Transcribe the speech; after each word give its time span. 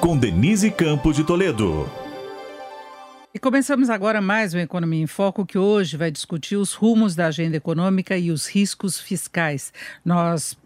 Com 0.00 0.16
Denise 0.16 0.70
Campos 0.70 1.14
de 1.14 1.22
Toledo. 1.22 1.86
E 3.34 3.38
começamos 3.38 3.90
agora 3.90 4.20
mais 4.20 4.54
um 4.54 4.58
Economia 4.58 5.02
em 5.02 5.06
Foco, 5.06 5.44
que 5.44 5.58
hoje 5.58 5.96
vai 5.96 6.10
discutir 6.10 6.56
os 6.56 6.72
rumos 6.72 7.14
da 7.14 7.26
agenda 7.26 7.58
econômica 7.58 8.16
e 8.16 8.30
os 8.30 8.48
riscos 8.48 8.98
fiscais. 8.98 9.72
Nós 10.02 10.56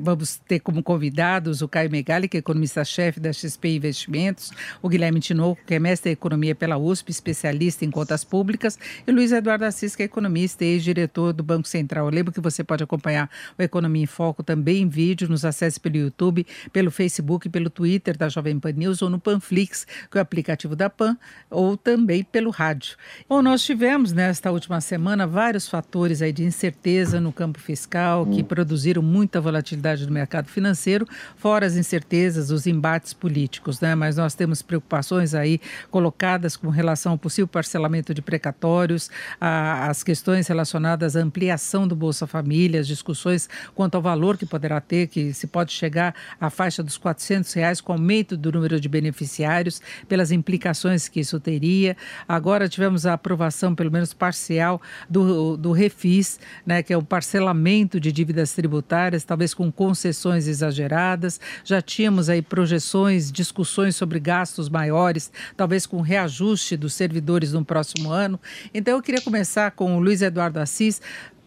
vamos 0.00 0.36
ter 0.36 0.60
como 0.60 0.82
convidados 0.82 1.60
o 1.60 1.68
Caio 1.68 1.90
Megali, 1.90 2.28
que 2.28 2.36
é 2.36 2.40
economista-chefe 2.40 3.20
da 3.20 3.32
XP 3.32 3.76
Investimentos, 3.76 4.52
o 4.80 4.88
Guilherme 4.88 5.20
Tinoco, 5.20 5.60
que 5.66 5.74
é 5.74 5.78
mestre 5.78 6.10
em 6.10 6.12
economia 6.12 6.54
pela 6.54 6.78
USP, 6.78 7.10
especialista 7.10 7.84
em 7.84 7.90
contas 7.90 8.24
públicas, 8.24 8.78
e 9.06 9.12
Luiz 9.12 9.32
Eduardo 9.32 9.64
Assis, 9.64 9.94
que 9.94 10.02
é 10.02 10.06
economista 10.06 10.64
e 10.64 10.68
ex-diretor 10.68 11.32
do 11.32 11.42
Banco 11.42 11.68
Central. 11.68 12.06
Eu 12.06 12.10
lembro 12.10 12.32
que 12.32 12.40
você 12.40 12.64
pode 12.64 12.82
acompanhar 12.82 13.30
o 13.58 13.62
Economia 13.62 14.02
em 14.02 14.06
Foco 14.06 14.42
também 14.42 14.82
em 14.82 14.88
vídeo, 14.88 15.28
nos 15.28 15.44
acesse 15.44 15.78
pelo 15.78 15.96
YouTube, 15.96 16.46
pelo 16.72 16.90
Facebook, 16.90 17.48
pelo 17.48 17.68
Twitter 17.68 18.16
da 18.16 18.28
Jovem 18.28 18.58
Pan 18.58 18.72
News 18.72 19.02
ou 19.02 19.10
no 19.10 19.20
Panflix, 19.20 19.86
que 20.10 20.16
é 20.16 20.20
o 20.20 20.22
aplicativo 20.22 20.74
da 20.74 20.88
Pan, 20.88 21.16
ou 21.50 21.76
também 21.76 22.24
pelo 22.24 22.50
rádio. 22.50 22.96
Bom, 23.28 23.42
nós 23.42 23.62
tivemos 23.62 24.12
nesta 24.12 24.50
última 24.50 24.80
semana 24.80 25.26
vários 25.26 25.68
fatores 25.68 26.22
aí 26.22 26.32
de 26.32 26.44
incerteza 26.44 27.20
no 27.20 27.32
campo 27.32 27.58
fiscal 27.58 28.24
que 28.26 28.42
produziram 28.42 29.02
muita 29.02 29.40
volatilidade 29.40 29.49
volatilidade 29.50 30.06
do 30.06 30.12
mercado 30.12 30.48
financeiro, 30.48 31.06
fora 31.36 31.66
as 31.66 31.76
incertezas, 31.76 32.50
os 32.50 32.66
embates 32.66 33.12
políticos, 33.12 33.80
né? 33.80 33.94
Mas 33.94 34.16
nós 34.16 34.34
temos 34.34 34.62
preocupações 34.62 35.34
aí 35.34 35.60
colocadas 35.90 36.56
com 36.56 36.68
relação 36.68 37.12
ao 37.12 37.18
possível 37.18 37.48
parcelamento 37.48 38.14
de 38.14 38.22
precatórios, 38.22 39.10
a, 39.40 39.88
as 39.88 40.02
questões 40.02 40.46
relacionadas 40.46 41.16
à 41.16 41.20
ampliação 41.20 41.86
do 41.86 41.96
Bolsa 41.96 42.26
Família, 42.26 42.80
as 42.80 42.86
discussões 42.86 43.48
quanto 43.74 43.96
ao 43.96 44.02
valor 44.02 44.36
que 44.36 44.46
poderá 44.46 44.80
ter, 44.80 45.08
que 45.08 45.32
se 45.32 45.46
pode 45.46 45.72
chegar 45.72 46.14
à 46.40 46.48
faixa 46.48 46.82
dos 46.82 46.96
400 46.96 47.52
reais 47.52 47.80
com 47.80 47.92
aumento 47.92 48.36
do 48.36 48.52
número 48.52 48.80
de 48.80 48.88
beneficiários, 48.88 49.82
pelas 50.08 50.30
implicações 50.30 51.08
que 51.08 51.20
isso 51.20 51.40
teria. 51.40 51.96
Agora 52.28 52.68
tivemos 52.68 53.06
a 53.06 53.14
aprovação, 53.14 53.74
pelo 53.74 53.90
menos 53.90 54.14
parcial, 54.14 54.80
do, 55.08 55.56
do 55.56 55.72
Refis, 55.72 56.38
né, 56.64 56.82
que 56.82 56.92
é 56.92 56.96
o 56.96 57.02
parcelamento 57.02 57.98
de 57.98 58.12
dívidas 58.12 58.52
tributárias, 58.52 59.24
talvez 59.24 59.39
talvez 59.40 59.54
com 59.54 59.72
concessões 59.72 60.46
exageradas, 60.46 61.40
já 61.64 61.80
tínhamos 61.80 62.28
aí 62.28 62.42
projeções, 62.42 63.32
discussões 63.32 63.96
sobre 63.96 64.20
gastos 64.20 64.68
maiores, 64.68 65.32
talvez 65.56 65.86
com 65.86 66.02
reajuste 66.02 66.76
dos 66.76 66.92
servidores 66.92 67.54
no 67.54 67.64
próximo 67.64 68.10
ano. 68.10 68.38
Então 68.74 68.96
eu 68.96 69.02
queria 69.02 69.22
começar 69.22 69.70
com 69.70 69.96
o 69.96 70.00
Luiz 70.00 70.20
Eduardo 70.20 70.60
Assis, 70.60 71.00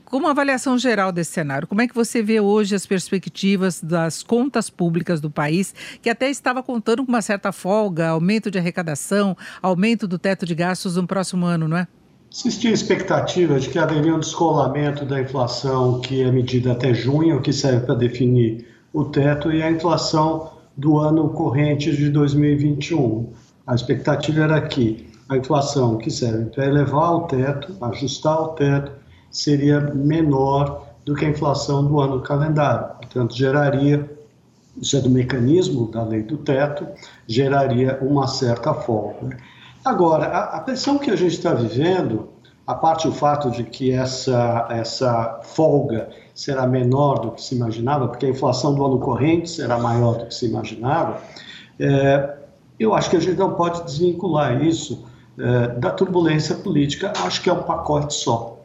com 0.06 0.18
uma 0.18 0.32
avaliação 0.32 0.76
geral 0.76 1.12
desse 1.12 1.34
cenário, 1.34 1.68
como 1.68 1.82
é 1.82 1.88
que 1.88 1.94
você 1.94 2.24
vê 2.24 2.40
hoje 2.40 2.74
as 2.74 2.86
perspectivas 2.86 3.80
das 3.80 4.24
contas 4.24 4.72
públicas 4.72 5.22
do 5.22 5.30
país, 5.30 5.76
que 6.02 6.10
até 6.10 6.32
estava 6.32 6.64
contando 6.64 7.06
com 7.06 7.12
uma 7.12 7.22
certa 7.22 7.52
folga, 7.52 8.10
aumento 8.10 8.50
de 8.50 8.58
arrecadação, 8.58 9.38
aumento 9.62 10.08
do 10.08 10.18
teto 10.18 10.48
de 10.48 10.56
gastos 10.56 10.96
no 10.96 11.06
próximo 11.06 11.46
ano, 11.46 11.68
não 11.68 11.78
é? 11.78 11.88
Existia 12.36 12.72
expectativa 12.72 13.60
de 13.60 13.70
que 13.70 13.78
haveria 13.78 14.16
um 14.16 14.20
descolamento 14.20 15.06
da 15.06 15.22
inflação, 15.22 16.02
que 16.02 16.24
é 16.24 16.32
medida 16.32 16.72
até 16.72 16.92
junho, 16.92 17.40
que 17.40 17.54
serve 17.54 17.86
para 17.86 17.94
definir 17.94 18.66
o 18.92 19.06
teto, 19.06 19.52
e 19.52 19.62
a 19.62 19.70
inflação 19.70 20.50
do 20.76 20.98
ano 20.98 21.30
corrente 21.30 21.96
de 21.96 22.10
2021. 22.10 23.32
A 23.68 23.76
expectativa 23.76 24.42
era 24.42 24.60
que 24.62 25.08
a 25.30 25.38
inflação 25.38 26.00
que 26.00 26.10
serve 26.10 26.46
para 26.46 26.66
elevar 26.66 27.14
o 27.14 27.28
teto, 27.28 27.78
ajustar 27.80 28.42
o 28.42 28.48
teto, 28.50 28.92
seria 29.30 29.80
menor 29.80 30.88
do 31.06 31.14
que 31.14 31.26
a 31.26 31.30
inflação 31.30 31.86
do 31.86 32.02
ano 32.02 32.20
calendário. 32.20 32.96
Portanto, 32.96 33.38
geraria, 33.38 34.10
isso 34.82 34.98
é 34.98 35.02
do 35.02 35.10
mecanismo 35.10 35.88
da 35.92 36.04
lei 36.04 36.24
do 36.24 36.38
teto, 36.38 36.88
geraria 37.28 38.00
uma 38.02 38.26
certa 38.26 38.74
folga. 38.74 39.38
Agora, 39.84 40.28
a, 40.28 40.58
a 40.58 40.60
pressão 40.62 40.98
que 40.98 41.12
a 41.12 41.16
gente 41.16 41.34
está 41.34 41.54
vivendo, 41.54 42.30
a 42.66 42.74
parte 42.74 43.08
do 43.08 43.14
fato 43.14 43.52
de 43.52 43.64
que 43.64 43.92
essa, 43.92 44.68
essa 44.70 45.42
folga 45.44 46.10
será 46.34 46.66
menor 46.66 47.20
do 47.20 47.32
que 47.32 47.42
se 47.42 47.56
imaginava, 47.56 48.08
porque 48.08 48.26
a 48.26 48.30
inflação 48.30 48.74
do 48.74 48.86
ano 48.86 49.00
corrente 49.00 49.50
será 49.50 49.78
maior 49.78 50.18
do 50.18 50.28
que 50.28 50.34
se 50.34 50.46
imaginava, 50.46 51.22
é, 51.80 52.38
eu 52.80 52.94
acho 52.94 53.10
que 53.10 53.18
a 53.18 53.20
gente 53.20 53.38
não 53.38 53.54
pode 53.56 53.84
desvincular 53.84 54.64
isso 54.64 55.06
é, 55.38 55.68
da 55.80 55.92
turbulência 55.92 56.56
política. 56.56 57.12
Acho 57.24 57.42
que 57.42 57.50
é 57.50 57.54
um 57.54 57.64
pacote 57.64 58.14
só. 58.14 58.62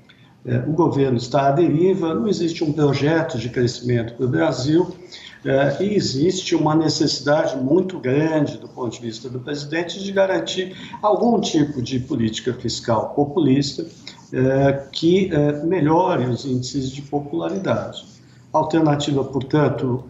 É, 0.47 0.59
o 0.59 0.73
governo 0.73 1.17
está 1.17 1.49
à 1.49 1.51
deriva, 1.51 2.15
não 2.15 2.29
existe 2.29 2.63
um 2.63 2.73
projeto 2.73 3.39
de 3.39 3.49
crescimento 3.49 4.15
para 4.15 4.25
o 4.25 4.29
Brasil 4.29 4.95
é, 5.45 5.83
e 5.83 5.95
existe 5.95 6.55
uma 6.55 6.75
necessidade 6.75 7.57
muito 7.57 7.99
grande, 7.99 8.59
do 8.59 8.69
ponto 8.69 8.93
de 8.93 9.01
vista 9.01 9.29
do 9.29 9.39
presidente, 9.39 10.03
de 10.03 10.11
garantir 10.13 10.77
algum 11.01 11.41
tipo 11.41 11.81
de 11.81 12.01
política 12.01 12.53
fiscal 12.53 13.11
populista 13.11 13.87
é, 14.33 14.73
que 14.93 15.33
é, 15.33 15.65
melhore 15.65 16.27
os 16.27 16.45
índices 16.45 16.91
de 16.91 17.03
popularidade. 17.03 18.05
A 18.53 18.59
alternativa, 18.59 19.23
portanto, 19.25 20.05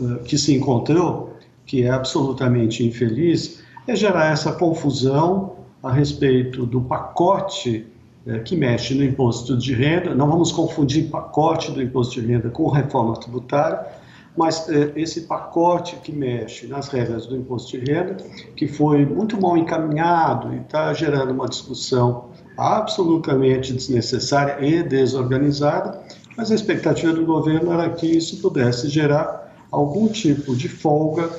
é, 0.00 0.24
que 0.24 0.36
se 0.36 0.54
encontrou, 0.54 1.36
que 1.64 1.82
é 1.82 1.90
absolutamente 1.90 2.86
infeliz, 2.86 3.62
é 3.88 3.96
gerar 3.96 4.30
essa 4.32 4.52
confusão 4.52 5.56
a 5.82 5.90
respeito 5.90 6.66
do 6.66 6.80
pacote 6.82 7.86
é, 8.26 8.40
que 8.40 8.56
mexe 8.56 8.94
no 8.94 9.02
imposto 9.02 9.56
de 9.56 9.72
renda. 9.72 10.14
Não 10.14 10.28
vamos 10.28 10.52
confundir 10.52 11.08
pacote 11.08 11.70
do 11.72 11.82
imposto 11.82 12.20
de 12.20 12.26
renda 12.26 12.50
com 12.50 12.68
reforma 12.68 13.14
tributária 13.14 14.04
mas 14.36 14.68
é, 14.68 14.92
esse 14.96 15.22
pacote 15.22 15.96
que 15.96 16.12
mexe 16.12 16.66
nas 16.66 16.88
regras 16.88 17.26
do 17.26 17.36
imposto 17.36 17.78
de 17.78 17.92
renda, 17.92 18.16
que 18.54 18.68
foi 18.68 19.04
muito 19.04 19.40
mal 19.40 19.56
encaminhado 19.56 20.52
e 20.54 20.58
está 20.58 20.92
gerando 20.92 21.32
uma 21.32 21.48
discussão 21.48 22.26
absolutamente 22.56 23.72
desnecessária 23.72 24.64
e 24.64 24.82
desorganizada, 24.82 26.00
mas 26.36 26.50
a 26.50 26.54
expectativa 26.54 27.12
do 27.12 27.24
governo 27.24 27.72
era 27.72 27.88
que 27.90 28.06
isso 28.06 28.40
pudesse 28.40 28.88
gerar 28.88 29.54
algum 29.70 30.08
tipo 30.08 30.54
de 30.54 30.68
folga 30.68 31.30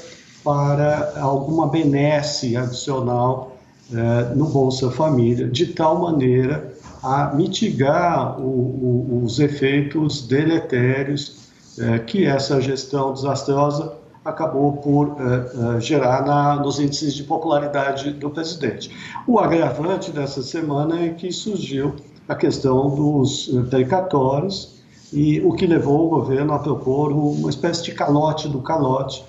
para 0.43 1.13
alguma 1.19 1.67
benesse 1.67 2.55
adicional 2.55 3.57
é, 3.93 4.35
no 4.35 4.45
Bolsa 4.45 4.91
Família, 4.91 5.47
de 5.47 5.67
tal 5.67 5.99
maneira 5.99 6.73
a 7.03 7.33
mitigar 7.33 8.39
o, 8.39 8.43
o, 8.43 9.21
os 9.23 9.39
efeitos 9.39 10.27
deletérios 10.27 11.46
é, 11.79 11.99
que 11.99 12.25
essa 12.25 12.59
gestão 12.59 13.13
desastrosa 13.13 13.93
acabou 14.25 14.73
por 14.77 15.15
é, 15.19 15.77
é, 15.77 15.79
gerar 15.79 16.25
na, 16.25 16.55
nos 16.55 16.79
índices 16.79 17.13
de 17.13 17.23
popularidade 17.23 18.11
do 18.11 18.29
presidente. 18.29 18.89
O 19.27 19.39
agravante 19.39 20.11
dessa 20.11 20.41
semana 20.41 20.99
é 20.99 21.09
que 21.09 21.31
surgiu 21.31 21.95
a 22.27 22.35
questão 22.35 22.89
dos 22.93 23.47
precatórios 23.69 24.81
e 25.13 25.39
o 25.41 25.53
que 25.53 25.65
levou 25.65 26.07
o 26.07 26.09
governo 26.09 26.53
a 26.53 26.59
propor 26.59 27.11
uma 27.13 27.49
espécie 27.49 27.83
de 27.83 27.91
calote 27.93 28.49
do 28.49 28.59
calote, 28.59 29.23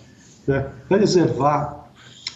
né, 0.47 0.67
preservar 0.89 1.91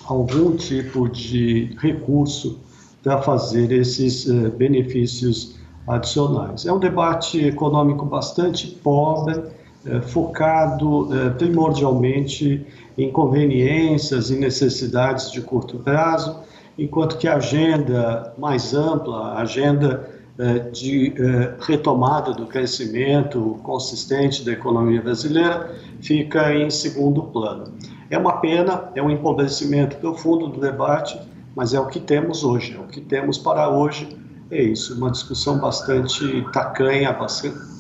algum 0.07 0.55
tipo 0.55 1.09
de 1.09 1.77
recurso 1.81 2.61
para 3.03 3.21
fazer 3.21 3.73
esses 3.73 4.27
benefícios 4.53 5.57
adicionais. 5.89 6.65
É 6.65 6.73
um 6.73 6.79
debate 6.79 7.45
econômico 7.45 8.07
bastante 8.07 8.69
pobre, 8.69 9.43
focado 10.03 11.09
é, 11.15 11.31
primordialmente 11.31 12.65
em 12.97 13.11
conveniências 13.11 14.31
e 14.31 14.37
necessidades 14.37 15.31
de 15.31 15.41
curto 15.41 15.79
prazo, 15.79 16.41
enquanto 16.79 17.19
que 17.19 17.27
a 17.27 17.37
agenda 17.37 18.33
mais 18.39 18.75
ampla, 18.75 19.33
a 19.33 19.43
agenda 19.43 20.09
é, 20.39 20.59
de 20.71 21.13
retomada 21.61 22.33
do 22.33 22.47
crescimento 22.47 23.59
consistente 23.63 24.45
da 24.45 24.53
economia 24.53 25.03
brasileira, 25.03 25.75
fica 26.01 26.55
em 26.55 26.71
segundo 26.71 27.23
plano. 27.25 27.75
É 28.09 28.19
uma 28.19 28.39
pena, 28.41 28.91
é 28.95 29.03
um 29.03 29.11
empobrecimento 29.11 29.97
profundo 29.97 30.49
do 30.49 30.61
debate, 30.61 31.19
mas 31.55 31.75
é 31.75 31.81
o 31.81 31.87
que 31.87 32.01
temos 32.01 32.45
hoje, 32.45 32.75
é 32.77 32.81
o 32.81 32.87
que 32.87 33.01
temos 33.01 33.37
para 33.37 33.69
hoje 33.69 34.09
é 34.53 34.63
isso, 34.63 34.95
uma 34.95 35.11
discussão 35.11 35.59
bastante 35.59 36.45
tacanha, 36.53 37.17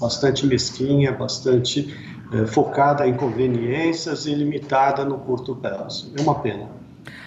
bastante 0.01 0.47
mesquinha, 0.47 1.13
bastante 1.13 1.95
é, 2.33 2.47
focada 2.47 3.07
em 3.07 3.15
conveniências 3.15 4.25
e 4.25 4.35
limitada 4.35 5.05
no 5.05 5.19
curto 5.19 5.55
prazo. 5.55 6.11
É 6.17 6.23
uma 6.23 6.41
pena. 6.41 6.67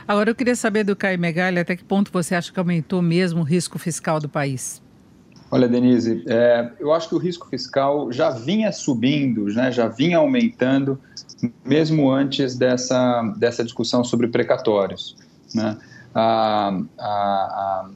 Agora, 0.07 0.31
eu 0.31 0.36
queria 0.36 0.56
saber 0.56 0.83
do 0.83 0.95
Caio 0.95 1.19
Megali 1.19 1.59
até 1.59 1.75
que 1.75 1.83
ponto 1.83 2.12
você 2.12 2.33
acha 2.33 2.51
que 2.51 2.59
aumentou 2.59 3.03
mesmo 3.03 3.42
o 3.42 3.44
risco 3.44 3.77
fiscal 3.77 4.19
do 4.19 4.27
país? 4.27 4.81
Olha, 5.51 5.68
Denise, 5.68 6.24
é, 6.27 6.71
eu 6.80 6.92
acho 6.92 7.07
que 7.07 7.15
o 7.15 7.19
risco 7.19 7.47
fiscal 7.47 8.12
já 8.12 8.31
vinha 8.31 8.71
subindo, 8.71 9.45
né, 9.45 9.71
já 9.71 9.88
vinha 9.88 10.18
aumentando, 10.18 11.00
mesmo 11.63 12.12
antes 12.12 12.56
dessa, 12.56 13.21
dessa 13.38 13.63
discussão 13.63 14.03
sobre 14.03 14.27
precatórios. 14.27 15.15
Né? 15.53 15.77
A, 16.15 16.80
a, 16.97 17.06
a, 17.06 17.89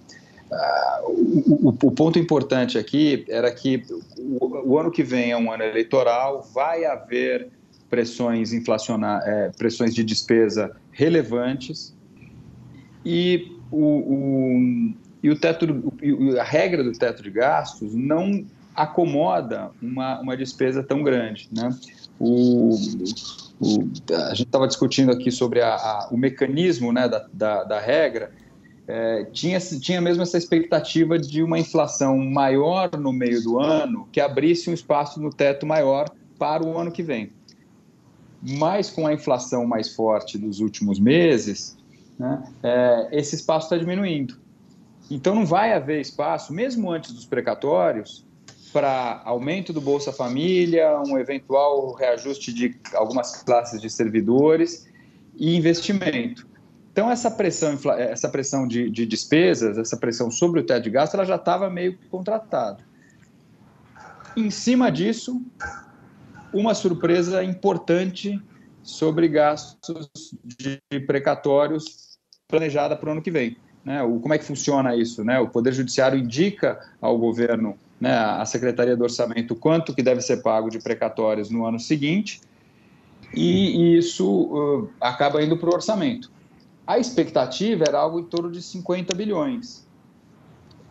o, 1.03 1.69
o, 1.69 1.91
ponto 1.91 2.17
importante 2.17 2.77
aqui 2.77 3.25
era 3.29 3.51
que 3.51 3.83
o, 4.17 4.71
o, 4.71 4.79
ano 4.79 4.91
que 4.91 5.03
vem 5.03 5.31
é 5.31 5.37
um 5.37 5.51
ano 5.51 5.63
eleitoral, 5.63 6.41
vai 6.53 6.85
haver 6.85 7.49
pressões 7.89 8.51
inflacionárias, 8.53 9.27
é, 9.27 9.51
pressões 9.57 9.93
de 9.93 10.03
despesa 10.03 10.75
relevantes 10.91 11.95
e 13.05 13.55
o, 13.71 14.91
e 15.21 15.29
o 15.29 15.39
teto, 15.39 15.65
a 16.39 16.43
regra 16.43 16.83
do 16.83 16.91
teto 16.93 17.21
de 17.21 17.29
gastos 17.29 17.93
não 17.93 18.45
acomoda 18.75 19.71
uma, 19.81 20.19
uma 20.21 20.37
despesa 20.37 20.81
tão 20.81 21.03
grande, 21.03 21.49
né? 21.51 21.69
O, 22.19 22.75
o, 23.59 23.89
a 24.29 24.33
gente 24.33 24.47
estava 24.47 24.67
discutindo 24.67 25.11
aqui 25.11 25.31
sobre 25.31 25.61
a, 25.61 25.75
a, 25.75 26.09
o 26.11 26.17
mecanismo 26.17 26.91
né, 26.91 27.07
da, 27.07 27.25
da, 27.31 27.63
da 27.63 27.79
regra, 27.79 28.31
é, 28.91 29.23
tinha, 29.25 29.59
tinha 29.59 30.01
mesmo 30.01 30.23
essa 30.23 30.35
expectativa 30.35 31.19
de 31.19 31.43
uma 31.43 31.59
inflação 31.59 32.17
maior 32.17 32.89
no 32.97 33.13
meio 33.13 33.39
do 33.43 33.59
ano, 33.59 34.09
que 34.11 34.19
abrisse 34.19 34.67
um 34.67 34.73
espaço 34.73 35.21
no 35.21 35.29
teto 35.29 35.63
maior 35.63 36.09
para 36.39 36.65
o 36.65 36.75
ano 36.75 36.91
que 36.91 37.03
vem. 37.03 37.31
Mas 38.41 38.89
com 38.89 39.05
a 39.05 39.13
inflação 39.13 39.63
mais 39.63 39.93
forte 39.93 40.39
dos 40.39 40.59
últimos 40.59 40.99
meses, 40.99 41.77
né, 42.17 42.43
é, 42.63 43.09
esse 43.11 43.35
espaço 43.35 43.67
está 43.67 43.77
diminuindo. 43.77 44.39
Então 45.11 45.35
não 45.35 45.45
vai 45.45 45.71
haver 45.71 46.01
espaço, 46.01 46.51
mesmo 46.51 46.91
antes 46.91 47.11
dos 47.11 47.27
precatórios, 47.27 48.25
para 48.73 49.21
aumento 49.23 49.71
do 49.71 49.79
Bolsa 49.79 50.11
Família, 50.11 50.99
um 51.05 51.15
eventual 51.19 51.93
reajuste 51.93 52.51
de 52.51 52.75
algumas 52.95 53.43
classes 53.43 53.79
de 53.79 53.89
servidores 53.89 54.89
e 55.37 55.55
investimento. 55.55 56.48
Então 56.99 57.09
essa 57.09 57.31
pressão, 57.31 57.79
essa 57.97 58.27
pressão 58.27 58.67
de, 58.67 58.89
de 58.89 59.05
despesas, 59.05 59.77
essa 59.77 59.95
pressão 59.95 60.29
sobre 60.29 60.59
o 60.59 60.65
teto 60.65 60.83
de 60.83 60.89
gasto, 60.89 61.13
ela 61.13 61.23
já 61.23 61.37
estava 61.37 61.69
meio 61.69 61.97
contratada. 62.11 62.83
Em 64.35 64.51
cima 64.51 64.91
disso, 64.91 65.41
uma 66.53 66.73
surpresa 66.73 67.41
importante 67.41 68.37
sobre 68.83 69.29
gastos 69.29 70.09
de 70.43 70.81
precatórios 71.07 72.19
planejada 72.49 72.97
para 72.97 73.07
o 73.07 73.11
ano 73.13 73.21
que 73.21 73.31
vem. 73.31 73.55
Né? 73.85 74.03
O, 74.03 74.19
como 74.19 74.33
é 74.33 74.37
que 74.37 74.43
funciona 74.43 74.93
isso? 74.93 75.23
Né? 75.23 75.39
O 75.39 75.47
Poder 75.47 75.71
Judiciário 75.71 76.19
indica 76.19 76.85
ao 76.99 77.17
governo, 77.17 77.79
né, 77.97 78.13
à 78.13 78.45
Secretaria 78.45 78.97
do 78.97 79.05
Orçamento, 79.05 79.55
quanto 79.55 79.95
que 79.95 80.03
deve 80.03 80.19
ser 80.19 80.43
pago 80.43 80.69
de 80.69 80.79
precatórios 80.79 81.49
no 81.49 81.65
ano 81.65 81.79
seguinte, 81.79 82.41
e, 83.33 83.77
e 83.77 83.97
isso 83.99 84.27
uh, 84.27 84.89
acaba 84.99 85.41
indo 85.41 85.55
para 85.55 85.69
o 85.69 85.73
orçamento. 85.73 86.29
A 86.89 86.97
expectativa 86.97 87.83
era 87.87 87.99
algo 87.99 88.19
em 88.19 88.23
torno 88.23 88.49
de 88.49 88.63
50 88.63 89.13
bilhões. 89.13 89.87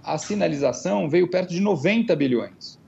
A 0.01 0.17
sinalização 0.17 1.11
veio 1.11 1.29
perto 1.29 1.51
de 1.51 1.59
90 1.59 2.15
bilhões. 2.15 2.79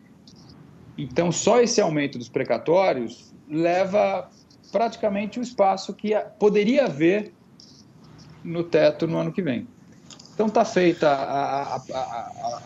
Então, 0.96 1.32
só 1.32 1.60
esse 1.60 1.80
aumento 1.80 2.16
dos 2.18 2.28
precatórios 2.28 3.34
leva 3.48 4.30
praticamente 4.70 5.40
o 5.40 5.42
espaço 5.42 5.92
que 5.92 6.14
poderia 6.38 6.84
haver 6.84 7.34
no 8.44 8.62
teto 8.62 9.08
no 9.08 9.18
ano 9.18 9.32
que 9.32 9.42
vem. 9.42 9.66
Então 10.32 10.46
está 10.46 10.64
feita 10.64 11.10
a, 11.10 11.74
a, 11.74 11.82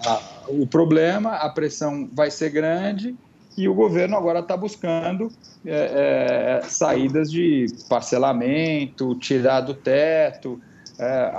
a, 0.06 0.22
o 0.48 0.66
problema, 0.66 1.36
a 1.36 1.48
pressão 1.48 2.06
vai 2.12 2.30
ser 2.30 2.50
grande 2.50 3.16
e 3.56 3.68
o 3.68 3.74
governo 3.74 4.16
agora 4.16 4.40
está 4.40 4.56
buscando 4.56 5.30
é, 5.64 6.60
é, 6.60 6.68
saídas 6.68 7.30
de 7.30 7.66
parcelamento, 7.88 9.14
tirar 9.16 9.60
do 9.60 9.74
teto, 9.74 10.60
é, 10.98 11.32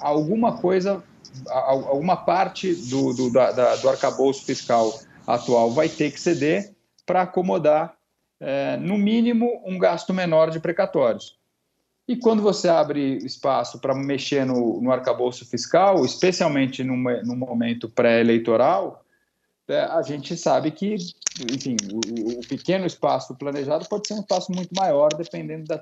alguma 0.00 0.58
coisa, 0.58 1.02
alguma 1.48 2.16
parte 2.16 2.74
do, 2.74 3.12
do, 3.14 3.32
da, 3.32 3.76
do 3.76 3.88
arcabouço 3.88 4.44
fiscal 4.44 4.92
atual 5.26 5.70
vai 5.70 5.88
ter 5.88 6.10
que 6.10 6.20
ceder 6.20 6.74
para 7.04 7.22
acomodar, 7.22 7.94
é, 8.38 8.76
no 8.76 8.98
mínimo, 8.98 9.62
um 9.64 9.78
gasto 9.78 10.12
menor 10.12 10.50
de 10.50 10.60
precatórios. 10.60 11.38
E 12.08 12.16
quando 12.16 12.42
você 12.42 12.68
abre 12.68 13.16
espaço 13.18 13.80
para 13.80 13.94
mexer 13.94 14.44
no, 14.44 14.80
no 14.80 14.92
arcabouço 14.92 15.48
fiscal, 15.48 16.04
especialmente 16.04 16.84
num, 16.84 17.02
num 17.24 17.36
momento 17.36 17.88
pré-eleitoral, 17.88 19.02
a 19.68 20.02
gente 20.02 20.36
sabe 20.36 20.70
que, 20.70 20.94
enfim, 21.52 21.76
o, 21.92 22.38
o, 22.38 22.40
pequeno 22.46 22.86
espaço 22.86 23.34
planejado 23.34 23.88
pode 23.88 24.06
ser 24.06 24.14
um 24.14 24.20
espaço 24.20 24.52
muito 24.52 24.70
maior, 24.72 25.08
dependendo 25.08 25.64
da, 25.64 25.80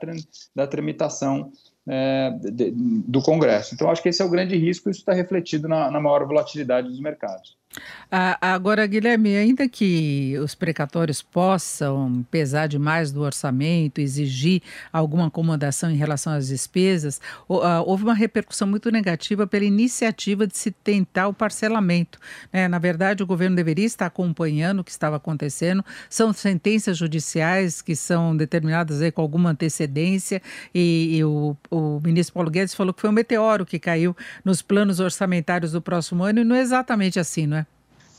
da 0.55 0.67
tramitação 0.67 1.53
é, 1.87 2.31
de, 2.31 2.71
do 2.73 3.21
Congresso. 3.21 3.75
Então, 3.75 3.91
acho 3.91 4.03
que 4.03 4.09
esse 4.09 4.23
é 4.23 4.25
o 4.25 4.31
grande 4.31 4.57
risco 4.57 4.89
isso 4.89 5.01
está 5.01 5.13
refletido 5.13 5.69
na, 5.69 5.91
na 5.91 6.01
maior 6.01 6.27
volatilidade 6.27 6.89
dos 6.89 7.01
mercados. 7.01 7.57
Agora, 8.41 8.87
Guilherme, 8.87 9.37
ainda 9.37 9.69
que 9.69 10.37
os 10.39 10.55
precatórios 10.55 11.21
possam 11.21 12.25
pesar 12.31 12.69
demais 12.69 13.11
do 13.11 13.23
orçamento, 13.23 14.01
exigir 14.01 14.63
alguma 14.93 15.27
acomodação 15.27 15.91
em 15.91 15.97
relação 15.97 16.33
às 16.33 16.47
despesas, 16.49 17.21
houve 17.49 18.05
uma 18.05 18.15
repercussão 18.15 18.69
muito 18.69 18.91
negativa 18.91 19.47
pela 19.47 19.65
iniciativa 19.65 20.47
de 20.47 20.57
se 20.57 20.71
tentar 20.71 21.27
o 21.27 21.35
parcelamento. 21.35 22.21
Né? 22.53 22.69
Na 22.69 22.79
verdade, 22.79 23.23
o 23.23 23.27
governo 23.27 23.57
deveria 23.57 23.87
estar 23.87 24.07
acompanhando 24.07 24.81
o 24.81 24.85
que 24.85 24.93
estava 24.93 25.17
acontecendo. 25.17 25.85
São 26.09 26.33
sentenças 26.33 26.97
judiciais 26.97 27.83
que 27.83 27.97
são 27.97 28.37
determinadas 28.37 29.01
com 29.13 29.21
alguma 29.21 29.51
antecedência 29.51 30.41
e, 30.73 31.21
o 31.25 31.57
ministro 32.05 32.35
Paulo 32.35 32.51
Guedes 32.51 32.75
falou 32.75 32.95
que 32.95 33.01
foi 33.01 33.11
um 33.11 33.13
meteoro 33.13 33.67
que 33.67 33.79
caiu 33.79 34.17
nos 34.45 34.63
planos 34.63 35.01
orçamentários 35.01 35.73
do 35.73 35.83
próximo 35.83 36.23
ano 36.23 36.41
e 36.41 36.45
não 36.45 36.55
é 36.55 36.61
exatamente 36.61 37.19
assim, 37.19 37.47
não 37.47 37.57
é? 37.57 37.64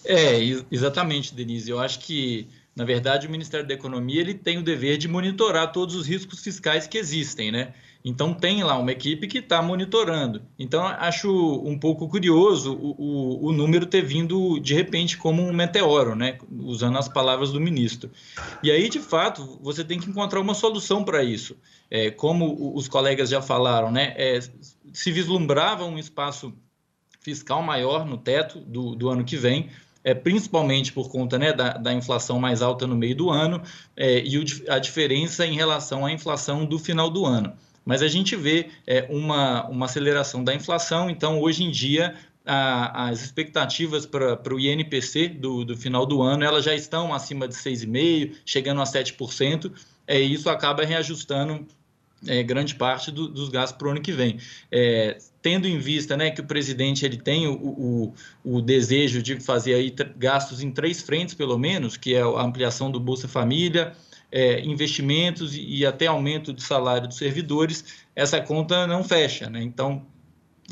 É, 0.06 0.40
exatamente, 0.72 1.34
Denise. 1.34 1.70
Eu 1.70 1.80
acho 1.80 2.00
que, 2.00 2.48
na 2.76 2.86
verdade, 2.86 3.28
o 3.28 3.32
Ministério 3.32 3.68
da 3.68 3.74
Economia 3.74 4.22
ele 4.22 4.34
tem 4.34 4.58
o 4.58 4.64
dever 4.64 4.98
de 4.98 5.08
monitorar 5.08 5.72
todos 5.72 5.96
os 5.96 6.08
riscos 6.08 6.42
fiscais 6.42 6.88
que 6.88 6.98
existem, 6.98 7.52
né? 7.52 7.74
Então 8.08 8.36
tem 8.36 8.64
lá 8.64 8.78
uma 8.78 8.92
equipe 8.92 9.28
que 9.28 9.40
está 9.40 9.64
monitorando. 9.64 10.44
Então 10.60 10.86
acho 10.86 11.28
um 11.66 11.78
pouco 11.78 12.08
curioso 12.08 12.72
o, 12.72 12.92
o, 12.92 13.48
o, 13.48 13.52
número 13.52 13.88
ter 13.88 14.04
vindo 14.04 14.60
de 14.60 14.76
repente 14.76 15.18
como 15.18 15.42
um 15.42 15.52
meteoro, 15.52 16.16
né? 16.16 16.38
Usando 16.52 17.00
as 17.00 17.08
palavras 17.08 17.52
do 17.52 17.60
ministro. 17.60 18.12
E 18.62 18.70
aí, 18.70 18.90
de 18.90 19.00
fato, 19.00 19.60
você 19.60 19.84
tem 19.84 20.00
que 20.00 20.08
encontrar 20.08 20.40
uma 20.40 20.54
solução 20.54 21.04
para 21.04 21.24
isso. 21.24 21.58
É, 21.90 22.12
como 22.12 22.76
os 22.78 22.88
colegas 22.88 23.28
já 23.28 23.42
falaram, 23.42 23.92
né? 23.92 24.14
É, 24.16 24.40
se 24.94 25.12
vislumbrava 25.12 25.84
um 25.84 25.98
espaço 25.98 26.54
fiscal 27.20 27.64
maior 27.64 28.06
no 28.06 28.20
teto 28.20 28.60
do, 28.60 28.96
do 28.96 29.10
ano 29.10 29.24
que 29.24 29.36
vem, 29.36 29.72
é, 30.06 30.14
principalmente 30.14 30.94
por 30.94 31.10
conta 31.10 31.40
né, 31.40 31.52
da, 31.52 31.74
da, 31.74 31.92
inflação 31.92 32.40
mais 32.40 32.62
alta 32.62 32.86
no 32.86 32.96
meio 32.96 33.16
do 33.16 33.32
ano 33.32 33.60
é, 33.98 34.24
e 34.24 34.38
o, 34.38 34.46
a 34.70 34.78
diferença 34.78 35.48
em 35.48 35.56
relação 35.56 36.06
à 36.06 36.12
inflação 36.12 36.64
do 36.64 36.78
final 36.78 37.10
do 37.10 37.26
ano. 37.26 37.52
Mas 37.84 38.04
a 38.04 38.08
gente 38.08 38.36
vê 38.36 38.70
é, 38.86 39.08
uma, 39.10 39.68
uma 39.68 39.88
aceleração 39.88 40.44
da 40.44 40.54
inflação, 40.54 41.10
então 41.10 41.42
hoje 41.42 41.64
em 41.64 41.72
dia 41.72 42.16
a, 42.46 43.10
as 43.10 43.24
expectativas 43.24 44.06
para 44.06 44.54
o 44.54 44.60
INPC 44.60 45.30
do, 45.30 45.66
do 45.66 45.76
final 45.76 46.06
do 46.06 46.22
ano 46.22 46.44
elas 46.44 46.64
já 46.64 46.76
estão 46.76 47.12
acima 47.12 47.48
de 47.48 47.56
6,5%, 47.56 48.36
chegando 48.46 48.82
a 48.82 48.84
7%, 48.84 49.72
é, 50.08 50.22
e 50.22 50.34
isso 50.34 50.50
acaba 50.52 50.86
reajustando 50.86 51.66
é, 52.28 52.44
grande 52.44 52.76
parte 52.76 53.12
do, 53.12 53.28
dos 53.28 53.50
gastos 53.50 53.78
para 53.78 53.88
o 53.88 53.92
ano 53.92 54.02
que 54.02 54.12
vem. 54.12 54.38
É, 54.72 55.18
tendo 55.46 55.68
em 55.68 55.78
vista 55.78 56.18
né, 56.18 56.32
que 56.32 56.42
o 56.42 56.44
presidente 56.44 57.06
ele 57.06 57.18
tem 57.18 57.46
o, 57.46 57.54
o, 57.54 58.14
o 58.44 58.62
desejo 58.64 59.22
de 59.22 59.40
fazer 59.40 59.76
aí 59.76 59.94
gastos 60.18 60.60
em 60.60 60.72
três 60.72 61.04
frentes, 61.04 61.36
pelo 61.36 61.56
menos, 61.56 61.96
que 61.98 62.16
é 62.16 62.22
a 62.22 62.42
ampliação 62.42 62.90
do 62.90 63.00
Bolsa 63.00 63.28
Família, 63.28 63.94
é, 64.32 64.62
investimentos 64.62 65.56
e, 65.56 65.86
até 65.86 66.08
aumento 66.08 66.52
do 66.52 66.62
salário 66.62 67.08
dos 67.08 67.18
servidores, 67.18 67.86
essa 68.16 68.42
conta 68.42 68.88
não 68.88 69.04
fecha. 69.04 69.48
Né? 69.48 69.62
Então, 69.62 70.04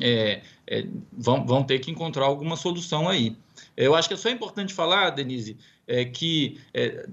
é, 0.01 0.41
é, 0.65 0.87
vão, 1.15 1.45
vão 1.45 1.63
ter 1.63 1.77
que 1.77 1.91
encontrar 1.91 2.25
alguma 2.25 2.55
solução 2.55 3.07
aí. 3.07 3.37
Eu 3.77 3.93
acho 3.93 4.07
que 4.07 4.15
é 4.15 4.17
só 4.17 4.31
importante 4.31 4.73
falar, 4.73 5.11
Denise, 5.11 5.55
é, 5.87 6.05
que 6.05 6.59
é, 6.73 7.05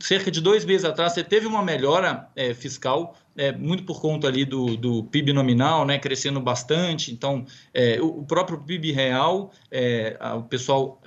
cerca 0.00 0.30
de 0.30 0.40
dois 0.40 0.64
meses 0.64 0.84
atrás 0.84 1.12
você 1.12 1.22
teve 1.22 1.46
uma 1.46 1.62
melhora 1.62 2.28
é, 2.34 2.52
fiscal, 2.54 3.16
é, 3.36 3.52
muito 3.52 3.84
por 3.84 4.00
conta 4.00 4.26
ali 4.26 4.44
do, 4.44 4.76
do 4.76 5.04
PIB 5.04 5.32
nominal, 5.32 5.84
né, 5.84 5.98
crescendo 5.98 6.40
bastante. 6.40 7.12
Então, 7.12 7.46
é, 7.72 8.00
o, 8.00 8.24
próprio 8.24 8.58
PIB 8.58 8.92
real, 8.92 9.52
é, 9.70 10.18
o 10.36 10.42
pessoal 10.42 11.00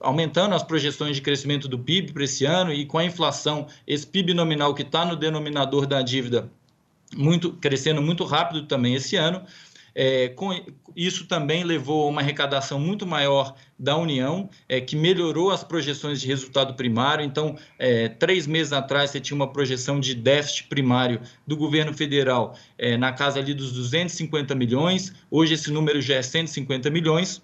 aumentando 0.00 0.54
as 0.54 0.62
projeções 0.62 1.16
de 1.16 1.22
crescimento 1.22 1.68
do 1.68 1.78
PIB 1.78 2.12
para 2.12 2.24
esse 2.24 2.44
ano 2.44 2.72
e 2.72 2.84
com 2.84 2.98
a 2.98 3.04
inflação, 3.04 3.66
esse 3.86 4.06
PIB 4.06 4.34
nominal 4.34 4.74
que 4.74 4.82
está 4.82 5.04
no 5.04 5.16
denominador 5.16 5.86
da 5.86 6.02
dívida 6.02 6.50
muito 7.16 7.52
crescendo 7.52 8.02
muito 8.02 8.24
rápido 8.24 8.66
também 8.66 8.94
esse 8.94 9.16
ano. 9.16 9.42
É, 9.94 10.28
com, 10.28 10.52
isso 10.96 11.26
também 11.26 11.64
levou 11.64 12.06
a 12.06 12.10
uma 12.10 12.20
arrecadação 12.20 12.78
muito 12.78 13.06
maior 13.06 13.54
da 13.78 13.96
União, 13.96 14.48
é, 14.68 14.80
que 14.80 14.96
melhorou 14.96 15.50
as 15.50 15.62
projeções 15.62 16.20
de 16.20 16.26
resultado 16.26 16.74
primário. 16.74 17.24
Então, 17.24 17.56
é, 17.78 18.08
três 18.08 18.46
meses 18.46 18.72
atrás, 18.72 19.10
você 19.10 19.20
tinha 19.20 19.36
uma 19.36 19.52
projeção 19.52 20.00
de 20.00 20.14
déficit 20.14 20.68
primário 20.68 21.20
do 21.46 21.56
governo 21.56 21.92
federal 21.92 22.56
é, 22.78 22.96
na 22.96 23.12
casa 23.12 23.38
ali 23.38 23.54
dos 23.54 23.72
250 23.72 24.54
milhões. 24.54 25.12
Hoje, 25.30 25.54
esse 25.54 25.70
número 25.70 26.00
já 26.00 26.16
é 26.16 26.22
150 26.22 26.90
milhões. 26.90 27.42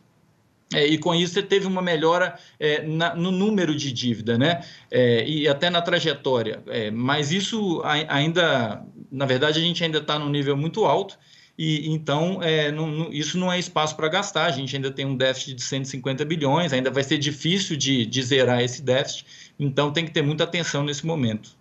É, 0.72 0.86
e 0.86 0.98
com 0.98 1.12
isso 1.12 1.34
você 1.34 1.42
teve 1.42 1.66
uma 1.66 1.82
melhora 1.82 2.38
é, 2.58 2.82
na, 2.82 3.14
no 3.14 3.32
número 3.32 3.74
de 3.74 3.92
dívida, 3.92 4.38
né? 4.38 4.62
É, 4.88 5.28
e 5.28 5.48
até 5.48 5.68
na 5.68 5.82
trajetória. 5.82 6.62
É, 6.68 6.92
mas 6.92 7.32
isso 7.32 7.82
ainda, 7.84 8.84
na 9.10 9.26
verdade, 9.26 9.58
a 9.58 9.62
gente 9.62 9.82
ainda 9.82 9.98
está 9.98 10.16
num 10.16 10.28
nível 10.28 10.56
muito 10.56 10.84
alto 10.84 11.18
e 11.62 11.90
então 11.90 12.42
é, 12.42 12.72
não, 12.72 12.86
não, 12.86 13.12
isso 13.12 13.36
não 13.36 13.52
é 13.52 13.58
espaço 13.58 13.94
para 13.94 14.08
gastar. 14.08 14.46
A 14.46 14.50
gente 14.50 14.74
ainda 14.74 14.90
tem 14.90 15.04
um 15.04 15.14
déficit 15.14 15.52
de 15.52 15.62
150 15.62 16.24
bilhões, 16.24 16.72
ainda 16.72 16.90
vai 16.90 17.04
ser 17.04 17.18
difícil 17.18 17.76
de, 17.76 18.06
de 18.06 18.22
zerar 18.22 18.62
esse 18.62 18.80
déficit, 18.80 19.26
então 19.58 19.92
tem 19.92 20.06
que 20.06 20.10
ter 20.10 20.22
muita 20.22 20.44
atenção 20.44 20.82
nesse 20.82 21.04
momento. 21.04 21.59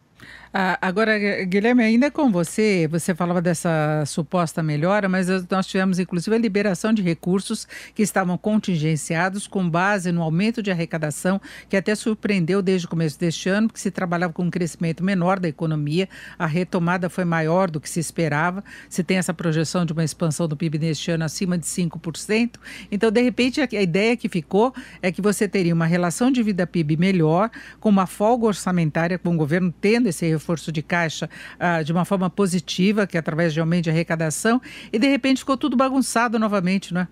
Ah, 0.52 0.80
agora, 0.82 1.46
Guilherme, 1.46 1.84
ainda 1.84 2.10
com 2.10 2.32
você, 2.32 2.88
você 2.90 3.14
falava 3.14 3.40
dessa 3.40 4.04
suposta 4.08 4.64
melhora, 4.64 5.08
mas 5.08 5.28
nós 5.48 5.68
tivemos 5.68 6.00
inclusive 6.00 6.36
a 6.36 6.40
liberação 6.40 6.92
de 6.92 7.04
recursos 7.04 7.68
que 7.94 8.02
estavam 8.02 8.36
contingenciados 8.36 9.46
com 9.46 9.70
base 9.70 10.12
no 10.12 10.24
aumento 10.24 10.64
de 10.64 10.72
arrecadação, 10.72 11.40
que 11.70 11.78
até 11.78 11.94
surpreendeu 11.94 12.64
desde 12.64 12.88
o 12.88 12.90
começo 12.90 13.20
deste 13.20 13.48
ano, 13.48 13.68
porque 13.68 13.80
se 13.80 13.92
trabalhava 13.92 14.34
com 14.34 14.44
um 14.44 14.50
crescimento 14.50 15.04
menor 15.04 15.40
da 15.40 15.48
economia, 15.48 16.10
a 16.40 16.48
retomada 16.48 17.12
foi 17.12 17.26
maior 17.26 17.70
do 17.70 17.80
que 17.80 17.88
se 17.88 18.00
esperava. 18.00 18.64
Se 18.90 19.04
tem 19.04 19.18
essa 19.18 19.34
projeção 19.36 19.86
de 19.86 19.94
uma 19.94 20.04
expansão 20.04 20.48
do 20.48 20.58
PIB 20.58 20.80
neste 20.80 21.12
ano 21.12 21.26
acima 21.26 21.60
de 21.60 21.68
5%. 21.68 22.56
Então, 22.92 23.12
de 23.12 23.22
repente, 23.22 23.62
a, 23.62 23.68
ideia 23.82 24.18
que 24.18 24.28
ficou 24.28 24.74
é 25.00 25.12
que 25.12 25.22
você 25.22 25.48
teria 25.48 25.76
uma 25.76 25.86
relação 25.86 26.32
de 26.32 26.42
vida 26.42 26.66
PIB 26.66 26.98
melhor, 26.98 27.52
com 27.80 27.90
uma 27.90 28.08
folga 28.08 28.48
orçamentária, 28.48 29.20
com 29.20 29.36
o 29.36 29.38
governo 29.38 29.72
tendo 29.80 30.10
esse 30.10 30.39
reforço 30.40 30.72
de 30.72 30.82
caixa 30.82 31.30
ah, 31.60 31.84
de 31.84 31.92
uma 31.92 32.06
forma 32.06 32.30
positiva, 32.30 33.06
que 33.06 33.18
é 33.18 33.20
através 33.20 33.54
de 33.54 33.60
aumento 33.60 33.84
de 33.84 33.90
arrecadação, 33.90 34.62
e 34.92 34.98
de 34.98 35.08
repente 35.08 35.40
ficou 35.40 35.58
tudo 35.58 35.78
bagunçado 35.78 36.40
novamente, 36.40 36.94
não 36.94 37.02
é? 37.02 37.08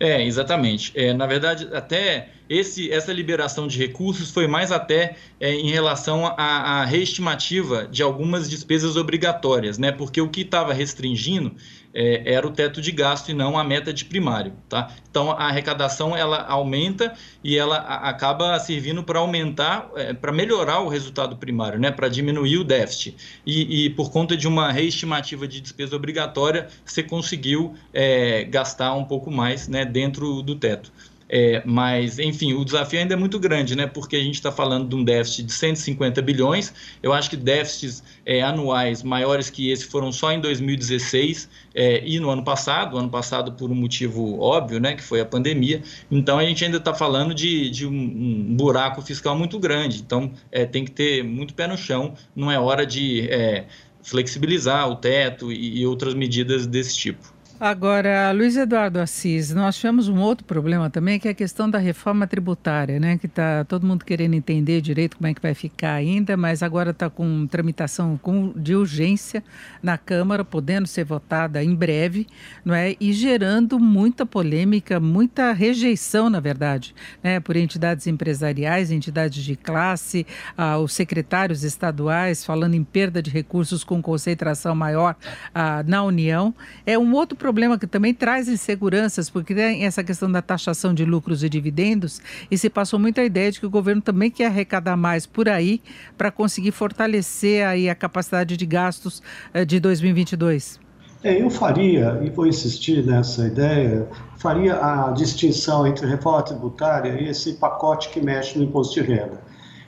É, 0.00 0.24
exatamente. 0.24 0.92
É, 0.94 1.12
na 1.12 1.26
verdade, 1.26 1.68
até 1.72 2.28
esse, 2.48 2.90
essa 2.90 3.12
liberação 3.12 3.66
de 3.66 3.78
recursos 3.78 4.30
foi 4.30 4.46
mais 4.46 4.72
até 4.72 5.16
é, 5.40 5.52
em 5.54 5.70
relação 5.70 6.26
à, 6.26 6.80
à 6.80 6.84
reestimativa 6.84 7.86
de 7.86 8.02
algumas 8.02 8.48
despesas 8.48 8.96
obrigatórias, 8.96 9.78
né? 9.78 9.92
Porque 9.92 10.20
o 10.20 10.28
que 10.28 10.40
estava 10.42 10.72
restringindo 10.72 11.54
é, 11.92 12.34
era 12.34 12.46
o 12.46 12.50
teto 12.50 12.80
de 12.80 12.92
gasto 12.92 13.30
e 13.30 13.34
não 13.34 13.58
a 13.58 13.64
meta 13.64 13.92
de 13.92 14.04
primário, 14.04 14.52
tá? 14.68 14.94
Então 15.10 15.30
a 15.30 15.48
arrecadação 15.48 16.16
ela 16.16 16.44
aumenta 16.44 17.14
e 17.42 17.56
ela 17.56 17.76
acaba 17.76 18.58
servindo 18.58 19.02
para 19.02 19.18
aumentar, 19.18 19.90
é, 19.96 20.12
para 20.12 20.32
melhorar 20.32 20.80
o 20.80 20.88
resultado 20.88 21.36
primário, 21.36 21.78
né? 21.78 21.90
Para 21.90 22.08
diminuir 22.08 22.58
o 22.58 22.64
déficit 22.64 23.16
e, 23.44 23.86
e, 23.86 23.90
por 23.90 24.10
conta 24.10 24.36
de 24.36 24.46
uma 24.46 24.70
reestimativa 24.70 25.46
de 25.46 25.60
despesa 25.60 25.96
obrigatória 25.96 26.68
você 26.84 27.02
conseguiu 27.02 27.74
é, 27.92 28.44
gastar 28.44 28.94
um 28.94 29.04
pouco 29.04 29.30
mais, 29.30 29.68
né? 29.68 29.84
Dentro 29.84 30.42
do 30.42 30.54
teto. 30.54 30.92
É, 31.28 31.62
mas, 31.64 32.18
enfim, 32.18 32.54
o 32.54 32.64
desafio 32.64 33.00
ainda 33.00 33.14
é 33.14 33.16
muito 33.16 33.38
grande, 33.38 33.76
né? 33.76 33.86
Porque 33.86 34.16
a 34.16 34.20
gente 34.20 34.34
está 34.34 34.50
falando 34.50 34.88
de 34.88 34.94
um 34.94 35.04
déficit 35.04 35.44
de 35.44 35.52
150 35.52 36.22
bilhões. 36.22 36.72
Eu 37.02 37.12
acho 37.12 37.28
que 37.28 37.36
déficits 37.36 38.02
é, 38.24 38.42
anuais 38.42 39.02
maiores 39.02 39.50
que 39.50 39.70
esse 39.70 39.84
foram 39.84 40.10
só 40.10 40.32
em 40.32 40.40
2016 40.40 41.48
é, 41.74 42.02
e 42.04 42.18
no 42.18 42.30
ano 42.30 42.42
passado. 42.42 42.96
ano 42.96 43.10
passado, 43.10 43.52
por 43.52 43.70
um 43.70 43.74
motivo 43.74 44.40
óbvio, 44.40 44.80
né? 44.80 44.94
Que 44.94 45.02
foi 45.02 45.20
a 45.20 45.26
pandemia. 45.26 45.82
Então, 46.10 46.38
a 46.38 46.44
gente 46.44 46.64
ainda 46.64 46.78
está 46.78 46.94
falando 46.94 47.34
de, 47.34 47.68
de 47.70 47.86
um, 47.86 47.90
um, 47.90 48.56
buraco 48.56 49.02
fiscal 49.02 49.36
muito 49.36 49.58
grande. 49.58 50.00
Então, 50.00 50.32
é, 50.50 50.64
tem 50.64 50.84
que 50.84 50.90
ter 50.90 51.22
muito 51.22 51.52
pé 51.52 51.66
no 51.66 51.76
chão. 51.76 52.14
Não 52.34 52.50
é 52.50 52.58
hora 52.58 52.86
de 52.86 53.28
é, 53.28 53.66
flexibilizar 54.02 54.88
o 54.88 54.96
teto 54.96 55.52
e, 55.52 55.80
e 55.80 55.86
outras 55.86 56.14
medidas 56.14 56.66
desse 56.66 56.96
tipo. 56.96 57.37
Agora, 57.60 58.30
Luiz 58.30 58.56
Eduardo 58.56 59.00
Assis, 59.00 59.52
nós 59.52 59.76
tivemos 59.76 60.08
um 60.08 60.20
outro 60.20 60.44
problema 60.44 60.88
também, 60.88 61.18
que 61.18 61.26
é 61.26 61.32
a 61.32 61.34
questão 61.34 61.68
da 61.68 61.76
reforma 61.76 62.24
tributária, 62.24 63.00
né? 63.00 63.18
Que 63.18 63.26
está 63.26 63.64
todo 63.64 63.84
mundo 63.84 64.04
querendo 64.04 64.34
entender 64.34 64.80
direito 64.80 65.16
como 65.16 65.26
é 65.26 65.34
que 65.34 65.42
vai 65.42 65.54
ficar 65.54 65.94
ainda, 65.94 66.36
mas 66.36 66.62
agora 66.62 66.90
está 66.90 67.10
com 67.10 67.48
tramitação 67.48 68.16
com, 68.22 68.52
de 68.54 68.76
urgência 68.76 69.42
na 69.82 69.98
Câmara, 69.98 70.44
podendo 70.44 70.86
ser 70.86 71.02
votada 71.02 71.60
em 71.60 71.74
breve, 71.74 72.28
não 72.64 72.72
é? 72.72 72.94
E 73.00 73.12
gerando 73.12 73.76
muita 73.80 74.24
polêmica, 74.24 75.00
muita 75.00 75.50
rejeição, 75.52 76.30
na 76.30 76.38
verdade, 76.38 76.94
né? 77.24 77.40
Por 77.40 77.56
entidades 77.56 78.06
empresariais, 78.06 78.92
entidades 78.92 79.42
de 79.42 79.56
classe, 79.56 80.24
ah, 80.56 80.78
os 80.78 80.92
secretários 80.92 81.64
estaduais 81.64 82.44
falando 82.44 82.74
em 82.74 82.84
perda 82.84 83.20
de 83.20 83.32
recursos 83.32 83.82
com 83.82 84.00
concentração 84.00 84.76
maior 84.76 85.16
ah, 85.52 85.82
na 85.84 86.04
União. 86.04 86.54
É 86.86 86.96
um 86.96 87.12
outro 87.14 87.36
problema 87.36 87.47
problema 87.48 87.78
que 87.78 87.86
também 87.86 88.12
traz 88.12 88.46
inseguranças, 88.46 89.30
porque 89.30 89.54
tem 89.54 89.86
essa 89.86 90.04
questão 90.04 90.30
da 90.30 90.42
taxação 90.42 90.92
de 90.92 91.02
lucros 91.02 91.42
e 91.42 91.48
dividendos, 91.48 92.20
e 92.50 92.58
se 92.58 92.68
passou 92.68 92.98
muita 92.98 93.24
ideia 93.24 93.50
de 93.50 93.58
que 93.58 93.64
o 93.64 93.70
governo 93.70 94.02
também 94.02 94.30
quer 94.30 94.48
arrecadar 94.48 94.98
mais 94.98 95.24
por 95.24 95.48
aí 95.48 95.80
para 96.18 96.30
conseguir 96.30 96.72
fortalecer 96.72 97.66
aí 97.66 97.88
a 97.88 97.94
capacidade 97.94 98.54
de 98.54 98.66
gastos 98.66 99.22
eh, 99.54 99.64
de 99.64 99.80
2022. 99.80 100.78
É, 101.24 101.40
eu 101.40 101.48
faria, 101.48 102.20
e 102.22 102.28
vou 102.28 102.46
insistir 102.46 103.02
nessa 103.02 103.46
ideia, 103.46 104.06
faria 104.36 104.74
a 104.74 105.10
distinção 105.12 105.86
entre 105.86 106.06
reforma 106.06 106.42
tributária 106.42 107.18
e 107.18 107.30
esse 107.30 107.54
pacote 107.54 108.10
que 108.10 108.20
mexe 108.20 108.58
no 108.58 108.64
imposto 108.64 109.00
de 109.00 109.08
renda. 109.08 109.40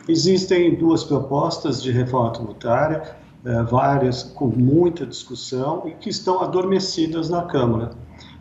Existem 0.08 0.76
duas 0.76 1.04
propostas 1.04 1.82
de 1.82 1.92
reforma 1.92 2.32
tributária, 2.32 3.02
é, 3.44 3.62
várias 3.62 4.22
com 4.22 4.46
muita 4.46 5.06
discussão 5.06 5.84
e 5.86 5.92
que 5.92 6.10
estão 6.10 6.40
adormecidas 6.42 7.30
na 7.30 7.42
Câmara. 7.42 7.90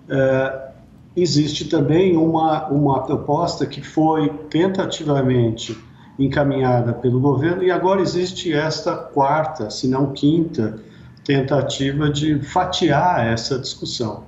É, 0.10 0.70
existe 1.15 1.65
também 1.65 2.18
uma, 2.18 2.68
uma 2.68 3.03
proposta 3.03 3.65
que 3.65 3.82
foi 3.82 4.29
tentativamente 4.50 5.77
encaminhada 6.18 6.94
pelo 6.94 7.20
governo 7.20 7.63
e 7.63 7.72
agora 7.72 8.01
existe 8.01 8.51
esta 8.53 8.96
quarta, 8.96 9.70
se 9.70 9.88
não 9.88 10.12
quinta, 10.12 10.79
tentativa 11.24 12.10
de 12.10 12.39
fatiar 12.39 13.25
essa 13.25 13.58
discussão. 13.58 14.24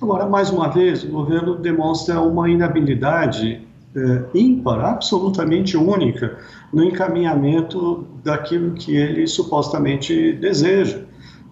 Agora, 0.00 0.26
mais 0.26 0.50
uma 0.50 0.68
vez, 0.68 1.04
o 1.04 1.08
governo 1.08 1.56
demonstra 1.56 2.20
uma 2.20 2.48
inabilidade 2.48 3.67
é, 3.96 4.38
ímpar, 4.38 4.84
absolutamente 4.84 5.76
única, 5.76 6.38
no 6.72 6.84
encaminhamento 6.84 8.06
daquilo 8.22 8.74
que 8.74 8.96
ele 8.96 9.26
supostamente 9.26 10.32
deseja, 10.34 11.02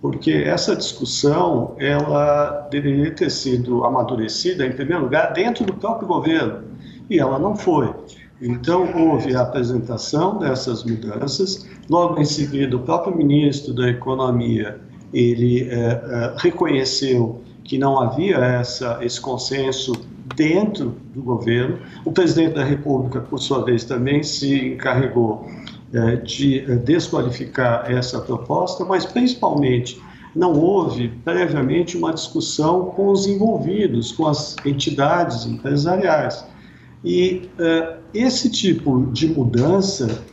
porque 0.00 0.30
essa 0.30 0.76
discussão 0.76 1.74
ela 1.78 2.68
deveria 2.70 3.10
ter 3.10 3.30
sido 3.30 3.84
amadurecida 3.84 4.66
em 4.66 4.72
primeiro 4.72 5.04
lugar 5.04 5.32
dentro 5.32 5.64
do 5.64 5.74
próprio 5.74 6.06
governo. 6.06 6.64
E 7.08 7.18
ela 7.18 7.38
não 7.38 7.56
foi. 7.56 7.92
Então 8.40 8.86
houve 8.94 9.34
a 9.34 9.40
apresentação 9.40 10.38
dessas 10.38 10.84
mudanças, 10.84 11.66
logo 11.88 12.20
em 12.20 12.24
seguida 12.24 12.76
o 12.76 12.80
próprio 12.80 13.16
ministro 13.16 13.72
da 13.72 13.88
Economia 13.88 14.78
ele 15.12 15.68
é, 15.70 15.74
é, 15.74 16.34
reconheceu 16.36 17.40
que 17.64 17.78
não 17.78 17.98
havia 17.98 18.36
essa, 18.36 18.98
esse 19.02 19.20
consenso 19.20 19.92
dentro 20.34 20.96
do 21.14 21.22
governo. 21.22 21.78
O 22.04 22.10
presidente 22.10 22.54
da 22.54 22.64
República, 22.64 23.20
por 23.20 23.38
sua 23.38 23.64
vez, 23.64 23.84
também 23.84 24.22
se 24.22 24.72
encarregou 24.72 25.46
é, 25.92 26.16
de 26.16 26.60
é, 26.60 26.74
desqualificar 26.76 27.90
essa 27.90 28.20
proposta, 28.20 28.84
mas 28.84 29.06
principalmente 29.06 30.00
não 30.34 30.52
houve 30.52 31.08
previamente 31.24 31.96
uma 31.96 32.12
discussão 32.12 32.86
com 32.86 33.08
os 33.08 33.26
envolvidos, 33.26 34.12
com 34.12 34.26
as 34.26 34.56
entidades 34.64 35.46
empresariais. 35.46 36.44
E 37.04 37.48
é, 37.58 37.96
esse 38.12 38.50
tipo 38.50 39.06
de 39.12 39.28
mudança 39.28 40.24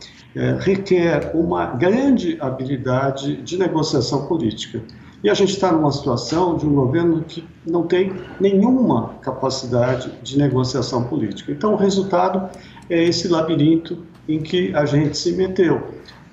requer 0.58 1.30
uma 1.32 1.66
grande 1.66 2.36
habilidade 2.40 3.36
de 3.42 3.56
negociação 3.56 4.26
política. 4.26 4.82
E 5.24 5.30
a 5.30 5.32
gente 5.32 5.54
está 5.54 5.72
numa 5.72 5.90
situação 5.90 6.58
de 6.58 6.66
um 6.66 6.74
governo 6.74 7.24
que 7.26 7.42
não 7.66 7.86
tem 7.86 8.12
nenhuma 8.38 9.14
capacidade 9.22 10.12
de 10.22 10.36
negociação 10.36 11.04
política. 11.04 11.50
Então, 11.50 11.72
o 11.72 11.76
resultado 11.76 12.50
é 12.90 13.02
esse 13.02 13.26
labirinto 13.26 14.04
em 14.28 14.42
que 14.42 14.74
a 14.74 14.84
gente 14.84 15.16
se 15.16 15.32
meteu. 15.32 15.80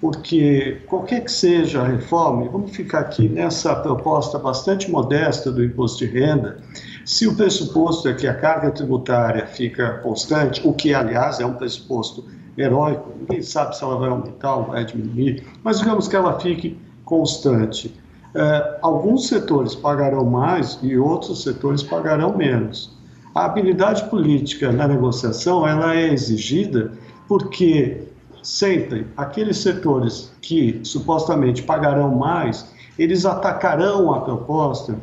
Porque 0.01 0.81
qualquer 0.87 1.23
que 1.23 1.31
seja 1.31 1.81
a 1.81 1.87
reforma, 1.87 2.49
vamos 2.49 2.71
ficar 2.71 2.99
aqui 2.99 3.29
nessa 3.29 3.73
proposta 3.75 4.37
bastante 4.37 4.91
modesta 4.91 5.49
do 5.49 5.63
imposto 5.63 5.99
de 5.99 6.11
renda, 6.11 6.57
se 7.05 7.25
o 7.25 7.33
pressuposto 7.33 8.09
é 8.09 8.13
que 8.13 8.27
a 8.27 8.33
carga 8.33 8.71
tributária 8.71 9.47
fica 9.47 9.99
constante, 9.99 10.67
o 10.67 10.73
que, 10.73 10.93
aliás, 10.93 11.39
é 11.39 11.45
um 11.45 11.53
pressuposto 11.53 12.25
heróico, 12.57 13.09
ninguém 13.17 13.41
sabe 13.41 13.77
se 13.77 13.85
ela 13.85 13.95
vai 13.95 14.09
aumentar 14.09 14.53
ou 14.57 14.65
vai 14.65 14.83
diminuir, 14.83 15.47
mas 15.63 15.79
digamos 15.79 16.09
que 16.09 16.15
ela 16.17 16.37
fique 16.41 16.77
constante. 17.05 18.00
É, 18.33 18.77
alguns 18.81 19.27
setores 19.27 19.75
pagarão 19.75 20.25
mais 20.25 20.79
e 20.81 20.97
outros 20.97 21.43
setores 21.43 21.83
pagarão 21.83 22.35
menos. 22.35 22.97
A 23.35 23.45
habilidade 23.45 24.03
política 24.09 24.71
na 24.71 24.87
negociação 24.87 25.67
ela 25.67 25.95
é 25.95 26.13
exigida 26.13 26.91
porque 27.27 28.03
sempre 28.43 29.07
aqueles 29.15 29.57
setores 29.57 30.31
que 30.41 30.79
supostamente 30.83 31.63
pagarão 31.63 32.15
mais, 32.15 32.69
eles 32.97 33.25
atacarão 33.25 34.13
a 34.13 34.21
proposta 34.21 34.95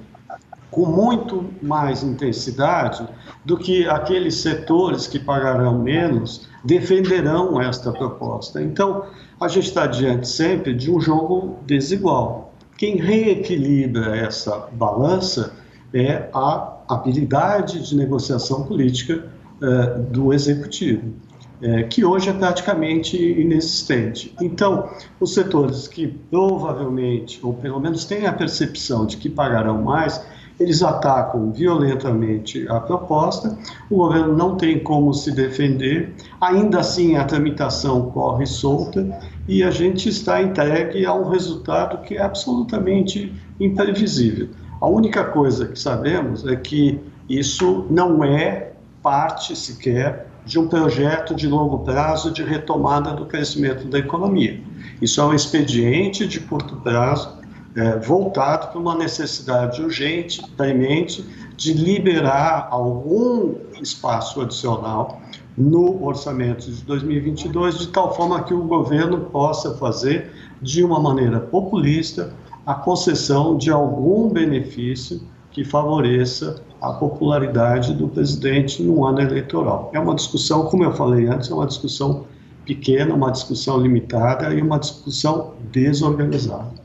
com 0.70 0.86
muito 0.86 1.46
mais 1.62 2.02
intensidade 2.02 3.06
do 3.44 3.56
que 3.56 3.88
aqueles 3.88 4.36
setores 4.36 5.06
que 5.06 5.18
pagarão 5.18 5.78
menos 5.78 6.46
defenderão 6.64 7.60
esta 7.60 7.90
proposta. 7.92 8.62
Então, 8.62 9.04
a 9.40 9.48
gente 9.48 9.68
está 9.68 9.86
diante 9.86 10.28
sempre 10.28 10.74
de 10.74 10.90
um 10.90 11.00
jogo 11.00 11.56
desigual. 11.66 12.47
Quem 12.78 12.94
reequilibra 12.94 14.16
essa 14.16 14.68
balança 14.70 15.52
é 15.92 16.28
a 16.32 16.76
habilidade 16.88 17.84
de 17.84 17.96
negociação 17.96 18.64
política 18.66 19.28
eh, 19.60 19.98
do 20.12 20.32
executivo, 20.32 21.12
eh, 21.60 21.82
que 21.82 22.04
hoje 22.04 22.30
é 22.30 22.32
praticamente 22.32 23.16
inexistente. 23.16 24.32
Então, 24.40 24.88
os 25.18 25.34
setores 25.34 25.88
que 25.88 26.06
provavelmente, 26.06 27.40
ou 27.42 27.52
pelo 27.52 27.80
menos 27.80 28.04
têm 28.04 28.26
a 28.28 28.32
percepção 28.32 29.06
de 29.06 29.16
que 29.16 29.28
pagarão 29.28 29.82
mais, 29.82 30.24
eles 30.58 30.82
atacam 30.82 31.52
violentamente 31.52 32.66
a 32.68 32.80
proposta, 32.80 33.56
o 33.88 33.96
governo 33.96 34.36
não 34.36 34.56
tem 34.56 34.78
como 34.78 35.14
se 35.14 35.30
defender, 35.30 36.14
ainda 36.40 36.80
assim 36.80 37.16
a 37.16 37.24
tramitação 37.24 38.10
corre 38.10 38.44
solta 38.44 39.06
e 39.46 39.62
a 39.62 39.70
gente 39.70 40.08
está 40.08 40.42
entregue 40.42 41.06
a 41.06 41.14
um 41.14 41.28
resultado 41.28 42.02
que 42.02 42.16
é 42.16 42.22
absolutamente 42.22 43.32
imprevisível. 43.60 44.48
A 44.80 44.86
única 44.86 45.24
coisa 45.24 45.66
que 45.66 45.78
sabemos 45.78 46.46
é 46.46 46.56
que 46.56 47.00
isso 47.28 47.86
não 47.90 48.24
é 48.24 48.72
parte 49.02 49.54
sequer 49.54 50.26
de 50.44 50.58
um 50.58 50.66
projeto 50.66 51.34
de 51.34 51.46
longo 51.46 51.80
prazo 51.80 52.32
de 52.32 52.42
retomada 52.42 53.12
do 53.12 53.26
crescimento 53.26 53.86
da 53.86 53.98
economia. 53.98 54.60
Isso 55.00 55.20
é 55.20 55.24
um 55.24 55.34
expediente 55.34 56.26
de 56.26 56.40
curto 56.40 56.76
prazo 56.76 57.37
é, 57.78 57.96
voltado 57.96 58.68
para 58.68 58.80
uma 58.80 58.96
necessidade 58.96 59.80
urgente, 59.80 60.42
premente, 60.56 61.24
de 61.56 61.72
liberar 61.72 62.66
algum 62.70 63.54
espaço 63.80 64.40
adicional 64.40 65.20
no 65.56 66.04
orçamento 66.04 66.70
de 66.70 66.82
2022, 66.82 67.78
de 67.78 67.88
tal 67.88 68.14
forma 68.14 68.42
que 68.42 68.52
o 68.52 68.64
governo 68.64 69.26
possa 69.26 69.74
fazer, 69.74 70.32
de 70.60 70.82
uma 70.82 70.98
maneira 70.98 71.38
populista, 71.38 72.32
a 72.66 72.74
concessão 72.74 73.56
de 73.56 73.70
algum 73.70 74.28
benefício 74.28 75.22
que 75.52 75.64
favoreça 75.64 76.60
a 76.80 76.92
popularidade 76.92 77.94
do 77.94 78.08
presidente 78.08 78.82
no 78.82 79.04
ano 79.04 79.20
eleitoral. 79.20 79.90
É 79.92 80.00
uma 80.00 80.16
discussão, 80.16 80.66
como 80.66 80.82
eu 80.82 80.92
falei 80.92 81.28
antes, 81.28 81.48
é 81.48 81.54
uma 81.54 81.66
discussão 81.66 82.24
pequena, 82.64 83.14
uma 83.14 83.30
discussão 83.30 83.78
limitada 83.78 84.52
e 84.52 84.60
uma 84.60 84.78
discussão 84.78 85.54
desorganizada. 85.72 86.77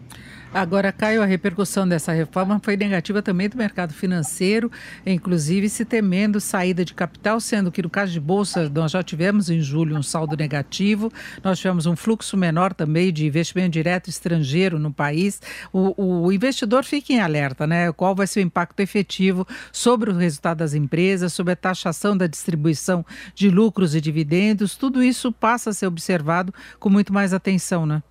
Agora, 0.53 0.91
Caio, 0.91 1.23
a 1.23 1.25
repercussão 1.25 1.87
dessa 1.87 2.11
reforma 2.11 2.59
foi 2.61 2.77
negativa 2.77 3.23
também 3.23 3.49
do 3.49 3.57
mercado 3.57 3.91
financeiro, 3.91 4.71
inclusive 5.03 5.67
se 5.67 5.83
temendo 5.83 6.39
saída 6.39 6.85
de 6.85 6.93
capital, 6.93 7.39
sendo 7.39 7.71
que 7.71 7.81
no 7.81 7.89
caso 7.89 8.11
de 8.11 8.19
bolsa 8.19 8.69
nós 8.69 8.91
já 8.91 9.01
tivemos 9.01 9.49
em 9.49 9.59
julho 9.61 9.97
um 9.97 10.03
saldo 10.03 10.37
negativo, 10.37 11.11
nós 11.43 11.57
tivemos 11.57 11.87
um 11.87 11.95
fluxo 11.95 12.37
menor 12.37 12.71
também 12.71 13.11
de 13.11 13.25
investimento 13.25 13.71
direto 13.71 14.11
estrangeiro 14.11 14.77
no 14.77 14.93
país. 14.93 15.41
O, 15.71 16.25
o 16.25 16.31
investidor 16.31 16.83
fica 16.83 17.11
em 17.11 17.19
alerta, 17.19 17.65
né? 17.65 17.91
Qual 17.91 18.13
vai 18.13 18.27
ser 18.27 18.41
o 18.41 18.43
impacto 18.43 18.79
efetivo 18.79 19.47
sobre 19.71 20.11
o 20.11 20.13
resultado 20.15 20.59
das 20.59 20.75
empresas, 20.75 21.33
sobre 21.33 21.53
a 21.53 21.55
taxação 21.55 22.15
da 22.15 22.27
distribuição 22.27 23.03
de 23.33 23.49
lucros 23.49 23.95
e 23.95 24.01
dividendos, 24.01 24.77
tudo 24.77 25.01
isso 25.01 25.31
passa 25.31 25.71
a 25.71 25.73
ser 25.73 25.87
observado 25.87 26.53
com 26.79 26.91
muito 26.91 27.11
mais 27.11 27.33
atenção, 27.33 27.87
né? 27.87 28.03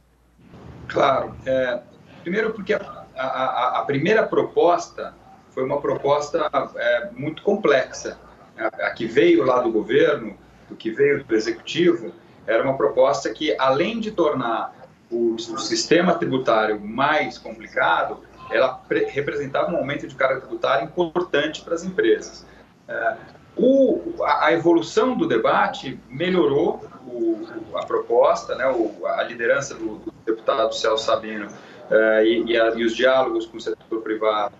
Claro. 0.88 1.35
É, 1.47 1.81
Primeiro, 2.23 2.53
porque 2.53 2.75
a, 2.75 3.05
a, 3.17 3.79
a 3.81 3.85
primeira 3.85 4.23
proposta 4.25 5.15
foi 5.51 5.65
uma 5.65 5.81
proposta 5.81 6.49
é, 6.77 7.11
muito 7.13 7.43
complexa. 7.43 8.19
A, 8.57 8.67
a, 8.87 8.91
que 8.91 9.07
veio 9.07 9.45
lá 9.45 9.61
do 9.61 9.71
governo, 9.71 10.37
do 10.69 10.77
que 10.77 10.91
veio 10.91 11.25
do 11.25 11.35
executivo, 11.35 12.13
era 12.47 12.63
uma 12.63 12.77
proposta 12.77 13.31
que, 13.31 13.55
além 13.59 14.01
de 14.01 14.11
tornar 14.11 14.75
o, 15.11 15.35
o 15.35 15.59
sistema 15.59 16.15
tributário 16.15 16.81
mais 16.81 17.39
complicado, 17.39 18.21
ela 18.51 18.83
representava 19.09 19.71
um 19.71 19.77
aumento 19.77 20.07
de 20.07 20.15
carga 20.15 20.41
tributária 20.41 20.85
importante 20.85 21.63
para 21.63 21.75
as 21.75 21.85
empresas. 21.85 22.47
É, 22.89 23.17
o, 23.57 24.15
a, 24.25 24.53
evolução 24.53 25.17
do 25.17 25.27
debate 25.29 26.01
melhorou 26.09 26.85
o, 27.07 27.47
a 27.77 27.85
proposta, 27.85 28.55
né, 28.55 28.67
o, 28.67 29.07
a 29.07 29.23
liderança 29.23 29.75
do, 29.75 29.97
do 29.97 30.13
deputado 30.25 30.75
Celso 30.75 31.05
Sabino 31.05 31.49
e, 32.25 32.53
e, 32.53 32.61
a, 32.61 32.71
e, 32.71 32.85
os 32.85 32.95
diálogos 32.95 33.47
com 33.47 33.57
o 33.57 33.61
setor 33.61 34.01
privado 34.03 34.55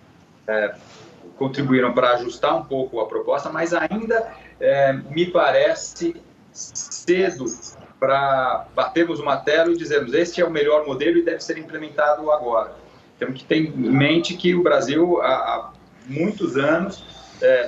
uh, 0.47 0.79
contribuíram 1.37 1.93
para 1.93 2.11
ajustar 2.13 2.55
um 2.55 2.63
pouco 2.63 2.99
a 2.99 3.07
proposta, 3.07 3.49
mas 3.49 3.73
ainda 3.73 4.21
uh, 4.21 5.13
me 5.13 5.25
parece 5.25 6.15
cedo 6.51 7.45
para 7.99 8.67
batermos 8.75 9.19
o 9.19 9.25
martelo 9.25 9.71
e 9.71 9.77
dizermos 9.77 10.13
este 10.13 10.41
é 10.41 10.45
o 10.45 10.51
melhor 10.51 10.85
modelo 10.85 11.17
e 11.17 11.23
deve 11.23 11.41
ser 11.41 11.57
implementado 11.57 12.29
agora. 12.31 12.75
Temos 13.17 13.41
que 13.41 13.45
ter 13.45 13.55
em 13.55 13.71
mente 13.71 14.35
que 14.35 14.53
o 14.53 14.61
Brasil, 14.61 15.21
há, 15.21 15.71
muitos 16.05 16.57
anos, 16.57 17.03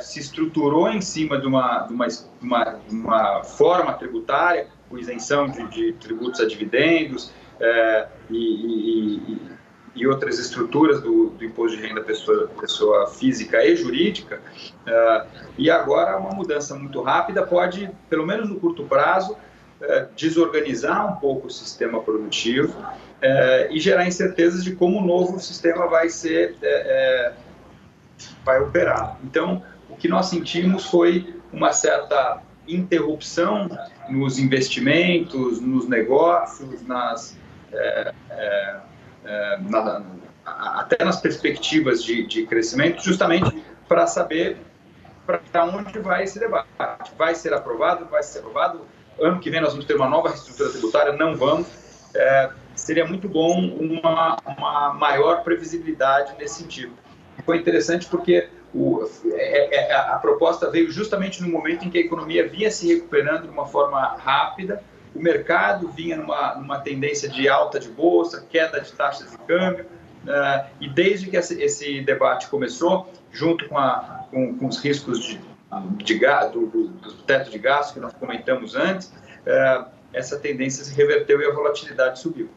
se 0.01 0.19
estruturou 0.19 0.89
em 0.89 0.99
cima 0.99 1.39
de 1.39 1.47
uma, 1.47 1.83
de 1.87 1.93
uma, 1.93 2.07
uma, 2.41 2.79
uma 2.89 3.43
forma 3.43 3.93
tributária, 3.93 4.67
com 4.89 4.97
isenção 4.97 5.47
de, 5.47 5.67
de 5.69 5.93
tributos 5.93 6.39
a 6.41 6.45
dividendos, 6.45 7.31
é, 7.59 8.07
e, 8.29 8.37
e, 8.37 9.41
e, 9.95 10.07
outras 10.07 10.39
estruturas 10.39 11.01
do, 11.01 11.29
do, 11.29 11.43
imposto 11.45 11.77
de 11.77 11.85
renda 11.85 12.01
pessoa, 12.01 12.49
pessoa 12.59 13.07
física 13.07 13.63
e 13.65 13.75
jurídica. 13.75 14.41
É, 14.85 15.25
e 15.57 15.69
agora 15.69 16.17
uma 16.17 16.31
mudança 16.31 16.75
muito 16.75 17.01
rápida 17.01 17.45
pode, 17.45 17.89
pelo 18.09 18.25
menos 18.25 18.49
no 18.49 18.59
curto 18.59 18.83
prazo, 18.83 19.37
é, 19.81 20.07
desorganizar 20.15 21.11
um 21.11 21.19
pouco 21.19 21.47
o 21.47 21.51
sistema 21.51 22.01
produtivo 22.01 22.73
é, 23.21 23.67
e 23.71 23.79
gerar 23.79 24.07
incertezas 24.07 24.63
de 24.63 24.75
como 24.75 24.99
o 24.99 25.05
novo 25.05 25.39
sistema 25.39 25.87
vai 25.87 26.09
ser 26.09 26.55
é, 26.61 26.67
é, 26.67 27.33
vai 28.43 28.61
operar. 28.61 29.17
Então, 29.23 29.63
o 29.89 29.95
que 29.95 30.07
nós 30.07 30.27
sentimos 30.27 30.85
foi 30.85 31.35
uma 31.51 31.71
certa 31.71 32.41
interrupção 32.67 33.69
nos 34.09 34.39
investimentos, 34.39 35.59
nos 35.59 35.87
negócios, 35.87 36.81
nas, 36.83 37.37
na, 39.69 40.01
até 40.45 41.03
nas 41.03 41.19
perspectivas 41.19 42.03
de, 42.03 42.25
de 42.25 42.45
crescimento, 42.45 43.03
justamente 43.03 43.63
para 43.87 44.07
saber 44.07 44.57
para 45.51 45.65
onde 45.65 45.97
vai 45.99 46.23
esse 46.23 46.39
debate. 46.39 46.69
Vai 47.17 47.33
ser 47.33 47.53
aprovado? 47.53 48.05
Vai 48.05 48.21
ser 48.21 48.39
aprovado? 48.39 48.81
Ano 49.19 49.39
que 49.39 49.49
vem 49.49 49.59
nós 49.59 49.71
vamos 49.71 49.85
ter 49.85 49.95
uma 49.95 50.09
nova 50.09 50.29
reestrutura 50.29 50.69
tributária? 50.69 51.13
Não 51.13 51.35
vamos. 51.35 51.67
É, 52.13 52.51
seria 52.75 53.05
muito 53.05 53.27
bom 53.27 53.59
uma, 53.59 54.37
uma 54.45 54.93
maior 54.93 55.43
previsibilidade 55.43 56.35
nesse 56.37 56.61
sentido. 56.61 56.93
Foi 57.43 57.57
interessante 57.57 58.07
porque 58.07 58.49
o, 58.73 59.03
é, 59.33 59.75
é, 59.75 59.95
a 59.95 60.17
proposta 60.17 60.69
veio 60.69 60.91
justamente 60.91 61.41
no 61.41 61.49
momento 61.49 61.85
em 61.85 61.89
que 61.89 61.97
a 61.97 62.01
economia 62.01 62.47
vinha 62.47 62.69
se 62.69 62.93
recuperando 62.93 63.43
de 63.43 63.49
uma 63.49 63.65
forma 63.65 63.99
rápida, 64.17 64.83
o 65.15 65.21
mercado 65.21 65.87
vinha 65.87 66.17
numa, 66.17 66.55
numa 66.55 66.79
tendência 66.79 67.29
de 67.29 67.47
alta 67.47 67.79
de 67.79 67.87
bolsa, 67.87 68.45
queda 68.49 68.81
de 68.81 68.91
taxas 68.91 69.31
de 69.31 69.37
câmbio, 69.39 69.85
uh, 70.25 70.65
e 70.81 70.89
desde 70.89 71.29
que 71.29 71.37
esse, 71.37 72.01
debate 72.01 72.47
começou, 72.47 73.09
junto 73.31 73.67
com, 73.69 73.77
a, 73.77 74.25
com, 74.29 74.57
com 74.57 74.67
os 74.67 74.77
riscos 74.77 75.23
de, 75.23 75.39
de, 76.03 76.19
do, 76.51 76.67
do, 76.67 77.13
teto 77.25 77.49
de 77.49 77.57
gastos 77.57 77.93
que 77.93 77.99
nós 77.99 78.13
comentamos 78.13 78.75
antes, 78.75 79.07
uh, 79.07 79.85
essa 80.13 80.37
tendência 80.37 80.83
se 80.83 80.93
reverteu 80.93 81.41
e 81.41 81.45
a 81.45 81.53
volatilidade 81.53 82.19
subiu. 82.19 82.49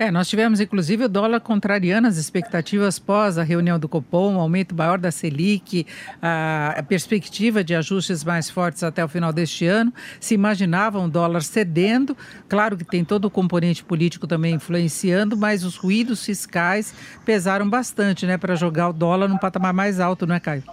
É, 0.00 0.10
nós 0.10 0.30
tivemos 0.30 0.60
inclusive 0.60 1.04
o 1.04 1.08
dólar 1.10 1.40
contrariando 1.40 2.08
as 2.08 2.16
expectativas 2.16 2.98
pós 2.98 3.36
a 3.36 3.42
reunião 3.42 3.78
do 3.78 3.86
Copom, 3.86 4.32
um 4.32 4.40
aumento 4.40 4.74
maior 4.74 4.96
da 4.96 5.10
Selic, 5.10 5.86
a, 6.22 6.82
perspectiva 6.88 7.62
de 7.62 7.74
ajustes 7.74 8.24
mais 8.24 8.48
fortes 8.48 8.82
até 8.82 9.04
o 9.04 9.08
final 9.08 9.30
deste 9.30 9.66
ano. 9.66 9.92
Se 10.18 10.32
imaginava 10.32 10.98
um 10.98 11.06
dólar 11.06 11.42
cedendo, 11.42 12.16
claro 12.48 12.78
que 12.78 12.84
tem 12.84 13.04
todo 13.04 13.26
o 13.26 13.30
componente 13.30 13.84
político 13.84 14.26
também 14.26 14.54
influenciando, 14.54 15.36
mas 15.36 15.64
os 15.64 15.76
ruídos 15.76 16.24
fiscais 16.24 16.94
pesaram 17.26 17.68
bastante, 17.68 18.24
né, 18.24 18.38
para 18.38 18.54
jogar 18.54 18.88
o 18.88 18.94
dólar 18.94 19.28
num 19.28 19.36
patamar 19.36 19.74
mais 19.74 20.00
alto, 20.00 20.26
não 20.26 20.34
é, 20.34 20.40
Caio? 20.40 20.64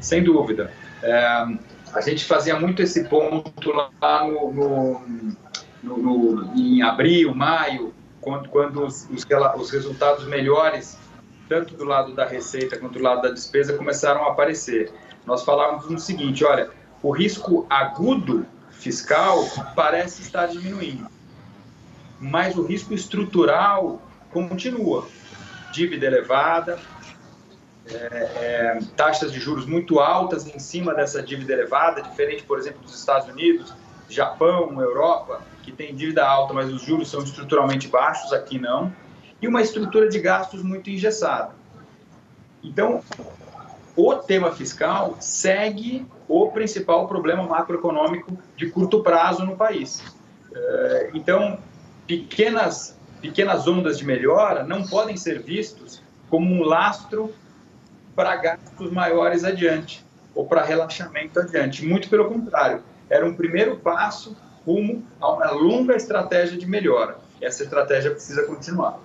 Sem 0.00 0.24
dúvida. 0.24 0.72
É, 1.04 1.24
a 1.94 2.00
gente 2.00 2.24
fazia 2.24 2.58
muito 2.58 2.82
esse 2.82 3.04
ponto 3.04 3.70
lá 3.70 4.26
no, 4.26 4.52
no, 4.52 5.02
no, 5.84 5.96
no 5.98 6.52
em 6.56 6.82
abril, 6.82 7.32
maio, 7.32 7.94
quando, 8.20 8.48
quando 8.48 8.84
os, 8.84 9.08
os, 9.10 9.26
os 9.56 9.70
resultados 9.70 10.26
melhores, 10.26 10.98
tanto 11.48 11.74
do 11.74 11.84
lado 11.84 12.14
da 12.14 12.26
receita 12.26 12.78
quanto 12.78 12.98
do 12.98 13.02
lado 13.02 13.22
da 13.22 13.30
despesa, 13.30 13.76
começaram 13.76 14.24
a 14.24 14.30
aparecer. 14.30 14.92
Nós 15.24 15.44
falávamos 15.44 15.88
no 15.88 15.98
seguinte: 15.98 16.44
olha, 16.44 16.70
o 17.02 17.10
risco 17.10 17.66
agudo 17.68 18.46
fiscal 18.70 19.44
parece 19.74 20.22
estar 20.22 20.46
diminuindo, 20.46 21.06
mas 22.20 22.56
o 22.56 22.62
risco 22.62 22.94
estrutural 22.94 24.02
continua. 24.32 25.06
Dívida 25.72 26.06
elevada, 26.06 26.78
é, 27.90 27.94
é, 27.94 28.78
taxas 28.96 29.32
de 29.32 29.38
juros 29.38 29.66
muito 29.66 30.00
altas 30.00 30.46
em 30.46 30.58
cima 30.58 30.94
dessa 30.94 31.22
dívida 31.22 31.52
elevada, 31.52 32.02
diferente, 32.02 32.42
por 32.42 32.58
exemplo, 32.58 32.82
dos 32.82 32.98
Estados 32.98 33.28
Unidos, 33.28 33.72
Japão, 34.08 34.80
Europa, 34.80 35.42
que 35.62 35.70
tem 35.70 35.94
dívida 35.94 36.26
alta, 36.26 36.54
mas 36.54 36.72
os 36.72 36.82
juros 36.82 37.10
são 37.10 37.22
estruturalmente 37.22 37.88
baixos, 37.88 38.32
aqui 38.32 38.58
não, 38.58 38.92
e 39.40 39.46
uma 39.46 39.60
estrutura 39.62 40.08
de 40.08 40.18
gastos 40.18 40.62
muito 40.62 40.90
engessada. 40.90 41.54
Então, 42.62 43.02
o 43.94 44.14
tema 44.14 44.52
fiscal 44.52 45.16
segue 45.20 46.06
o 46.28 46.50
principal 46.50 47.06
problema 47.06 47.42
macroeconômico 47.42 48.36
de 48.56 48.70
curto 48.70 49.02
prazo 49.02 49.44
no 49.44 49.56
país. 49.56 50.02
É, 50.54 51.10
então, 51.14 51.58
pequenas, 52.06 52.98
pequenas 53.20 53.66
ondas 53.66 53.98
de 53.98 54.04
melhora 54.04 54.64
não 54.64 54.84
podem 54.84 55.16
ser 55.16 55.42
vistos 55.42 56.02
como 56.30 56.52
um 56.52 56.62
lastro 56.62 57.34
para 58.14 58.36
gastos 58.36 58.90
maiores 58.90 59.44
adiante 59.44 60.04
ou 60.34 60.46
para 60.46 60.62
relaxamento 60.62 61.40
adiante. 61.40 61.84
Muito 61.84 62.08
pelo 62.08 62.28
contrário, 62.28 62.82
era 63.10 63.26
um 63.26 63.34
primeiro 63.34 63.76
passo 63.76 64.36
rumo 64.66 65.02
a 65.20 65.32
uma 65.32 65.50
longa 65.50 65.96
estratégia 65.96 66.58
de 66.58 66.66
melhora. 66.66 67.18
Essa 67.40 67.62
estratégia 67.62 68.10
precisa 68.10 68.44
continuar. 68.44 68.98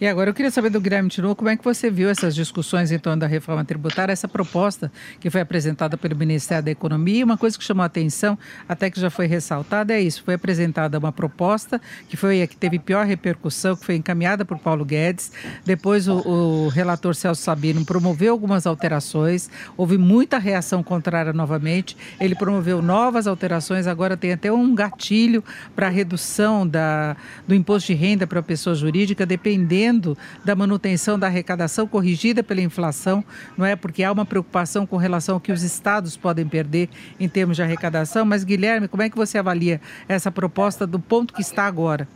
E 0.00 0.06
agora 0.06 0.30
eu 0.30 0.34
queria 0.34 0.50
saber 0.50 0.70
do 0.70 0.80
Guilherme 0.80 1.10
Tinu, 1.10 1.36
como 1.36 1.50
é 1.50 1.56
que 1.58 1.62
você 1.62 1.90
viu 1.90 2.08
essas 2.08 2.34
discussões 2.34 2.90
em 2.90 2.98
torno 2.98 3.20
da 3.20 3.26
reforma 3.26 3.62
tributária, 3.66 4.10
essa 4.10 4.26
proposta 4.26 4.90
que 5.20 5.28
foi 5.28 5.42
apresentada 5.42 5.94
pelo 5.94 6.16
Ministério 6.16 6.64
da 6.64 6.70
Economia. 6.70 7.18
E 7.18 7.22
uma 7.22 7.36
coisa 7.36 7.58
que 7.58 7.62
chamou 7.62 7.82
a 7.82 7.86
atenção, 7.86 8.38
até 8.66 8.88
que 8.88 8.98
já 8.98 9.10
foi 9.10 9.26
ressaltada, 9.26 9.92
é 9.92 10.00
isso: 10.00 10.22
foi 10.24 10.32
apresentada 10.32 10.98
uma 10.98 11.12
proposta 11.12 11.78
que 12.08 12.16
foi 12.16 12.40
a 12.40 12.46
que 12.46 12.56
teve 12.56 12.78
pior 12.78 13.04
repercussão, 13.04 13.76
que 13.76 13.84
foi 13.84 13.94
encaminhada 13.94 14.42
por 14.42 14.58
Paulo 14.58 14.86
Guedes. 14.86 15.32
Depois 15.66 16.08
o, 16.08 16.16
o 16.26 16.68
relator 16.68 17.14
Celso 17.14 17.42
Sabino 17.42 17.84
promoveu 17.84 18.32
algumas 18.32 18.66
alterações, 18.66 19.50
houve 19.76 19.98
muita 19.98 20.38
reação 20.38 20.82
contrária 20.82 21.34
novamente. 21.34 21.94
Ele 22.18 22.34
promoveu 22.34 22.80
novas 22.80 23.26
alterações, 23.26 23.86
agora 23.86 24.16
tem 24.16 24.32
até 24.32 24.50
um 24.50 24.74
gatilho 24.74 25.44
para 25.76 25.90
redução 25.90 26.66
da, 26.66 27.18
do 27.46 27.54
imposto 27.54 27.88
de 27.88 27.94
renda 27.94 28.26
para 28.26 28.40
a 28.40 28.42
pessoa 28.42 28.74
jurídica, 28.74 29.26
dependendo 29.26 29.89
dependendo 29.90 30.16
da 30.44 30.54
manutenção 30.54 31.18
da 31.18 31.26
arrecadação 31.26 31.86
corrigida 31.86 32.42
pela 32.42 32.60
inflação, 32.60 33.24
não 33.56 33.66
é? 33.66 33.74
Porque 33.74 34.02
há 34.02 34.12
uma 34.12 34.24
preocupação 34.24 34.86
com 34.86 34.96
relação 34.96 35.34
ao 35.34 35.40
que 35.40 35.52
os 35.52 35.62
estados 35.62 36.16
podem 36.16 36.46
perder 36.46 36.88
em 37.18 37.28
termos 37.28 37.56
de 37.56 37.62
arrecadação. 37.62 38.24
Mas, 38.24 38.44
Guilherme, 38.44 38.88
como 38.88 39.02
é 39.02 39.10
que 39.10 39.16
você 39.16 39.38
avalia 39.38 39.80
essa 40.08 40.30
proposta 40.30 40.86
do 40.86 40.98
ponto 40.98 41.34
que 41.34 41.42
está 41.42 41.64
agora? 41.66 42.08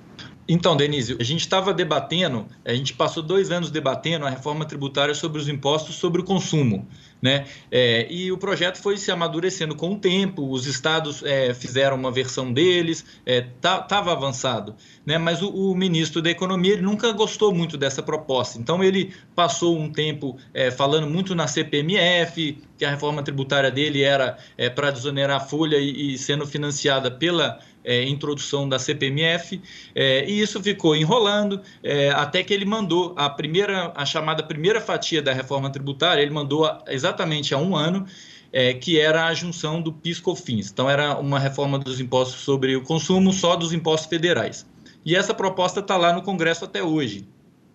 Então, 0.46 0.76
Denise, 0.76 1.16
a 1.18 1.24
gente 1.24 1.40
estava 1.40 1.72
debatendo, 1.72 2.46
a 2.66 2.74
gente 2.74 2.92
passou 2.92 3.22
dois 3.22 3.50
anos 3.50 3.70
debatendo 3.70 4.26
a 4.26 4.30
reforma 4.30 4.66
tributária 4.66 5.14
sobre 5.14 5.40
os 5.40 5.48
impostos 5.48 5.96
sobre 5.96 6.20
o 6.20 6.24
consumo. 6.24 6.86
Né? 7.24 7.46
É, 7.70 8.06
e 8.10 8.30
o 8.30 8.36
projeto 8.36 8.76
foi 8.76 8.98
se 8.98 9.10
amadurecendo 9.10 9.74
com 9.74 9.94
o 9.94 9.98
tempo, 9.98 10.46
os 10.50 10.66
estados 10.66 11.22
é, 11.24 11.54
fizeram 11.54 11.96
uma 11.96 12.12
versão 12.12 12.52
deles, 12.52 13.02
estava 13.24 13.84
é, 13.84 13.88
tá, 13.88 14.12
avançado. 14.12 14.76
Né? 15.06 15.16
Mas 15.16 15.40
o, 15.40 15.48
o, 15.48 15.74
ministro 15.74 16.20
da 16.20 16.28
Economia 16.28 16.74
ele 16.74 16.82
nunca 16.82 17.10
gostou 17.12 17.50
muito 17.50 17.78
dessa 17.78 18.02
proposta. 18.02 18.58
Então 18.58 18.84
ele 18.84 19.14
passou 19.34 19.78
um 19.78 19.90
tempo 19.90 20.36
é, 20.52 20.70
falando 20.70 21.08
muito 21.08 21.34
na 21.34 21.46
CPMF, 21.46 22.58
que 22.76 22.84
a 22.84 22.90
reforma 22.90 23.22
tributária 23.22 23.70
dele 23.70 24.02
era 24.02 24.36
é, 24.58 24.68
para 24.68 24.90
desonerar 24.90 25.38
a 25.38 25.40
folha 25.40 25.78
e, 25.78 26.12
e 26.12 26.18
sendo 26.18 26.46
financiada 26.46 27.10
pela 27.10 27.58
é, 27.84 28.02
introdução 28.04 28.68
da 28.68 28.78
CPMF, 28.78 29.60
é, 29.94 30.24
e 30.28 30.40
isso 30.40 30.60
ficou 30.62 30.96
enrolando 30.96 31.60
é, 31.82 32.10
até 32.10 32.42
que 32.42 32.54
ele 32.54 32.64
mandou 32.64 33.14
a 33.16 33.28
primeira, 33.28 33.92
a 33.94 34.06
chamada 34.06 34.42
primeira 34.42 34.80
fatia 34.80 35.20
da 35.20 35.32
reforma 35.32 35.70
tributária, 35.70 36.22
ele 36.22 36.30
mandou 36.30 36.66
exatamente 36.88 37.13
há 37.22 37.58
um 37.58 37.76
ano, 37.76 38.06
é, 38.52 38.74
que 38.74 38.98
era 38.98 39.26
a 39.26 39.34
junção 39.34 39.80
do 39.80 39.92
PIS/COFINS. 39.92 40.70
Então 40.70 40.88
era 40.88 41.18
uma 41.18 41.38
reforma 41.38 41.78
dos 41.78 42.00
impostos 42.00 42.40
sobre 42.40 42.76
o 42.76 42.82
consumo 42.82 43.32
só 43.32 43.56
dos 43.56 43.72
impostos 43.72 44.08
federais. 44.08 44.66
E 45.04 45.14
essa 45.14 45.34
proposta 45.34 45.80
está 45.80 45.96
lá 45.96 46.12
no 46.12 46.22
Congresso 46.22 46.64
até 46.64 46.82
hoje. 46.82 47.26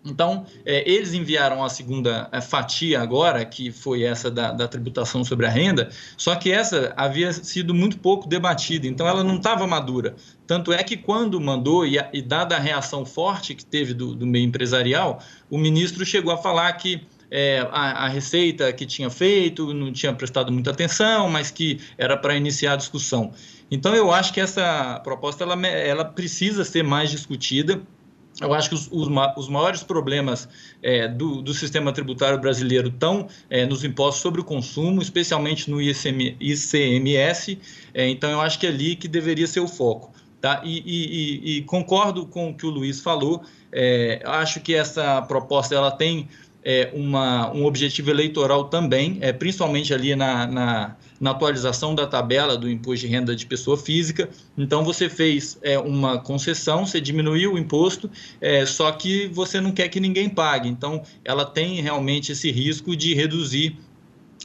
Então, 0.05 0.45
é, 0.65 0.89
eles 0.89 1.13
enviaram 1.13 1.63
a 1.63 1.69
segunda 1.69 2.29
é, 2.31 2.39
fatia 2.39 3.01
agora, 3.01 3.43
que 3.43 3.71
foi 3.71 4.03
essa 4.03 4.31
da, 4.31 4.51
da, 4.51 4.67
tributação 4.67 5.23
sobre 5.23 5.45
a 5.45 5.49
renda, 5.49 5.89
só 6.17 6.35
que 6.35 6.51
essa 6.51 6.93
havia 6.95 7.33
sido 7.33 7.73
muito 7.73 7.97
pouco 7.97 8.27
debatida, 8.27 8.87
então 8.87 9.07
ela 9.07 9.23
não 9.23 9.35
estava 9.35 9.67
madura. 9.67 10.15
Tanto 10.47 10.71
é 10.71 10.81
que 10.83 10.95
quando 10.95 11.39
mandou, 11.39 11.85
e, 11.85 11.97
e 12.13 12.21
dada 12.21 12.55
a 12.55 12.59
reação 12.59 13.05
forte 13.05 13.53
que 13.53 13.65
teve 13.65 13.93
do, 13.93 14.15
do, 14.15 14.25
meio 14.25 14.45
empresarial, 14.45 15.21
o 15.49 15.57
ministro 15.57 16.05
chegou 16.05 16.31
a 16.31 16.37
falar 16.37 16.71
que 16.73 17.05
é, 17.31 17.59
a, 17.71 18.05
a, 18.05 18.07
receita 18.07 18.71
que 18.73 18.85
tinha 18.85 19.09
feito 19.09 19.73
não 19.73 19.91
tinha 19.91 20.13
prestado 20.13 20.51
muita 20.51 20.71
atenção, 20.71 21.29
mas 21.29 21.51
que 21.51 21.79
era 21.97 22.17
para 22.17 22.35
iniciar 22.35 22.73
a 22.73 22.75
discussão. 22.75 23.31
Então, 23.71 23.95
eu 23.95 24.11
acho 24.11 24.33
que 24.33 24.41
essa 24.41 24.99
proposta 25.03 25.43
ela, 25.43 25.67
ela 25.67 26.05
precisa 26.05 26.63
ser 26.63 26.83
mais 26.83 27.11
discutida 27.11 27.81
eu 28.41 28.53
acho 28.53 28.69
que 28.69 28.75
os, 28.75 28.87
os, 28.91 29.07
os 29.35 29.49
maiores 29.49 29.83
problemas 29.83 30.47
é, 30.81 31.07
do, 31.07 31.41
do, 31.41 31.53
sistema 31.53 31.91
tributário 31.91 32.39
brasileiro 32.39 32.87
estão 32.87 33.27
é, 33.49 33.65
nos 33.65 33.83
impostos 33.83 34.21
sobre 34.21 34.39
o 34.39 34.43
consumo, 34.43 35.01
especialmente 35.01 35.69
no 35.69 35.81
ICM, 35.81 36.37
ICMS. 36.39 37.59
É, 37.93 38.07
então, 38.07 38.29
eu 38.29 38.39
acho 38.39 38.57
que 38.59 38.65
é 38.65 38.69
ali 38.69 38.95
que 38.95 39.07
deveria 39.07 39.47
ser 39.47 39.59
o 39.59 39.67
foco. 39.67 40.13
Tá? 40.39 40.61
E, 40.63 40.79
e, 40.85 41.57
e 41.57 41.61
concordo 41.63 42.25
com 42.25 42.49
o 42.49 42.53
que 42.53 42.65
o 42.65 42.69
Luiz 42.69 43.01
falou. 43.01 43.43
É, 43.71 44.21
acho 44.23 44.61
que 44.61 44.73
essa 44.73 45.21
proposta 45.23 45.75
ela 45.75 45.91
tem 45.91 46.29
é, 46.63 46.91
uma, 46.93 47.51
um 47.53 47.65
objetivo 47.65 48.09
eleitoral 48.09 48.65
também, 48.65 49.17
é, 49.21 49.31
principalmente 49.31 49.93
ali 49.93 50.15
na, 50.15 50.45
na, 50.45 50.95
na, 51.19 51.31
atualização 51.31 51.95
da 51.95 52.05
tabela 52.05 52.57
do 52.57 52.69
imposto 52.69 53.05
de 53.05 53.11
renda 53.11 53.35
de 53.35 53.45
pessoa 53.45 53.77
física. 53.77 54.29
Então, 54.57 54.83
você 54.83 55.09
fez 55.09 55.57
é, 55.61 55.79
uma 55.79 56.19
concessão, 56.19 56.85
você 56.85 56.99
diminuiu 56.99 57.53
o 57.53 57.57
imposto, 57.57 58.09
é, 58.41 58.65
só 58.65 58.91
que 58.91 59.27
você 59.27 59.61
não 59.61 59.71
quer 59.71 59.87
que 59.87 59.99
ninguém 59.99 60.29
pague. 60.29 60.67
Então, 60.67 61.01
ela 61.23 61.45
tem 61.45 61.81
realmente 61.81 62.31
esse 62.31 62.51
risco 62.51 62.95
de 62.95 63.13
reduzir 63.13 63.77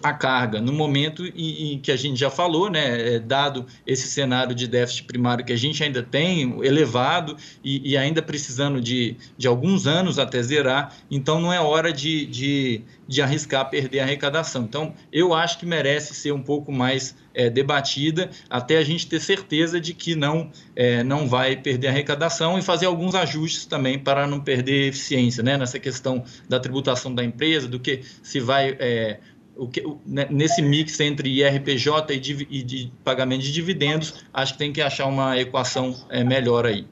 a 0.05 0.13
carga 0.13 0.61
no 0.61 0.71
momento 0.71 1.25
em, 1.25 1.73
em, 1.73 1.79
que 1.79 1.91
a 1.91 1.97
gente 1.97 2.21
já 2.21 2.29
falou, 2.29 2.69
né, 2.69 3.15
é, 3.15 3.19
dado 3.19 3.65
esse 3.87 4.07
cenário 4.07 4.55
de 4.55 4.69
déficit 4.69 5.05
primário 5.05 5.43
que 5.43 5.53
a 5.53 5.57
gente 5.57 5.83
ainda 5.83 6.03
tem 6.03 6.63
elevado 6.63 7.39
e, 7.65 7.93
e, 7.93 7.97
ainda 7.97 8.21
precisando 8.21 8.83
de, 8.83 9.17
de 9.39 9.49
alguns 9.49 9.87
anos 9.87 10.19
até 10.19 10.43
zerar, 10.43 10.95
então 11.11 11.41
não 11.41 11.51
é 11.51 11.59
hora 11.59 11.91
de, 11.91 12.27
de, 12.27 12.83
de 13.09 13.23
arriscar 13.23 13.71
perder 13.71 14.01
a 14.01 14.03
arrecadação. 14.03 14.65
Então, 14.65 14.93
eu 15.11 15.33
acho 15.33 15.59
que 15.59 15.65
merece 15.65 16.13
ser 16.13 16.33
um 16.33 16.43
pouco 16.43 16.71
mais 16.71 17.17
é, 17.33 17.49
debatida 17.49 18.29
até 18.51 18.77
a 18.77 18.85
gente 18.85 19.07
ter 19.07 19.21
certeza 19.21 19.81
de 19.81 19.95
que 19.95 20.15
não, 20.15 20.51
é, 20.77 21.03
não 21.03 21.27
vai 21.27 21.57
perder 21.57 21.89
a 21.89 21.91
arrecadação 21.91 22.59
e 22.59 22.63
fazer 22.63 22.85
alguns 22.85 23.15
ajustes 23.15 23.65
também 23.65 23.99
para 23.99 24.27
não 24.27 24.39
perder 24.39 24.89
eficiência 24.89 25.43
né, 25.43 25.57
nessa 25.57 25.79
questão 25.79 26.23
da 26.47 26.61
tributação 26.61 27.15
da 27.15 27.25
empresa, 27.25 27.67
do 27.67 27.81
que 27.81 28.03
se 28.23 28.39
vai 28.39 28.77
é, 28.79 29.19
o 29.57 29.69
que, 29.69 29.81
o, 29.81 30.01
né, 30.07 30.27
nesse 30.31 30.61
mix 30.63 30.99
entre 31.01 31.29
IRPJ 31.29 32.15
e, 32.15 32.19
de, 32.19 32.47
e 32.51 32.63
de 32.63 32.93
pagamento 33.03 33.43
de 33.43 33.53
dividendos, 33.53 34.25
acho 34.33 34.53
que 34.55 34.59
tem 34.59 34.73
que 34.73 34.81
achar 34.81 35.07
uma 35.07 35.39
equação 35.39 35.95
é, 36.11 36.25
melhor 36.25 36.67
aí. 36.67 36.87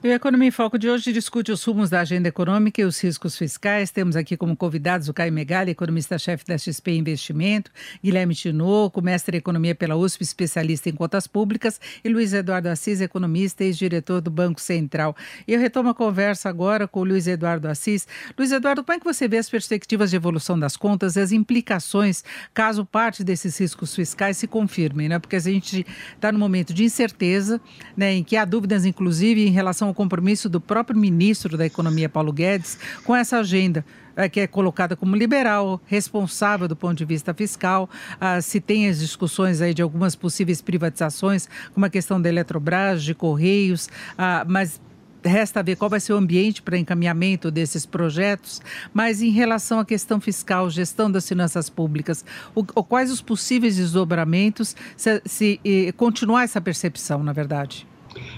O 0.00 0.06
Economia 0.06 0.46
em 0.46 0.52
Foco 0.52 0.78
de 0.78 0.88
hoje 0.88 1.12
discute 1.12 1.50
os 1.50 1.64
rumos 1.64 1.90
da 1.90 2.00
agenda 2.00 2.28
econômica 2.28 2.80
e 2.80 2.84
os 2.84 3.02
riscos 3.02 3.36
fiscais. 3.36 3.90
Temos 3.90 4.14
aqui 4.14 4.36
como 4.36 4.56
convidados 4.56 5.08
o 5.08 5.12
Caio 5.12 5.32
Megali, 5.32 5.72
economista-chefe 5.72 6.44
da 6.46 6.56
XP 6.56 6.92
Investimento, 6.92 7.70
Guilherme 8.02 8.32
Tinoco, 8.32 9.02
mestre 9.02 9.36
em 9.36 9.38
Economia 9.38 9.74
pela 9.74 9.96
USP, 9.96 10.22
especialista 10.22 10.88
em 10.88 10.92
contas 10.92 11.26
públicas, 11.26 11.80
e 12.04 12.08
Luiz 12.08 12.32
Eduardo 12.32 12.68
Assis, 12.68 13.00
economista 13.00 13.64
e 13.64 13.66
ex-diretor 13.66 14.20
do 14.20 14.30
Banco 14.30 14.60
Central. 14.60 15.16
Eu 15.48 15.58
retomo 15.58 15.88
a 15.88 15.94
conversa 15.94 16.48
agora 16.48 16.86
com 16.86 17.00
o 17.00 17.04
Luiz 17.04 17.26
Eduardo 17.26 17.66
Assis. 17.66 18.06
Luiz 18.38 18.52
Eduardo, 18.52 18.84
como 18.84 18.96
é 18.96 19.00
que 19.00 19.04
você 19.04 19.26
vê 19.26 19.38
as 19.38 19.50
perspectivas 19.50 20.10
de 20.10 20.16
evolução 20.16 20.56
das 20.56 20.76
contas 20.76 21.16
e 21.16 21.20
as 21.20 21.32
implicações 21.32 22.22
caso 22.54 22.86
parte 22.86 23.24
desses 23.24 23.58
riscos 23.58 23.96
fiscais 23.96 24.36
se 24.36 24.46
confirmem, 24.46 25.08
né? 25.08 25.18
Porque 25.18 25.36
a 25.36 25.40
gente 25.40 25.84
está 26.14 26.30
no 26.30 26.38
momento 26.38 26.72
de 26.72 26.84
incerteza, 26.84 27.60
né, 27.96 28.12
em 28.12 28.22
que 28.22 28.36
há 28.36 28.44
dúvidas, 28.44 28.84
inclusive, 28.84 29.44
em 29.44 29.50
relação 29.50 29.87
ao 29.88 29.94
compromisso 29.94 30.48
do 30.48 30.60
próprio 30.60 30.98
ministro 30.98 31.56
da 31.56 31.66
Economia, 31.66 32.08
Paulo 32.08 32.32
Guedes, 32.32 32.78
com 33.04 33.14
essa 33.14 33.38
agenda 33.38 33.84
é, 34.18 34.28
que 34.28 34.40
é 34.40 34.46
colocada 34.48 34.96
como 34.96 35.14
liberal, 35.14 35.80
responsável 35.86 36.66
do 36.66 36.74
ponto 36.74 36.98
de 36.98 37.04
vista 37.04 37.32
fiscal. 37.32 37.88
Ah, 38.20 38.40
se 38.42 38.60
tem 38.60 38.88
as 38.88 38.98
discussões 38.98 39.60
aí 39.60 39.72
de 39.72 39.80
algumas 39.80 40.16
possíveis 40.16 40.60
privatizações, 40.60 41.48
como 41.72 41.86
a 41.86 41.90
questão 41.90 42.20
da 42.20 42.28
Eletrobras, 42.28 43.04
de 43.04 43.14
Correios, 43.14 43.88
ah, 44.18 44.44
mas 44.48 44.80
resta 45.24 45.62
ver 45.62 45.76
qual 45.76 45.88
vai 45.88 46.00
ser 46.00 46.12
o 46.12 46.16
ambiente 46.16 46.62
para 46.62 46.78
encaminhamento 46.78 47.50
desses 47.50 47.84
projetos, 47.84 48.60
mas 48.92 49.22
em 49.22 49.30
relação 49.30 49.78
à 49.78 49.84
questão 49.84 50.20
fiscal, 50.20 50.70
gestão 50.70 51.10
das 51.10 51.28
finanças 51.28 51.68
públicas, 51.68 52.24
o, 52.54 52.64
quais 52.64 53.10
os 53.10 53.20
possíveis 53.20 53.76
desdobramentos 53.76 54.76
se, 54.96 55.22
se 55.24 55.60
continuar 55.96 56.44
essa 56.44 56.60
percepção, 56.60 57.22
na 57.22 57.32
verdade? 57.32 57.87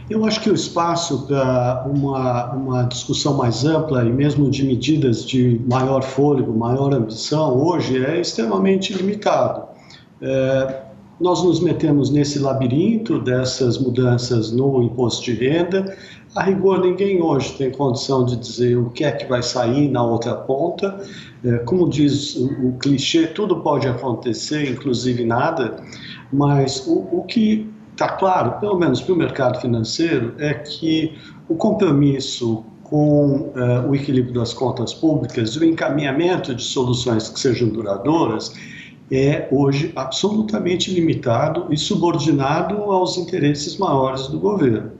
Eu 0.08 0.24
acho 0.24 0.40
que 0.40 0.50
o 0.50 0.54
espaço 0.54 1.26
para 1.26 1.86
uma, 1.86 2.52
uma 2.52 2.82
discussão 2.82 3.36
mais 3.36 3.64
ampla 3.64 4.04
e 4.04 4.12
mesmo 4.12 4.50
de 4.50 4.64
medidas 4.64 5.24
de 5.24 5.60
maior 5.68 6.02
fôlego, 6.02 6.52
maior 6.52 6.92
ambição, 6.92 7.56
hoje 7.56 8.04
é 8.04 8.20
extremamente 8.20 8.92
limitado. 8.92 9.68
É, 10.20 10.82
nós 11.20 11.44
nos 11.44 11.60
metemos 11.60 12.10
nesse 12.10 12.38
labirinto 12.38 13.20
dessas 13.20 13.78
mudanças 13.78 14.50
no 14.50 14.82
imposto 14.82 15.24
de 15.24 15.34
renda. 15.34 15.96
A 16.34 16.42
rigor, 16.42 16.80
ninguém 16.80 17.22
hoje 17.22 17.52
tem 17.56 17.70
condição 17.70 18.24
de 18.24 18.36
dizer 18.36 18.76
o 18.76 18.90
que 18.90 19.04
é 19.04 19.12
que 19.12 19.26
vai 19.26 19.42
sair 19.42 19.88
na 19.90 20.02
outra 20.02 20.34
ponta. 20.34 21.00
É, 21.44 21.58
como 21.58 21.88
diz 21.88 22.34
o, 22.36 22.68
o 22.68 22.72
clichê, 22.78 23.28
tudo 23.28 23.60
pode 23.60 23.86
acontecer, 23.86 24.70
inclusive 24.70 25.24
nada, 25.24 25.76
mas 26.32 26.86
o, 26.86 27.06
o 27.12 27.24
que 27.24 27.69
está 28.00 28.08
claro, 28.16 28.52
pelo 28.52 28.78
menos 28.78 29.02
para 29.02 29.12
o 29.12 29.16
mercado 29.16 29.60
financeiro, 29.60 30.34
é 30.38 30.54
que 30.54 31.12
o 31.46 31.54
compromisso 31.54 32.64
com 32.82 33.52
uh, 33.54 33.88
o 33.90 33.94
equilíbrio 33.94 34.32
das 34.32 34.54
contas 34.54 34.94
públicas 34.94 35.50
e 35.50 35.58
o 35.58 35.64
encaminhamento 35.64 36.54
de 36.54 36.62
soluções 36.62 37.28
que 37.28 37.38
sejam 37.38 37.68
duradouras 37.68 38.54
é 39.12 39.46
hoje 39.52 39.92
absolutamente 39.94 40.90
limitado 40.90 41.66
e 41.70 41.76
subordinado 41.76 42.76
aos 42.90 43.18
interesses 43.18 43.76
maiores 43.76 44.28
do 44.28 44.40
governo. 44.40 44.92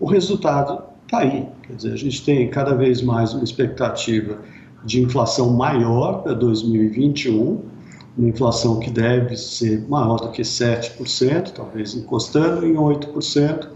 O 0.00 0.06
resultado 0.06 0.82
está 1.04 1.18
aí, 1.18 1.46
quer 1.62 1.76
dizer, 1.76 1.92
a 1.92 1.96
gente 1.96 2.24
tem 2.24 2.50
cada 2.50 2.74
vez 2.74 3.00
mais 3.00 3.32
uma 3.32 3.44
expectativa 3.44 4.38
de 4.84 5.00
inflação 5.00 5.50
maior 5.50 6.22
para 6.22 6.34
2021 6.34 7.60
uma 8.16 8.28
inflação 8.28 8.78
que 8.80 8.90
deve 8.90 9.36
ser 9.36 9.86
maior 9.88 10.16
do 10.16 10.30
que 10.30 10.42
7%, 10.42 11.52
talvez 11.52 11.94
encostando 11.94 12.66
em 12.66 12.74
8%, 12.74 13.68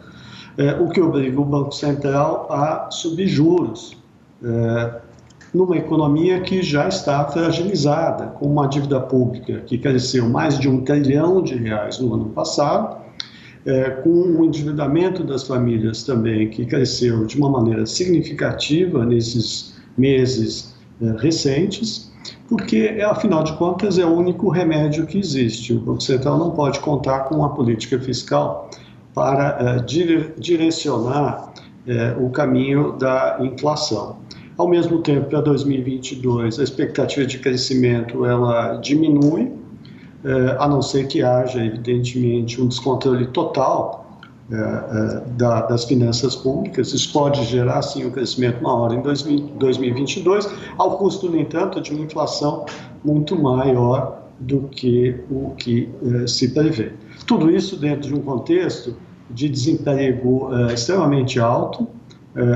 é, 0.57 0.75
o 0.75 0.89
que 0.89 1.01
obriga 1.01 1.41
o 1.41 1.45
Banco 1.45 1.73
Central 1.73 2.47
a 2.51 2.91
subir 2.91 3.27
juros, 3.27 3.97
é, 4.43 5.01
numa 5.53 5.77
economia 5.77 6.41
que 6.41 6.63
já 6.63 6.89
está 6.89 7.25
fragilizada, 7.27 8.27
com 8.27 8.47
uma 8.47 8.67
dívida 8.67 9.01
pública 9.01 9.61
que 9.61 9.79
cresceu 9.79 10.29
mais 10.29 10.59
de 10.59 10.69
um 10.69 10.83
trilhão 10.83 11.41
de 11.43 11.55
reais 11.55 12.01
no 12.01 12.13
ano 12.13 12.27
passado, 12.31 13.05
é, 13.65 13.91
com 13.91 14.11
o 14.11 14.45
endividamento 14.45 15.25
das 15.25 15.45
famílias 15.45 16.03
também, 16.03 16.51
que 16.51 16.67
cresceu 16.67 17.25
de 17.25 17.39
uma 17.39 17.49
maneira 17.49 17.87
significativa 17.87 19.07
nesses 19.07 19.75
meses 19.97 20.75
é, 21.01 21.13
recentes, 21.21 22.13
porque, 22.49 23.01
afinal 23.05 23.43
de 23.43 23.53
contas, 23.55 23.99
é 23.99 24.05
o 24.05 24.13
único 24.13 24.49
remédio 24.49 25.07
que 25.07 25.19
existe. 25.19 25.73
O 25.73 25.81
Banco 25.81 26.03
Central 26.03 26.39
não 26.39 26.51
pode 26.51 26.81
contar 26.81 27.21
com 27.21 27.37
uma 27.37 27.55
política 27.55 27.99
fiscal 27.99 28.71
para 29.15 29.57
é, 29.61 29.79
dire 29.81 30.35
direcionar 30.39 31.53
é, 31.87 32.15
o 32.19 32.31
caminho 32.31 32.93
da 32.93 33.39
inflação. 33.41 34.17
Ao 34.57 34.69
mesmo 34.69 35.03
tempo, 35.03 35.29
para 35.29 35.41
2022, 35.41 36.61
a 36.61 36.63
expectativa 36.63 37.27
de 37.27 37.39
crescimento 37.39 38.25
ela 38.25 38.77
diminui, 38.77 39.53
é, 40.25 40.57
a 40.59 40.69
não 40.69 40.81
ser 40.81 41.09
que 41.09 41.23
haja, 41.23 41.65
evidentemente, 41.65 42.61
um 42.61 42.69
descontrole 42.69 43.27
total 43.27 44.04
é, 44.04 44.04
é, 44.04 44.04
da, 44.49 45.63
das 45.63 45.85
finanças 45.85 46.37
públicas. 46.37 46.93
Isso 46.93 47.13
pode 47.13 47.45
gerar, 47.45 47.81
sim, 47.83 48.05
um 48.05 48.11
crescimento 48.11 48.63
maior 48.63 48.93
em 48.93 49.01
2022, 49.01 50.49
ao 50.77 50.99
custo, 50.99 51.31
no 51.31 51.39
entanto, 51.39 51.81
de 51.81 51.93
uma 51.93 52.05
inflação 52.05 52.67
muito 53.05 53.41
maior 53.41 54.23
do 54.39 54.69
que 54.69 55.17
o 55.31 55.51
que 55.57 55.89
é, 56.23 56.27
se 56.27 56.49
prevê. 56.49 56.93
Tudo 57.27 57.51
isso 57.51 57.77
dentro 57.77 58.09
de 58.09 58.15
um 58.15 58.21
contexto 58.21 58.97
de 59.31 59.49
desemprego 59.49 60.51
extremamente 60.73 61.41
alto, 61.41 61.89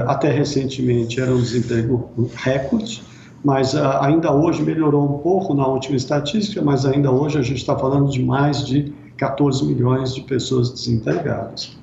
até 0.06 0.30
recentemente 0.30 1.18
era 1.20 1.32
um 1.32 1.40
desemprego 1.40 2.10
recorde, 2.34 3.02
mas 3.42 3.74
ainda 3.74 4.32
hoje 4.32 4.62
melhorou 4.62 5.04
um 5.04 5.18
pouco 5.18 5.54
na 5.54 5.66
última 5.66 5.96
estatística, 5.96 6.60
mas 6.60 6.84
ainda 6.84 7.10
hoje 7.10 7.38
a 7.38 7.42
gente 7.42 7.58
está 7.58 7.76
falando 7.76 8.10
de 8.10 8.22
mais 8.22 8.66
de 8.66 8.92
14 9.18 9.64
milhões 9.64 10.14
de 10.14 10.22
pessoas 10.22 10.70
desempregadas. 10.70 11.76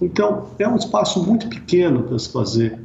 Então, 0.00 0.46
é 0.58 0.68
um 0.68 0.76
espaço 0.76 1.22
muito 1.22 1.48
pequeno 1.48 2.02
para 2.02 2.18
se 2.18 2.30
fazer 2.30 2.78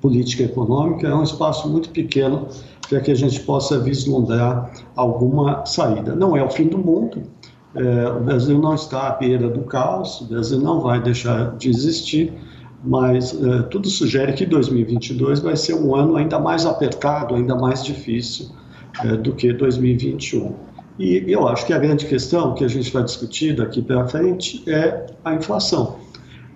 política 0.00 0.44
econômica, 0.44 1.08
é 1.08 1.14
um 1.14 1.22
espaço 1.22 1.68
muito 1.68 1.90
pequeno 1.90 2.48
para 2.88 3.00
que 3.00 3.10
a 3.10 3.14
gente 3.14 3.40
possa 3.40 3.78
vislumbrar 3.78 4.72
alguma 4.96 5.66
saída. 5.66 6.14
Não 6.14 6.36
é 6.36 6.42
o 6.42 6.48
fim 6.48 6.68
do 6.68 6.78
mundo, 6.78 7.22
é, 7.74 8.08
o 8.08 8.20
Brasil 8.20 8.58
não 8.58 8.74
está 8.74 9.08
à 9.08 9.10
beira 9.12 9.48
do 9.48 9.62
caos, 9.62 10.20
o 10.20 10.24
Brasil 10.26 10.58
não 10.58 10.80
vai 10.80 11.00
deixar 11.00 11.56
de 11.56 11.68
existir, 11.68 12.32
mas 12.82 13.34
é, 13.42 13.62
tudo 13.62 13.88
sugere 13.88 14.32
que 14.32 14.46
2022 14.46 15.40
vai 15.40 15.56
ser 15.56 15.74
um 15.74 15.94
ano 15.94 16.16
ainda 16.16 16.38
mais 16.38 16.64
apertado, 16.64 17.34
ainda 17.34 17.54
mais 17.56 17.84
difícil 17.84 18.48
é, 19.04 19.16
do 19.16 19.32
que 19.32 19.52
2021. 19.52 20.54
E 20.98 21.24
eu 21.28 21.46
acho 21.46 21.64
que 21.64 21.72
a 21.72 21.78
grande 21.78 22.06
questão 22.06 22.54
que 22.54 22.64
a 22.64 22.68
gente 22.68 22.92
vai 22.92 23.04
discutir 23.04 23.54
daqui 23.54 23.80
para 23.80 24.06
frente 24.08 24.62
é 24.68 25.06
a 25.24 25.34
inflação. 25.34 25.96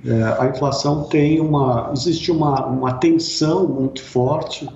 É, 0.04 0.22
a 0.38 0.48
inflação 0.48 1.04
tem 1.04 1.40
uma, 1.40 1.90
existe 1.94 2.32
uma, 2.32 2.66
uma 2.66 2.94
tensão 2.94 3.68
muito 3.68 4.02
forte 4.02 4.68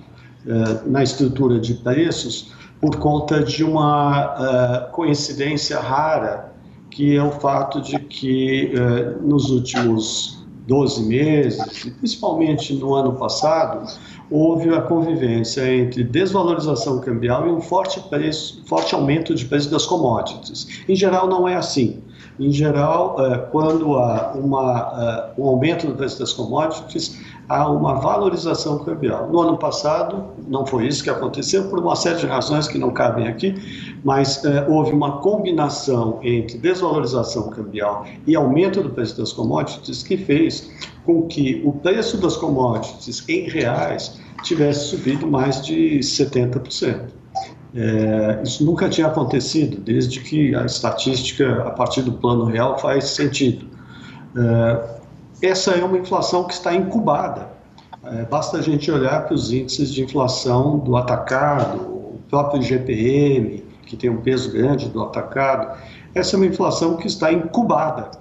é, 0.45 0.89
na 0.89 1.03
estrutura 1.03 1.59
de 1.59 1.73
preços 1.73 2.53
por 2.79 2.95
conta 2.95 3.43
de 3.43 3.63
uma 3.63 4.87
é, 4.87 4.91
coincidência 4.93 5.79
rara, 5.79 6.53
que 6.89 7.17
é 7.17 7.21
o 7.21 7.31
fato 7.31 7.81
de 7.81 7.99
que 7.99 8.71
é, 8.73 9.21
nos 9.21 9.49
últimos 9.49 10.36
12 10.67 11.03
meses, 11.03 11.93
principalmente 11.97 12.73
no 12.73 12.93
ano 12.93 13.13
passado, 13.13 13.89
houve 14.29 14.69
a 14.69 14.81
convivência 14.81 15.73
entre 15.73 16.03
desvalorização 16.03 16.99
cambial 16.99 17.47
e 17.47 17.51
um 17.51 17.61
forte, 17.61 17.99
preço, 18.01 18.61
forte 18.65 18.93
aumento 18.93 19.33
de 19.33 19.45
preço 19.45 19.71
das 19.71 19.85
commodities. 19.85 20.83
Em 20.87 20.95
geral, 20.95 21.27
não 21.27 21.47
é 21.47 21.55
assim. 21.55 22.01
Em 22.39 22.51
geral, 22.51 23.15
é, 23.25 23.37
quando 23.37 23.95
há 23.95 24.33
uma, 24.33 25.33
é, 25.37 25.41
um 25.41 25.47
aumento 25.47 25.87
do 25.87 25.95
preço 25.95 26.19
das 26.19 26.33
commodities, 26.33 27.19
há 27.49 27.69
uma 27.69 27.95
valorização 27.95 28.79
cambial. 28.79 29.29
No 29.29 29.39
ano 29.39 29.57
passado, 29.57 30.25
não 30.47 30.65
foi 30.65 30.87
isso 30.87 31.03
que 31.03 31.09
aconteceu, 31.09 31.69
por 31.69 31.79
uma 31.79 31.95
série 31.95 32.19
de 32.19 32.25
razões 32.25 32.67
que 32.67 32.77
não 32.77 32.91
cabem 32.91 33.27
aqui, 33.27 33.55
mas 34.03 34.43
é, 34.43 34.67
houve 34.67 34.91
uma 34.91 35.19
combinação 35.19 36.19
entre 36.21 36.57
desvalorização 36.57 37.49
cambial 37.49 38.05
e 38.25 38.35
aumento 38.35 38.81
do 38.81 38.89
preço 38.89 39.17
das 39.17 39.31
commodities 39.31 40.03
que 40.03 40.17
fez 40.17 40.71
com 41.05 41.23
que 41.23 41.61
o 41.65 41.71
preço 41.71 42.17
das 42.17 42.35
commodities 42.35 43.23
em 43.29 43.49
reais 43.49 44.19
tivesse 44.43 44.89
subido 44.89 45.25
mais 45.25 45.65
de 45.65 45.99
70%. 45.99 47.17
É, 47.75 48.41
isso 48.43 48.65
nunca 48.65 48.89
tinha 48.89 49.07
acontecido, 49.07 49.79
desde 49.79 50.19
que 50.19 50.55
a 50.55 50.65
estatística, 50.65 51.63
a 51.63 51.71
partir 51.71 52.01
do 52.01 52.13
plano 52.13 52.45
real, 52.45 52.77
faz 52.79 53.05
sentido. 53.05 53.67
É, 54.35 54.96
essa 55.41 55.71
é 55.71 55.83
uma 55.83 55.97
inflação 55.97 56.43
que 56.43 56.53
está 56.53 56.73
incubada. 56.73 57.49
É, 58.03 58.23
basta 58.25 58.57
a 58.57 58.61
gente 58.61 58.89
olhar 58.89 59.25
para 59.25 59.33
os 59.33 59.51
índices 59.51 59.93
de 59.93 60.03
inflação 60.03 60.79
do 60.79 60.95
atacado, 60.95 61.79
o 61.79 62.19
próprio 62.29 62.61
GPM, 62.61 63.63
que 63.85 63.95
tem 63.95 64.09
um 64.09 64.21
peso 64.21 64.51
grande 64.51 64.89
do 64.89 65.01
atacado. 65.01 65.77
Essa 66.13 66.35
é 66.35 66.37
uma 66.37 66.45
inflação 66.45 66.97
que 66.97 67.07
está 67.07 67.31
incubada. 67.31 68.11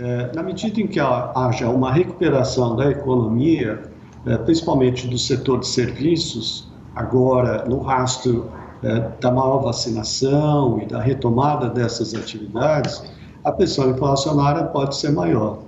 É, 0.00 0.32
na 0.34 0.42
medida 0.42 0.80
em 0.80 0.86
que 0.86 1.00
haja 1.00 1.68
uma 1.70 1.92
recuperação 1.92 2.76
da 2.76 2.90
economia, 2.90 3.82
é, 4.26 4.36
principalmente 4.38 5.06
do 5.06 5.16
setor 5.16 5.60
de 5.60 5.68
serviços, 5.68 6.70
agora 6.94 7.64
no 7.66 7.80
rastro 7.80 8.50
é, 8.82 9.08
da 9.20 9.30
maior 9.30 9.58
vacinação 9.58 10.80
e 10.82 10.86
da 10.86 11.00
retomada 11.00 11.70
dessas 11.70 12.14
atividades, 12.14 13.02
a 13.42 13.52
pressão 13.52 13.90
inflacionária 13.90 14.64
pode 14.64 14.96
ser 14.96 15.12
maior, 15.12 15.60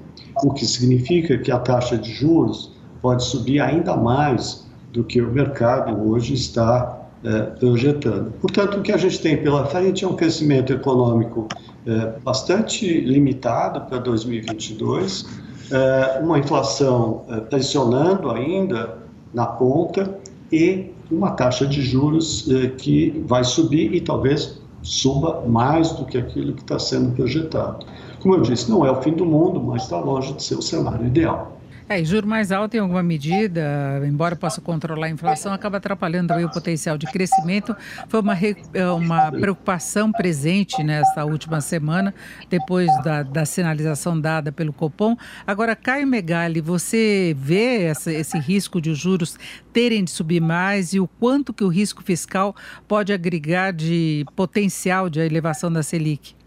o 0.42 0.52
que 0.52 0.66
significa 0.66 1.38
que 1.38 1.50
a 1.50 1.58
taxa 1.58 1.96
de 1.96 2.12
juros 2.12 2.72
pode 3.00 3.24
subir 3.24 3.60
ainda 3.60 3.96
mais 3.96 4.66
do 4.92 5.04
que 5.04 5.20
o 5.20 5.30
mercado 5.30 6.08
hoje 6.08 6.34
está 6.34 6.98
é, 7.24 7.40
projetando. 7.42 8.32
Portanto, 8.40 8.78
o 8.78 8.82
que 8.82 8.92
a 8.92 8.96
gente 8.96 9.20
tem 9.20 9.36
pela 9.36 9.66
frente 9.66 10.04
é 10.04 10.08
um 10.08 10.14
crescimento 10.14 10.72
econômico 10.72 11.48
é, 11.86 12.12
bastante 12.22 13.00
limitado 13.00 13.80
para 13.82 13.98
2022, 13.98 15.26
é, 15.70 16.20
uma 16.22 16.38
inflação 16.38 17.24
pressionando 17.50 18.30
ainda 18.30 18.98
na 19.34 19.46
ponta 19.46 20.18
e 20.50 20.90
uma 21.10 21.32
taxa 21.32 21.66
de 21.66 21.82
juros 21.82 22.46
que 22.78 23.22
vai 23.26 23.42
subir 23.42 23.94
e 23.94 24.00
talvez 24.00 24.60
suba 24.82 25.42
mais 25.46 25.92
do 25.92 26.04
que 26.04 26.18
aquilo 26.18 26.52
que 26.52 26.62
está 26.62 26.78
sendo 26.78 27.14
projetado. 27.14 27.84
Como 28.20 28.34
eu 28.34 28.42
disse, 28.42 28.70
não 28.70 28.84
é 28.84 28.90
o 28.90 29.00
fim 29.02 29.12
do 29.12 29.24
mundo, 29.24 29.60
mas 29.60 29.82
está 29.82 29.98
longe 29.98 30.32
de 30.32 30.42
ser 30.42 30.56
o 30.56 30.62
cenário 30.62 31.06
ideal. 31.06 31.58
É, 31.90 31.98
e 31.98 32.04
juro 32.04 32.26
mais 32.26 32.52
alto 32.52 32.76
em 32.76 32.80
alguma 32.80 33.02
medida, 33.02 34.02
embora 34.06 34.36
possa 34.36 34.60
controlar 34.60 35.06
a 35.06 35.10
inflação, 35.10 35.54
acaba 35.54 35.78
atrapalhando 35.78 36.34
o 36.34 36.50
potencial 36.50 36.98
de 36.98 37.06
crescimento. 37.06 37.74
Foi 38.08 38.20
uma, 38.20 38.36
é, 38.74 38.86
uma 38.90 39.32
preocupação 39.32 40.12
presente 40.12 40.82
nesta 40.82 41.24
última 41.24 41.62
semana, 41.62 42.14
depois 42.50 42.90
da, 43.02 43.22
da 43.22 43.46
sinalização 43.46 44.20
dada 44.20 44.52
pelo 44.52 44.70
Copom. 44.70 45.16
Agora, 45.46 45.74
Caio 45.74 46.06
Megali, 46.06 46.60
você 46.60 47.34
vê 47.38 47.84
essa, 47.84 48.12
esse 48.12 48.38
risco 48.38 48.82
de 48.82 48.90
os 48.90 48.98
juros 48.98 49.38
terem 49.72 50.04
de 50.04 50.10
subir 50.10 50.42
mais 50.42 50.92
e 50.92 51.00
o 51.00 51.08
quanto 51.08 51.54
que 51.54 51.64
o 51.64 51.68
risco 51.68 52.02
fiscal 52.02 52.54
pode 52.86 53.14
agregar 53.14 53.72
de 53.72 54.26
potencial 54.36 55.08
de 55.08 55.20
elevação 55.20 55.72
da 55.72 55.82
Selic? 55.82 56.37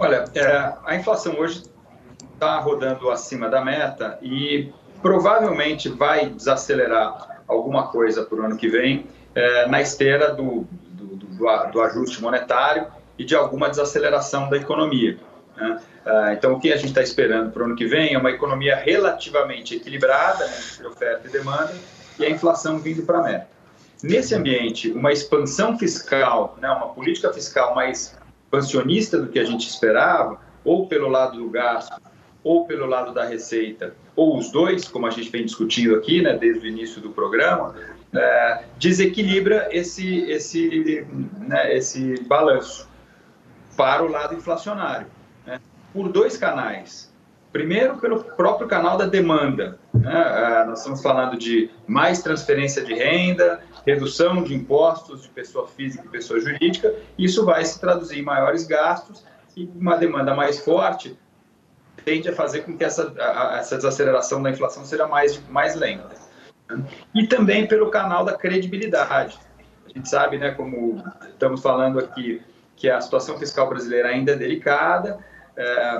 Olha, 0.00 0.24
é, 0.34 0.72
a 0.86 0.96
inflação 0.96 1.38
hoje 1.38 1.64
está 2.32 2.58
rodando 2.58 3.10
acima 3.10 3.50
da 3.50 3.62
meta 3.62 4.18
e 4.22 4.72
provavelmente 5.02 5.90
vai 5.90 6.30
desacelerar 6.30 7.42
alguma 7.46 7.88
coisa 7.88 8.24
para 8.24 8.40
o 8.40 8.42
ano 8.42 8.56
que 8.56 8.66
vem 8.66 9.06
é, 9.34 9.66
na 9.66 9.82
esteira 9.82 10.32
do, 10.32 10.66
do, 10.88 11.16
do, 11.16 11.70
do, 11.70 11.82
ajuste 11.82 12.22
monetário 12.22 12.86
e 13.18 13.26
de 13.26 13.36
alguma 13.36 13.68
desaceleração 13.68 14.48
da 14.48 14.56
economia. 14.56 15.18
Né? 15.54 15.78
É, 16.06 16.32
então, 16.32 16.54
o 16.54 16.60
que 16.60 16.72
a 16.72 16.76
gente 16.76 16.88
está 16.88 17.02
esperando 17.02 17.52
para 17.52 17.62
o 17.62 17.66
ano 17.66 17.76
que 17.76 17.84
vem 17.84 18.14
é 18.14 18.18
uma 18.18 18.30
economia 18.30 18.76
relativamente 18.76 19.76
equilibrada 19.76 20.46
né, 20.46 20.54
entre 20.72 20.86
oferta 20.86 21.28
e 21.28 21.30
demanda 21.30 21.74
e 22.18 22.24
a 22.24 22.30
inflação 22.30 22.78
vindo 22.78 23.02
para 23.02 23.18
a 23.18 23.22
meta. 23.22 23.48
Nesse 24.02 24.34
ambiente, 24.34 24.90
uma 24.92 25.12
expansão 25.12 25.78
fiscal, 25.78 26.56
né, 26.58 26.70
uma 26.70 26.88
política 26.88 27.30
fiscal 27.34 27.74
mais 27.74 28.18
expansionista 28.50 29.16
do 29.18 29.28
que 29.28 29.38
a 29.38 29.44
gente 29.44 29.68
esperava, 29.68 30.40
ou 30.64 30.88
pelo 30.88 31.08
lado 31.08 31.38
do 31.38 31.48
gasto, 31.48 32.00
ou 32.42 32.66
pelo 32.66 32.86
lado 32.86 33.14
da 33.14 33.24
receita, 33.24 33.94
ou 34.16 34.36
os 34.36 34.50
dois, 34.50 34.88
como 34.88 35.06
a 35.06 35.10
gente 35.10 35.30
vem 35.30 35.44
discutindo 35.44 35.94
aqui, 35.94 36.20
né, 36.20 36.36
desde 36.36 36.66
o 36.66 36.68
início 36.68 37.00
do 37.00 37.10
programa, 37.10 37.74
é, 38.12 38.64
desequilibra 38.76 39.68
esse, 39.70 40.22
esse, 40.22 41.06
né, 41.38 41.76
esse 41.76 42.20
balanço 42.24 42.88
para 43.76 44.02
o 44.02 44.08
lado 44.08 44.34
inflacionário, 44.34 45.06
né, 45.46 45.60
por 45.92 46.10
dois 46.10 46.36
canais. 46.36 47.09
Primeiro, 47.52 47.96
pelo 47.96 48.22
próprio 48.22 48.68
canal 48.68 48.96
da 48.96 49.06
demanda. 49.06 49.78
Né, 49.92 50.12
é, 50.12 50.64
nós 50.64 50.78
estamos 50.78 51.02
falando 51.02 51.36
de 51.36 51.68
mais 51.86 52.22
transferência 52.22 52.82
de 52.84 52.94
renda, 52.94 53.60
redução 53.84 54.42
de 54.42 54.54
impostos 54.54 55.22
de 55.22 55.28
pessoa 55.30 55.66
física 55.66 56.04
e 56.06 56.08
pessoa 56.08 56.40
jurídica, 56.40 56.94
isso 57.18 57.44
vai 57.44 57.64
se 57.64 57.80
traduzir 57.80 58.20
em 58.20 58.22
maiores 58.22 58.66
gastos 58.66 59.24
e 59.56 59.68
uma 59.74 59.96
demanda 59.96 60.34
mais 60.34 60.60
forte 60.60 61.18
tende 62.04 62.28
a 62.28 62.34
fazer 62.34 62.60
com 62.62 62.76
que 62.76 62.84
essa, 62.84 63.12
essa 63.58 63.76
desaceleração 63.76 64.42
da 64.42 64.50
inflação 64.50 64.84
seja 64.84 65.06
mais, 65.06 65.42
mais 65.48 65.74
lenta. 65.74 66.08
E 67.14 67.26
também 67.26 67.66
pelo 67.66 67.90
canal 67.90 68.24
da 68.24 68.32
credibilidade. 68.32 69.38
A 69.86 69.88
gente 69.88 70.08
sabe, 70.08 70.38
né, 70.38 70.52
como 70.52 71.02
estamos 71.28 71.60
falando 71.60 71.98
aqui, 71.98 72.40
que 72.76 72.88
a 72.88 73.00
situação 73.00 73.38
fiscal 73.38 73.68
brasileira 73.68 74.08
ainda 74.08 74.32
é 74.32 74.36
delicada, 74.36 75.18
é, 75.56 75.98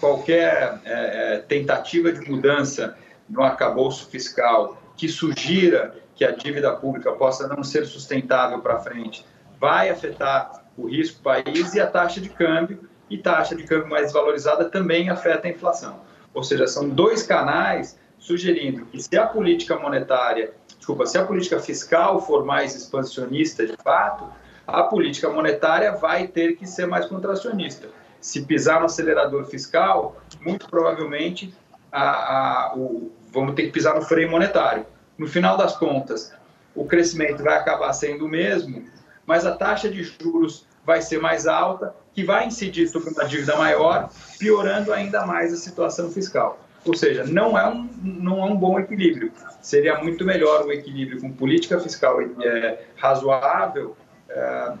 qualquer 0.00 0.80
é, 0.84 1.34
é 1.34 1.38
tentativa 1.38 2.12
de 2.12 2.28
mudança 2.30 2.96
no 3.28 3.42
arcabouço 3.42 4.08
fiscal 4.08 4.80
que 4.96 5.08
sugira 5.08 5.94
que 6.14 6.24
a 6.24 6.30
dívida 6.30 6.72
pública 6.72 7.12
possa 7.12 7.46
não 7.46 7.62
ser 7.62 7.86
sustentável 7.86 8.60
para 8.60 8.78
frente 8.78 9.24
vai 9.60 9.90
afetar 9.90 10.64
o 10.76 10.88
risco 10.88 11.18
do 11.18 11.22
país 11.22 11.74
e 11.74 11.80
a 11.80 11.86
taxa 11.86 12.20
de 12.20 12.28
câmbio 12.28 12.88
e 13.08 13.18
taxa 13.18 13.54
de 13.54 13.64
câmbio 13.64 13.88
mais 13.88 14.12
valorizada 14.12 14.64
também 14.66 15.08
afeta 15.08 15.46
a 15.46 15.50
inflação. 15.50 16.00
Ou 16.34 16.42
seja, 16.42 16.66
são 16.66 16.88
dois 16.88 17.22
canais 17.22 17.98
sugerindo 18.18 18.86
que 18.86 19.00
se 19.00 19.16
a 19.16 19.26
política 19.26 19.78
monetária, 19.78 20.52
desculpa, 20.76 21.06
se 21.06 21.16
a 21.16 21.24
política 21.24 21.60
fiscal 21.60 22.20
for 22.20 22.44
mais 22.44 22.74
expansionista 22.74 23.66
de 23.66 23.76
fato, 23.76 24.26
a 24.66 24.82
política 24.82 25.30
monetária 25.30 25.92
vai 25.92 26.26
ter 26.26 26.56
que 26.56 26.66
ser 26.66 26.86
mais 26.86 27.06
contracionista. 27.06 27.88
Se 28.26 28.42
pisar 28.42 28.80
no 28.80 28.86
acelerador 28.86 29.44
fiscal, 29.44 30.16
muito 30.40 30.68
provavelmente 30.68 31.54
a, 31.92 32.70
a, 32.70 32.74
o, 32.76 33.12
vamos 33.30 33.54
ter 33.54 33.66
que 33.66 33.70
pisar 33.70 33.94
no 33.94 34.02
freio 34.02 34.28
monetário. 34.28 34.84
No 35.16 35.28
final 35.28 35.56
das 35.56 35.76
contas, 35.76 36.34
o 36.74 36.84
crescimento 36.84 37.44
vai 37.44 37.56
acabar 37.56 37.92
sendo 37.92 38.26
o 38.26 38.28
mesmo, 38.28 38.84
mas 39.24 39.46
a 39.46 39.54
taxa 39.54 39.88
de 39.88 40.02
juros 40.02 40.66
vai 40.84 41.00
ser 41.02 41.20
mais 41.20 41.46
alta, 41.46 41.94
que 42.12 42.24
vai 42.24 42.48
incidir 42.48 42.88
sobre 42.88 43.10
uma 43.10 43.24
dívida 43.26 43.54
maior, 43.54 44.10
piorando 44.40 44.92
ainda 44.92 45.24
mais 45.24 45.52
a 45.52 45.56
situação 45.56 46.10
fiscal. 46.10 46.58
Ou 46.84 46.94
seja, 46.96 47.22
não 47.22 47.56
é 47.56 47.68
um, 47.68 47.88
não 48.02 48.40
é 48.40 48.44
um 48.46 48.56
bom 48.56 48.80
equilíbrio. 48.80 49.30
Seria 49.62 50.02
muito 50.02 50.24
melhor 50.24 50.66
um 50.66 50.72
equilíbrio 50.72 51.20
com 51.20 51.30
política 51.30 51.78
fiscal 51.78 52.20
é, 52.20 52.86
razoável, 52.96 53.96
é, 54.28 54.72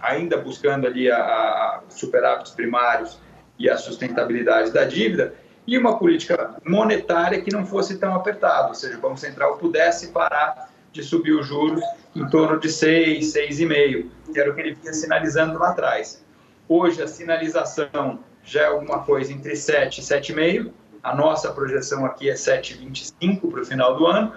ainda 0.00 0.36
buscando 0.36 0.86
ali 0.86 1.10
a, 1.10 1.18
a 1.18 1.80
superávites 1.88 2.52
primários 2.52 3.18
e 3.58 3.68
a 3.68 3.76
sustentabilidade 3.76 4.72
da 4.72 4.84
dívida, 4.84 5.34
e 5.66 5.76
uma 5.76 5.98
política 5.98 6.56
monetária 6.66 7.40
que 7.42 7.52
não 7.52 7.66
fosse 7.66 7.98
tão 7.98 8.14
apertada, 8.14 8.68
ou 8.68 8.74
seja, 8.74 8.96
o 8.96 9.00
Banco 9.00 9.18
Central 9.18 9.58
pudesse 9.58 10.08
parar 10.08 10.70
de 10.92 11.02
subir 11.02 11.32
os 11.32 11.46
juros 11.46 11.82
em 12.16 12.26
torno 12.28 12.58
de 12.58 12.70
6, 12.70 13.32
6,5, 13.32 14.10
que 14.32 14.40
era 14.40 14.50
o 14.50 14.54
que 14.54 14.60
ele 14.60 14.74
vinha 14.74 14.92
sinalizando 14.92 15.58
lá 15.58 15.70
atrás. 15.70 16.24
Hoje 16.68 17.02
a 17.02 17.06
sinalização 17.06 18.20
já 18.42 18.62
é 18.62 18.66
alguma 18.66 19.04
coisa 19.04 19.32
entre 19.32 19.54
7 19.54 20.00
e 20.00 20.02
7,5, 20.02 20.72
a 21.02 21.14
nossa 21.14 21.52
projeção 21.52 22.04
aqui 22.04 22.28
é 22.28 22.34
7,25 22.34 23.50
para 23.50 23.60
o 23.60 23.64
final 23.64 23.96
do 23.96 24.06
ano, 24.06 24.32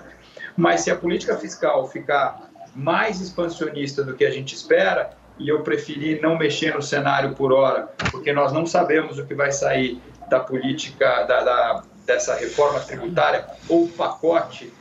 mas 0.55 0.81
se 0.81 0.91
a 0.91 0.95
política 0.95 1.37
fiscal 1.37 1.87
ficar 1.87 2.49
mais 2.75 3.21
expansionista 3.21 4.03
do 4.03 4.15
que 4.15 4.25
a 4.25 4.31
gente 4.31 4.55
espera, 4.55 5.17
e 5.39 5.49
eu 5.49 5.61
preferi 5.61 6.19
não 6.21 6.37
mexer 6.37 6.75
no 6.75 6.81
cenário 6.81 7.33
por 7.33 7.51
hora, 7.51 7.89
porque 8.11 8.31
nós 8.31 8.51
não 8.51 8.65
sabemos 8.65 9.17
o 9.17 9.25
que 9.25 9.33
vai 9.33 9.51
sair 9.51 10.01
da 10.29 10.39
política, 10.39 11.23
da, 11.23 11.43
da 11.43 11.83
dessa 12.05 12.35
reforma 12.35 12.79
tributária 12.81 13.45
ou 13.69 13.87
pacote 13.87 14.73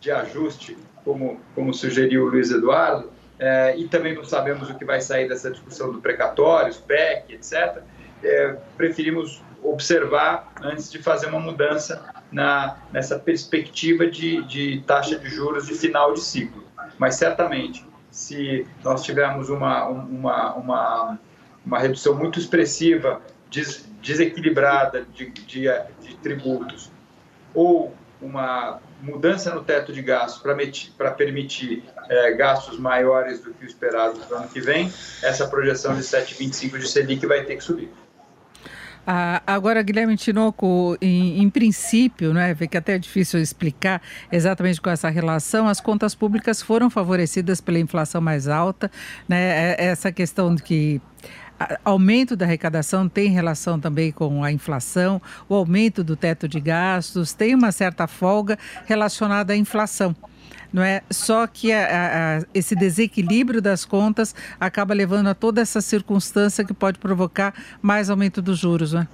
de 0.00 0.10
ajuste 0.10 0.76
como, 1.04 1.40
como 1.54 1.74
sugeriu 1.74 2.24
o 2.24 2.28
Luiz 2.28 2.50
Eduardo, 2.50 3.10
é, 3.38 3.76
e 3.76 3.88
também 3.88 4.14
não 4.14 4.24
sabemos 4.24 4.68
o 4.68 4.74
que 4.74 4.84
vai 4.84 5.00
sair 5.00 5.28
dessa 5.28 5.50
discussão 5.50 5.92
do 5.92 6.00
precatórios, 6.00 6.76
PEC, 6.76 7.34
etc., 7.34 7.82
é, 8.22 8.56
preferimos 8.76 9.42
observar 9.62 10.52
antes 10.62 10.90
de 10.90 11.02
fazer 11.02 11.26
uma 11.26 11.40
mudança 11.40 12.04
na, 12.30 12.76
nessa 12.92 13.18
perspectiva 13.18 14.06
de, 14.06 14.42
de 14.44 14.82
taxa 14.86 15.18
de 15.18 15.28
juros 15.28 15.66
de 15.66 15.74
final 15.74 16.12
de 16.12 16.20
ciclo. 16.20 16.64
Mas 16.98 17.14
certamente, 17.14 17.84
se 18.10 18.66
nós 18.82 19.02
tivermos 19.02 19.48
uma, 19.48 19.86
uma, 19.86 20.54
uma, 20.54 21.18
uma 21.64 21.78
redução 21.78 22.14
muito 22.14 22.38
expressiva, 22.38 23.20
des, 23.50 23.88
desequilibrada 24.02 25.06
de, 25.14 25.30
de, 25.30 25.66
de 26.00 26.16
tributos, 26.22 26.90
ou 27.54 27.94
uma 28.20 28.80
mudança 29.02 29.54
no 29.54 29.64
teto 29.64 29.92
de 29.92 30.02
gastos 30.02 30.42
para 30.96 31.10
permitir 31.12 31.84
é, 32.08 32.32
gastos 32.32 32.78
maiores 32.78 33.40
do 33.40 33.52
que 33.54 33.64
o 33.64 33.66
esperado 33.66 34.20
no 34.28 34.36
ano 34.36 34.48
que 34.48 34.60
vem, 34.60 34.92
essa 35.22 35.46
projeção 35.48 35.94
de 35.94 36.02
7,25 36.02 36.78
de 36.78 36.88
Selic 36.88 37.26
vai 37.26 37.44
ter 37.44 37.56
que 37.56 37.64
subir. 37.64 37.90
Ah, 39.06 39.42
agora, 39.46 39.82
Guilherme 39.82 40.16
Tinoco, 40.16 40.96
em, 41.00 41.42
em, 41.42 41.50
princípio, 41.50 42.34
né, 42.34 42.54
que 42.54 42.76
até 42.76 42.94
é 42.94 42.98
difícil 42.98 43.40
explicar 43.40 44.00
exatamente 44.30 44.80
com 44.80 44.90
essa 44.90 45.08
relação, 45.08 45.66
as 45.66 45.80
contas 45.80 46.14
públicas 46.14 46.62
foram 46.62 46.90
favorecidas 46.90 47.60
pela 47.60 47.78
inflação 47.78 48.20
mais 48.20 48.46
alta, 48.46 48.90
né, 49.28 49.74
é, 49.74 49.84
essa 49.86 50.12
questão 50.12 50.54
de 50.54 50.62
que 50.62 51.00
aumento 51.84 52.36
da 52.36 52.46
arrecadação 52.46 53.08
tem 53.08 53.30
relação 53.30 53.78
também 53.78 54.10
com 54.12 54.42
a 54.42 54.50
inflação, 54.50 55.20
o 55.48 55.54
aumento 55.54 56.02
do 56.02 56.16
teto 56.16 56.48
de 56.48 56.60
gastos, 56.60 57.32
tem 57.32 57.54
uma 57.54 57.72
certa 57.72 58.06
folga 58.06 58.58
relacionada 58.86 59.52
à 59.52 59.56
inflação 59.56 60.14
não 60.72 60.82
é? 60.82 61.02
Só 61.10 61.46
que 61.46 61.72
a, 61.72 62.38
a, 62.38 62.46
esse 62.54 62.74
desequilíbrio 62.74 63.60
das 63.60 63.84
contas 63.84 64.34
acaba 64.58 64.94
levando 64.94 65.28
a 65.28 65.34
toda 65.34 65.60
essa 65.60 65.80
circunstância 65.80 66.64
que 66.64 66.74
pode 66.74 66.98
provocar 66.98 67.54
mais 67.82 68.10
aumento 68.10 68.40
dos 68.40 68.58
juros, 68.58 68.92
né? 68.92 69.08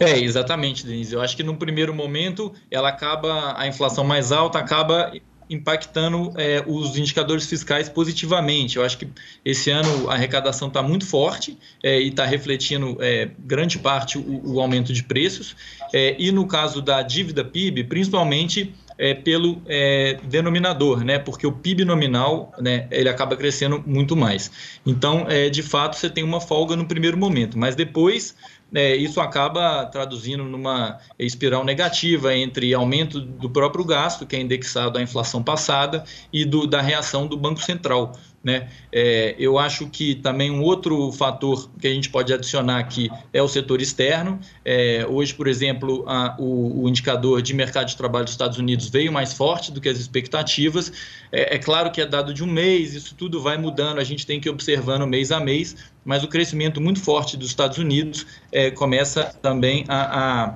É, 0.00 0.18
exatamente, 0.18 0.86
Denise. 0.86 1.14
Eu 1.14 1.20
acho 1.20 1.36
que 1.36 1.42
no 1.42 1.56
primeiro 1.56 1.92
momento 1.92 2.52
ela 2.70 2.88
acaba, 2.88 3.58
a 3.58 3.66
inflação 3.66 4.04
mais 4.04 4.30
alta 4.30 4.58
acaba 4.58 5.12
impactando 5.50 6.32
é, 6.36 6.62
os 6.66 6.96
indicadores 6.96 7.46
fiscais 7.46 7.88
positivamente. 7.88 8.76
Eu 8.76 8.84
acho 8.84 8.98
que 8.98 9.08
esse 9.44 9.70
ano 9.70 10.10
a 10.10 10.14
arrecadação 10.14 10.68
está 10.68 10.82
muito 10.82 11.06
forte 11.06 11.58
é, 11.82 12.00
e 12.00 12.08
está 12.08 12.24
refletindo 12.24 12.96
é, 13.00 13.30
grande 13.38 13.78
parte 13.78 14.18
o, 14.18 14.54
o, 14.54 14.60
aumento 14.60 14.92
de 14.92 15.02
preços. 15.02 15.56
É, 15.92 16.14
e 16.18 16.30
no 16.30 16.46
caso 16.46 16.82
da 16.82 17.02
dívida 17.02 17.44
PIB, 17.44 17.84
principalmente 17.84 18.74
é, 18.98 19.14
pelo 19.14 19.62
é, 19.66 20.18
denominador, 20.24 21.04
né? 21.04 21.18
Porque 21.18 21.46
o 21.46 21.52
PIB 21.52 21.84
nominal, 21.84 22.52
né, 22.58 22.86
ele 22.90 23.08
acaba 23.08 23.36
crescendo 23.36 23.82
muito 23.86 24.16
mais. 24.16 24.50
Então, 24.84 25.26
de 25.52 25.62
fato, 25.62 25.96
você 25.96 26.10
tem 26.10 26.24
uma 26.24 26.40
folga 26.40 26.74
no 26.74 26.86
primeiro 26.86 27.16
momento, 27.16 27.58
mas 27.58 27.74
depois 27.74 28.34
é, 28.74 28.94
isso 28.94 29.20
acaba 29.20 29.86
traduzindo 29.86 30.44
numa 30.44 30.98
espiral 31.18 31.64
negativa 31.64 32.34
entre 32.34 32.74
aumento 32.74 33.20
do 33.20 33.48
próprio 33.48 33.84
gasto, 33.84 34.26
que 34.26 34.36
é 34.36 34.40
indexado 34.40 34.98
à 34.98 35.02
inflação 35.02 35.42
passada, 35.42 36.04
e 36.32 36.44
do, 36.44 36.66
da 36.66 36.80
reação 36.80 37.26
do 37.26 37.36
Banco 37.36 37.62
Central. 37.62 38.12
Né? 38.42 38.68
É, 38.92 39.34
eu 39.36 39.58
acho 39.58 39.88
que 39.88 40.14
também 40.14 40.48
um 40.48 40.62
outro 40.62 41.10
fator 41.10 41.68
que 41.78 41.88
a 41.88 41.90
gente 41.90 42.08
pode 42.08 42.32
adicionar 42.32 42.78
aqui 42.78 43.10
é 43.32 43.42
o 43.42 43.48
setor 43.48 43.82
externo. 43.82 44.38
É, 44.64 45.04
hoje, 45.08 45.34
por 45.34 45.48
exemplo, 45.48 46.04
a, 46.06 46.36
o, 46.38 46.84
o, 46.84 46.88
indicador 46.88 47.42
de 47.42 47.52
mercado 47.52 47.88
de 47.88 47.96
trabalho 47.96 48.24
dos 48.24 48.32
Estados 48.34 48.56
Unidos 48.56 48.88
veio 48.88 49.12
mais 49.12 49.32
forte 49.32 49.72
do 49.72 49.80
que 49.80 49.88
as 49.88 49.98
expectativas. 49.98 50.92
É, 51.32 51.56
é, 51.56 51.58
claro 51.58 51.90
que 51.90 52.00
é 52.00 52.06
dado 52.06 52.32
de 52.32 52.44
um 52.44 52.46
mês, 52.46 52.94
isso 52.94 53.14
tudo 53.16 53.42
vai 53.42 53.58
mudando, 53.58 53.98
a 53.98 54.04
gente 54.04 54.24
tem 54.24 54.38
que 54.38 54.48
ir 54.48 54.52
observando 54.52 55.04
mês 55.04 55.32
a 55.32 55.40
mês, 55.40 55.76
mas 56.04 56.22
o 56.22 56.28
crescimento 56.28 56.80
muito 56.80 57.00
forte 57.00 57.36
dos 57.36 57.48
Estados 57.48 57.76
Unidos 57.76 58.24
é, 58.52 58.70
começa 58.70 59.24
também 59.42 59.84
a, 59.88 60.44
a 60.44 60.54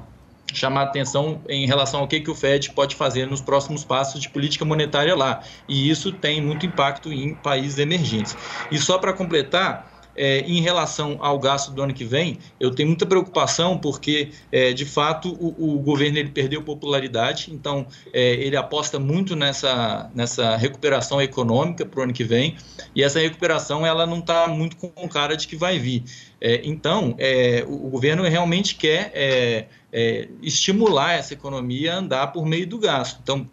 chamar 0.52 0.82
atenção 0.82 1.40
em 1.48 1.66
relação 1.66 2.00
ao 2.00 2.08
que, 2.08 2.20
que 2.20 2.30
o 2.30 2.34
Fed 2.34 2.70
pode 2.72 2.94
fazer 2.94 3.26
nos 3.26 3.40
próximos 3.40 3.84
passos 3.84 4.20
de 4.20 4.28
política 4.28 4.64
monetária 4.64 5.14
lá. 5.14 5.42
E 5.68 5.88
isso 5.90 6.12
tem 6.12 6.40
muito 6.40 6.66
impacto 6.66 7.12
em 7.12 7.34
países 7.34 7.78
emergentes. 7.78 8.36
E 8.70 8.78
só 8.78 8.98
para 8.98 9.12
completar, 9.12 9.92
é, 10.16 10.40
em 10.40 10.60
relação 10.60 11.16
ao 11.20 11.38
gasto 11.38 11.70
do 11.72 11.82
ano 11.82 11.94
que 11.94 12.04
vem, 12.04 12.38
eu 12.60 12.70
tenho 12.70 12.88
muita 12.88 13.06
preocupação 13.06 13.78
porque, 13.78 14.30
é, 14.50 14.72
de 14.72 14.84
fato, 14.84 15.32
o, 15.40 15.76
o, 15.76 15.78
governo 15.78 16.18
ele 16.18 16.30
perdeu 16.30 16.62
popularidade, 16.62 17.52
então 17.52 17.86
é, 18.12 18.34
ele 18.34 18.56
aposta 18.56 18.98
muito 18.98 19.34
nessa, 19.34 20.10
nessa 20.14 20.56
recuperação 20.56 21.20
econômica 21.20 21.84
para 21.86 22.00
o 22.00 22.02
ano 22.02 22.12
que 22.12 22.24
vem, 22.24 22.56
e 22.94 23.02
essa 23.02 23.20
recuperação 23.20 23.86
ela 23.86 24.06
não 24.06 24.18
está 24.18 24.46
muito 24.48 24.76
com 24.76 25.08
cara 25.08 25.36
de 25.36 25.46
que 25.48 25.56
vai 25.56 25.78
vir. 25.78 26.04
É, 26.40 26.60
então, 26.64 27.14
é, 27.18 27.64
o, 27.66 27.86
o, 27.86 27.90
governo 27.90 28.22
realmente 28.24 28.74
quer 28.74 29.68
é, 29.92 30.28
estimular 30.42 31.12
essa 31.12 31.34
economia 31.34 31.94
a 31.94 31.98
andar 31.98 32.26
por 32.28 32.46
meio 32.46 32.66
do 32.66 32.78
gasto. 32.78 33.20
Então, 33.22 33.48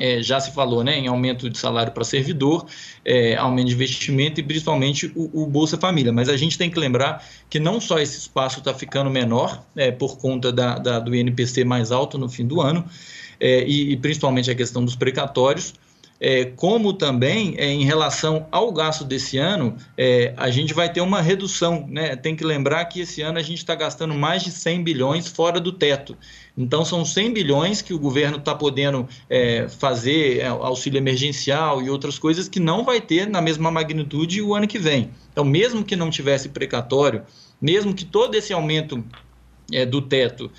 é, 0.00 0.22
já 0.22 0.40
se 0.40 0.52
falou 0.52 0.82
né, 0.82 0.98
em 0.98 1.06
aumento 1.06 1.50
de 1.50 1.58
salário 1.58 1.92
para 1.92 2.04
servidor, 2.04 2.66
é, 3.04 3.36
aumento 3.36 3.68
de 3.68 3.74
investimento 3.74 4.40
e 4.40 4.42
principalmente 4.42 5.12
o, 5.14 5.42
o, 5.42 5.46
Bolsa 5.46 5.76
Família. 5.76 6.12
Mas 6.12 6.28
a 6.28 6.36
gente 6.36 6.56
tem 6.56 6.70
que 6.70 6.78
lembrar 6.78 7.24
que 7.50 7.60
não 7.60 7.80
só 7.80 7.98
esse 7.98 8.18
espaço 8.18 8.60
está 8.60 8.72
ficando 8.72 9.10
menor 9.10 9.62
é, 9.76 9.90
por 9.90 10.16
conta 10.18 10.50
da, 10.50 10.78
da, 10.78 10.98
do 10.98 11.14
INPC 11.14 11.64
mais 11.64 11.92
alto 11.92 12.16
no 12.16 12.28
fim 12.28 12.46
do 12.46 12.60
ano, 12.60 12.84
é, 13.38 13.64
e, 13.64 13.92
e 13.92 13.96
principalmente 13.96 14.50
a 14.50 14.54
questão 14.54 14.84
dos 14.84 14.96
precatórios, 14.96 15.74
é, 16.24 16.44
como 16.44 16.92
também 16.92 17.56
é, 17.58 17.66
em 17.66 17.84
relação 17.84 18.46
ao 18.52 18.70
gasto 18.70 19.02
desse 19.02 19.38
ano, 19.38 19.76
é, 19.98 20.32
a 20.36 20.50
gente 20.50 20.72
vai 20.72 20.90
ter 20.90 21.00
uma 21.00 21.20
redução. 21.20 21.84
Né? 21.88 22.14
Tem 22.14 22.36
que 22.36 22.44
lembrar 22.44 22.84
que 22.84 23.00
esse 23.00 23.22
ano 23.22 23.40
a 23.40 23.42
gente 23.42 23.58
está 23.58 23.74
gastando 23.74 24.14
mais 24.14 24.44
de 24.44 24.52
100 24.52 24.84
bilhões 24.84 25.26
fora 25.26 25.58
do 25.58 25.72
teto. 25.72 26.16
Então, 26.56 26.84
são 26.84 27.04
100 27.04 27.32
bilhões 27.32 27.82
que 27.82 27.92
o 27.92 27.98
governo 27.98 28.36
está 28.36 28.54
podendo 28.54 29.08
é, 29.28 29.66
fazer 29.68 30.38
é, 30.38 30.46
auxílio 30.46 30.96
emergencial 30.96 31.82
e 31.82 31.90
outras 31.90 32.20
coisas 32.20 32.48
que 32.48 32.60
não 32.60 32.84
vai 32.84 33.00
ter 33.00 33.28
na 33.28 33.42
mesma 33.42 33.68
magnitude 33.68 34.40
o 34.40 34.54
ano 34.54 34.68
que 34.68 34.78
vem. 34.78 35.10
Então, 35.32 35.44
mesmo 35.44 35.82
que 35.82 35.96
não 35.96 36.08
tivesse 36.08 36.50
precatório, 36.50 37.24
mesmo 37.60 37.92
que 37.92 38.04
todo 38.04 38.36
esse 38.36 38.52
aumento 38.52 39.04
é, 39.72 39.84
do 39.84 40.00
teto 40.00 40.52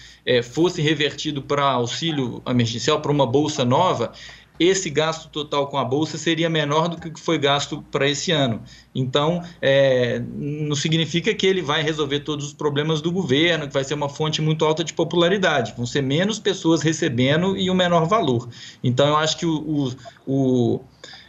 fosse 0.52 0.82
revertido 0.82 1.42
para 1.42 1.64
auxílio 1.64 2.42
emergencial, 2.48 3.00
para 3.00 3.12
uma 3.12 3.28
bolsa 3.28 3.64
nova, 3.64 4.12
esse 4.60 4.90
gasto 4.90 5.30
total 5.30 5.68
com 5.68 5.78
a 5.78 5.84
bolsa 5.84 6.18
seria 6.18 6.50
menor 6.50 6.88
do 6.88 6.98
que 6.98 7.20
foi 7.20 7.38
gasto 7.38 7.84
para 7.92 8.08
esse 8.08 8.32
ano. 8.32 8.62
Então, 8.94 9.44
é, 9.62 10.22
não 10.36 10.76
significa 10.76 11.34
que 11.34 11.46
ele 11.46 11.62
vai 11.62 11.82
resolver 11.82 12.20
todos 12.20 12.48
os 12.48 12.54
problemas 12.54 13.02
do 13.02 13.12
governo, 13.12 13.68
que 13.68 13.74
vai 13.74 13.84
ser 13.84 13.96
uma 13.96 14.10
fonte 14.10 14.42
muito 14.42 14.64
alta 14.64 14.84
de 14.84 14.94
popularidade. 14.94 15.74
Vão 15.76 15.86
ser 15.86 16.02
menos 16.02 16.40
pessoas 16.40 16.82
recebendo 16.82 17.58
e 17.58 17.70
o 17.70 17.74
um 17.74 17.76
menor 17.76 18.06
valor. 18.08 18.48
Então, 18.84 19.08
eu 19.08 19.18
acho 19.18 19.38
que 19.38 19.46
o, 19.46 19.92
o, 20.28 20.76
o 20.76 20.82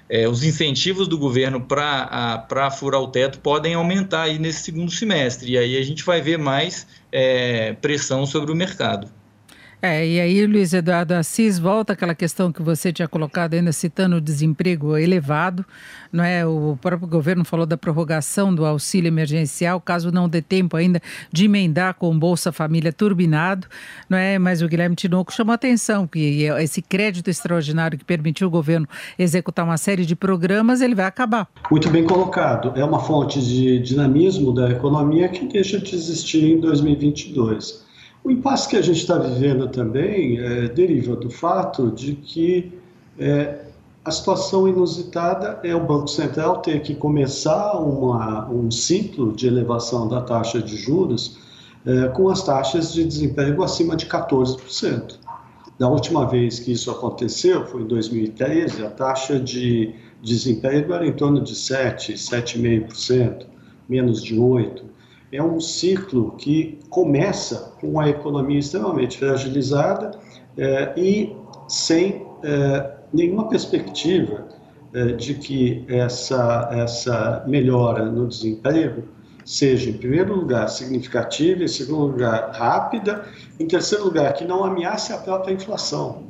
é, 0.09 0.29
os 0.29 0.45
incentivos 0.45 1.09
do 1.09 1.17
governo 1.17 1.61
para 1.61 2.71
furar 2.71 3.01
o 3.01 3.09
teto 3.09 3.41
podem 3.41 3.75
aumentar 3.75 4.23
aí 4.23 4.39
nesse 4.39 4.63
segundo 4.63 4.91
semestre. 4.91 5.53
E 5.53 5.59
aí 5.59 5.77
a 5.77 5.83
gente 5.83 6.05
vai 6.05 6.21
ver 6.21 6.39
mais 6.39 6.87
é, 7.11 7.73
pressão 7.75 8.27
sobre 8.27 8.53
o 8.53 8.55
mercado. 8.55 9.09
É, 9.87 10.09
e 10.09 10.19
aí, 10.19 10.47
Luiz 10.47 10.73
Eduardo 10.73 11.13
Assis, 11.13 11.59
volta 11.59 11.93
aquela 11.93 12.15
questão 12.15 12.51
que 12.51 12.63
você 12.63 12.91
tinha 12.91 13.07
colocado 13.07 13.53
ainda 13.53 13.71
citando 13.71 14.17
o 14.17 14.21
desemprego 14.21 14.97
elevado, 14.97 15.63
não 16.11 16.25
é? 16.25 16.47
O 16.47 16.79
próprio 16.81 17.07
governo 17.07 17.45
falou 17.45 17.67
da 17.67 17.77
prorrogação 17.77 18.55
do 18.55 18.65
auxílio 18.65 19.09
emergencial, 19.09 19.79
caso 19.79 20.11
não 20.11 20.27
dê 20.27 20.41
tempo 20.41 20.75
ainda 20.75 21.03
de 21.31 21.45
emendar 21.45 21.93
com 21.97 22.11
o 22.11 22.19
Bolsa 22.19 22.51
Família 22.51 22.95
turbinado, 22.95 23.67
não 24.09 24.17
é? 24.17 24.39
Mas 24.39 24.63
o 24.63 24.69
Guilherme 24.69 24.97
Tinoco 24.97 25.31
chamou 25.31 25.53
a 25.53 25.57
atenção 25.57 26.07
que 26.07 26.45
esse 26.63 26.81
crédito 26.81 27.29
extraordinário 27.29 27.99
que 27.99 28.07
permitiu 28.07 28.49
o 28.49 28.51
governo 28.51 28.89
executar 29.19 29.67
uma 29.67 29.77
série 29.77 30.07
de 30.07 30.17
programas, 30.17 30.81
ele 30.81 30.95
vai 30.95 31.05
acabar. 31.05 31.47
Muito 31.71 31.91
bem 31.91 32.05
colocado. 32.05 32.73
É 32.75 32.83
uma 32.83 33.01
fonte 33.01 33.39
de 33.39 33.81
dinamismo 33.81 34.55
da 34.55 34.71
economia 34.71 35.29
que 35.29 35.45
deixa 35.45 35.79
de 35.79 35.95
existir 35.95 36.43
em 36.43 36.59
2022. 36.59 37.84
O 38.25 38.31
impasse 38.31 38.67
que 38.67 38.77
a 38.77 38.81
gente 38.81 39.01
está 39.01 39.19
vivendo 39.19 39.69
também 39.69 40.39
é, 40.39 40.67
deriva 40.67 41.15
do 41.15 41.29
fato 41.29 41.91
de 41.91 42.15
que 42.15 42.73
é, 43.19 43.67
a 44.03 44.11
situação 44.11 44.67
inusitada 44.67 45.61
é 45.63 45.75
o 45.75 45.85
Banco 45.85 46.09
Central 46.09 46.63
ter 46.63 46.81
que 46.81 46.95
começar 46.95 47.79
uma, 47.79 48.49
um 48.49 48.71
ciclo 48.71 49.31
de 49.31 49.47
elevação 49.47 50.09
da 50.09 50.23
taxa 50.23 50.63
de 50.63 50.75
juros 50.75 51.39
é, 51.85 52.09
com 52.09 52.31
as 52.31 52.43
taxas 52.43 52.95
de 52.95 53.05
desemprego 53.05 53.63
acima 53.63 53.95
de 53.95 54.07
14%. 54.07 55.19
Da 55.79 55.87
última 55.87 56.27
vez 56.27 56.59
que 56.59 56.73
isso 56.73 56.91
aconteceu, 56.91 57.67
foi 57.67 57.83
em 57.83 57.87
2013, 57.87 58.87
a 58.87 58.91
taxa 58.91 59.39
de 59.39 59.95
desemprego 60.23 60.95
era 60.95 61.07
em 61.07 61.13
torno 61.13 61.43
de 61.43 61.55
7, 61.55 62.15
7,5%, 62.15 63.45
menos 63.87 64.23
de 64.23 64.35
8% 64.35 64.94
é 65.35 65.43
um 65.43 65.61
ciclo 65.61 66.33
que 66.39 66.79
começa 66.89 67.73
com 67.81 67.99
a 67.99 68.09
economia 68.09 68.59
extremamente 68.59 69.19
fragilizada 69.19 70.13
é, 70.57 70.93
e 70.97 71.35
sem 71.69 72.25
é, 72.43 72.93
nenhuma 73.13 73.49
perspectiva 73.49 74.47
é, 74.93 75.07
de 75.07 75.35
que 75.35 75.85
essa, 75.89 76.69
essa 76.73 77.45
melhora 77.49 78.05
no 78.05 78.29
desemprego 78.29 79.03
seja, 79.45 79.91
em 79.91 79.95
primeiro 79.95 80.35
lugar, 80.35 80.69
significativa, 80.69 81.65
em 81.65 81.69
segundo 81.69 82.13
lugar, 82.13 82.51
rápida, 82.53 83.27
em 83.59 83.67
terceiro 83.67 84.05
lugar, 84.05 84.33
que 84.35 84.45
não 84.45 84.65
ameace 84.65 85.13
a 85.13 85.19
própria 85.19 85.53
inflação. 85.53 86.23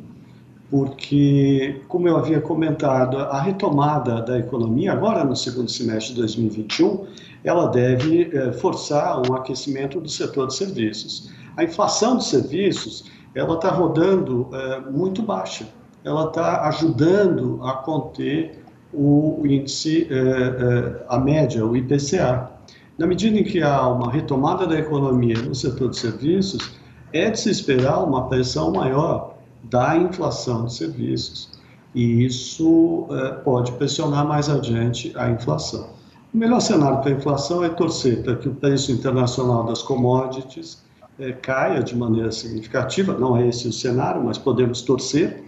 Porque, 0.71 1.83
como 1.87 2.09
eu 2.09 2.17
havia 2.17 2.41
comentado, 2.41 3.19
a 3.19 3.41
retomada 3.41 4.21
da 4.23 4.39
economia, 4.39 4.93
agora 4.93 5.23
no 5.23 5.37
segundo 5.37 5.71
semestre 5.71 6.15
de 6.15 6.21
2021, 6.21 7.07
ela 7.45 7.69
deve 7.69 8.31
é, 8.35 8.53
forçar 8.53 9.21
um 9.21 9.35
aquecimento 9.35 10.01
do 10.01 10.09
setor 10.09 10.47
de 10.49 10.55
serviços. 10.55 11.31
A 11.57 11.63
inflação 11.63 12.17
de 12.17 12.25
serviços 12.25 13.05
ela 13.35 13.55
está 13.57 13.71
rodando 13.71 14.49
é, 14.53 14.81
muito 14.81 15.23
baixa, 15.23 15.69
ela 16.03 16.29
está 16.29 16.67
ajudando 16.69 17.61
a 17.63 17.75
conter 17.75 18.65
o 18.93 19.43
índice, 19.45 20.09
é, 20.11 21.05
a 21.09 21.19
média, 21.19 21.65
o 21.67 21.77
IPCA. 21.77 22.51
Na 22.97 23.07
medida 23.07 23.39
em 23.39 23.45
que 23.45 23.61
há 23.61 23.87
uma 23.89 24.11
retomada 24.11 24.67
da 24.67 24.79
economia 24.79 25.37
no 25.43 25.55
setor 25.55 25.91
de 25.91 25.99
serviços, 25.99 26.79
é 27.13 27.29
de 27.29 27.39
se 27.39 27.51
esperar 27.51 28.03
uma 28.03 28.29
pressão 28.29 28.73
maior 28.73 29.35
da 29.65 29.97
inflação 29.97 30.67
de 30.67 30.75
serviços. 30.75 31.51
E 31.95 32.25
isso 32.25 33.07
pode 33.45 33.73
pressionar 33.73 34.27
mais 34.27 34.49
adiante 34.49 35.13
a 35.17 35.31
inflação. 35.31 35.89
O 36.35 36.37
melhor 36.37 36.59
cenário 36.59 37.01
para 37.01 37.11
a 37.11 37.15
inflação 37.15 37.63
é 37.63 37.69
torcer 37.69 38.25
para 38.25 38.35
que 38.35 38.49
o 38.49 38.55
preço 38.57 38.91
internacional 38.91 39.65
das 39.65 39.83
commodities 39.83 40.83
é, 41.17 41.31
caia 41.31 41.81
de 41.81 41.97
maneira 41.97 42.33
significativa, 42.33 43.17
não 43.17 43.37
é 43.37 43.47
esse 43.47 43.69
o 43.69 43.73
cenário, 43.73 44.21
mas 44.25 44.37
podemos 44.37 44.83
torcer, 44.83 45.45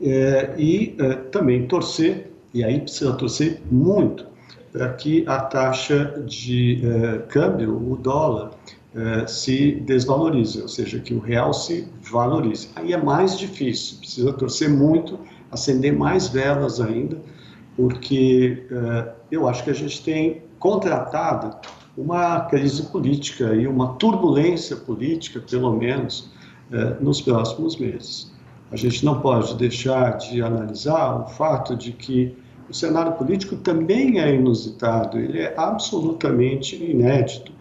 é, 0.00 0.54
e 0.56 0.94
é, 0.96 1.14
também 1.14 1.66
torcer, 1.66 2.30
e 2.54 2.62
aí 2.62 2.80
precisa 2.80 3.14
torcer 3.14 3.60
muito, 3.68 4.26
para 4.70 4.92
que 4.92 5.24
a 5.26 5.40
taxa 5.40 6.22
de 6.24 6.82
câmbio, 7.30 7.74
o 7.74 7.96
dólar, 7.96 8.52
se 9.26 9.72
desvalorize, 9.86 10.60
ou 10.60 10.68
seja, 10.68 10.98
que 11.00 11.14
o 11.14 11.18
real 11.18 11.52
se 11.52 11.88
valorize. 12.10 12.68
Aí 12.76 12.92
é 12.92 12.96
mais 12.96 13.38
difícil, 13.38 13.98
precisa 13.98 14.32
torcer 14.32 14.68
muito, 14.68 15.18
acender 15.50 15.92
mais 15.92 16.28
velas 16.28 16.80
ainda, 16.80 17.18
porque 17.78 18.66
eu 19.30 19.48
acho 19.48 19.62
que 19.62 19.70
a 19.70 19.74
gente 19.74 20.02
tem 20.02 20.42
contratado 20.58 21.56
uma 21.96 22.40
crise 22.40 22.82
política 22.82 23.54
e 23.54 23.68
uma 23.68 23.94
turbulência 23.94 24.74
política, 24.74 25.40
pelo 25.48 25.72
menos, 25.76 26.28
eh, 26.72 26.96
nos 27.00 27.20
próximos 27.20 27.76
meses. 27.76 28.32
A 28.72 28.76
gente 28.76 29.04
não 29.04 29.20
pode 29.20 29.54
deixar 29.54 30.18
de 30.18 30.42
analisar 30.42 31.20
o 31.20 31.28
fato 31.28 31.76
de 31.76 31.92
que 31.92 32.34
o 32.68 32.74
cenário 32.74 33.12
político 33.12 33.54
também 33.54 34.20
é 34.20 34.34
inusitado, 34.34 35.16
ele 35.16 35.38
é 35.38 35.54
absolutamente 35.56 36.74
inédito. 36.74 37.52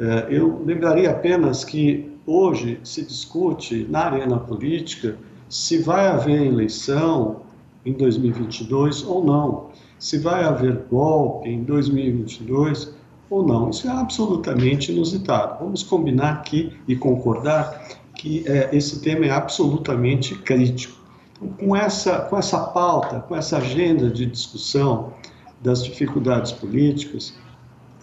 Eh, 0.00 0.26
eu 0.30 0.64
lembraria 0.66 1.12
apenas 1.12 1.64
que 1.64 2.10
hoje 2.26 2.80
se 2.82 3.04
discute 3.04 3.86
na 3.88 4.06
arena 4.06 4.36
política 4.36 5.16
se 5.48 5.78
vai 5.78 6.08
haver 6.08 6.44
eleição 6.44 7.42
em 7.84 7.92
2022 7.92 9.04
ou 9.04 9.24
não, 9.24 9.70
se 9.98 10.18
vai 10.18 10.44
haver 10.44 10.84
golpe 10.90 11.48
em 11.48 11.62
2022 11.62 12.94
ou 13.28 13.46
não. 13.46 13.70
Isso 13.70 13.88
é 13.88 13.90
absolutamente 13.90 14.92
inusitado. 14.92 15.62
Vamos 15.62 15.82
combinar 15.82 16.32
aqui 16.32 16.72
e 16.86 16.96
concordar 16.96 17.88
que 18.16 18.44
é, 18.46 18.68
esse 18.72 19.00
tema 19.00 19.26
é 19.26 19.30
absolutamente 19.30 20.34
crítico. 20.34 20.98
Então, 21.32 21.48
com 21.48 21.76
essa, 21.76 22.20
com 22.20 22.36
essa 22.36 22.58
pauta, 22.58 23.20
com 23.20 23.34
essa 23.34 23.58
agenda 23.58 24.10
de 24.10 24.26
discussão 24.26 25.14
das 25.62 25.84
dificuldades 25.84 26.52
políticas, 26.52 27.34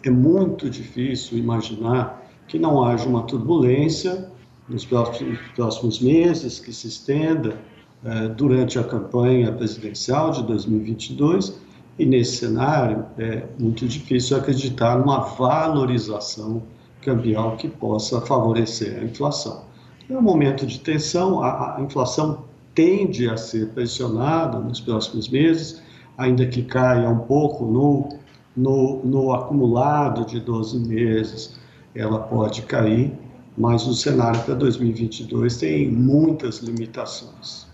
é 0.03 0.09
muito 0.09 0.69
difícil 0.69 1.37
imaginar 1.37 2.23
que 2.47 2.57
não 2.57 2.83
haja 2.83 3.07
uma 3.07 3.23
turbulência 3.23 4.31
nos 4.69 4.85
próximos, 4.85 5.39
próximos 5.55 5.99
meses, 5.99 6.59
que 6.59 6.71
se 6.71 6.87
estenda 6.87 7.59
eh, 8.09 8.29
durante 8.29 8.79
a 8.79 8.85
campanha 8.85 9.51
presidencial 9.51 10.31
de 10.31 10.41
2022 10.43 11.59
e 11.99 12.05
nesse 12.05 12.37
cenário 12.37 13.05
é 13.17 13.43
muito 13.59 13.85
difícil 13.85 14.37
acreditar 14.37 14.97
numa 14.97 15.19
valorização 15.19 16.63
cambial 17.01 17.57
que 17.57 17.67
possa 17.67 18.21
favorecer 18.21 18.97
a 18.97 19.03
inflação. 19.03 19.63
É 20.09 20.17
um 20.17 20.21
momento 20.21 20.65
de 20.65 20.79
tensão, 20.79 21.43
a, 21.43 21.75
a 21.75 21.81
inflação 21.81 22.45
tende 22.73 23.29
a 23.29 23.35
ser 23.35 23.71
pressionada 23.71 24.57
nos 24.57 24.79
próximos 24.79 25.27
meses, 25.27 25.81
ainda 26.17 26.45
que 26.45 26.63
caia 26.63 27.09
um 27.09 27.19
pouco 27.19 27.65
no, 27.65 28.07
no, 28.55 29.03
no 29.03 29.33
acumulado 29.33 30.25
de 30.25 30.39
12 30.39 30.79
meses, 30.79 31.59
ela 31.93 32.19
pode 32.19 32.61
cair, 32.61 33.11
mas 33.57 33.85
o 33.85 33.93
cenário 33.93 34.41
para 34.43 34.55
2022 34.55 35.57
tem 35.57 35.91
muitas 35.91 36.59
limitações. 36.59 37.66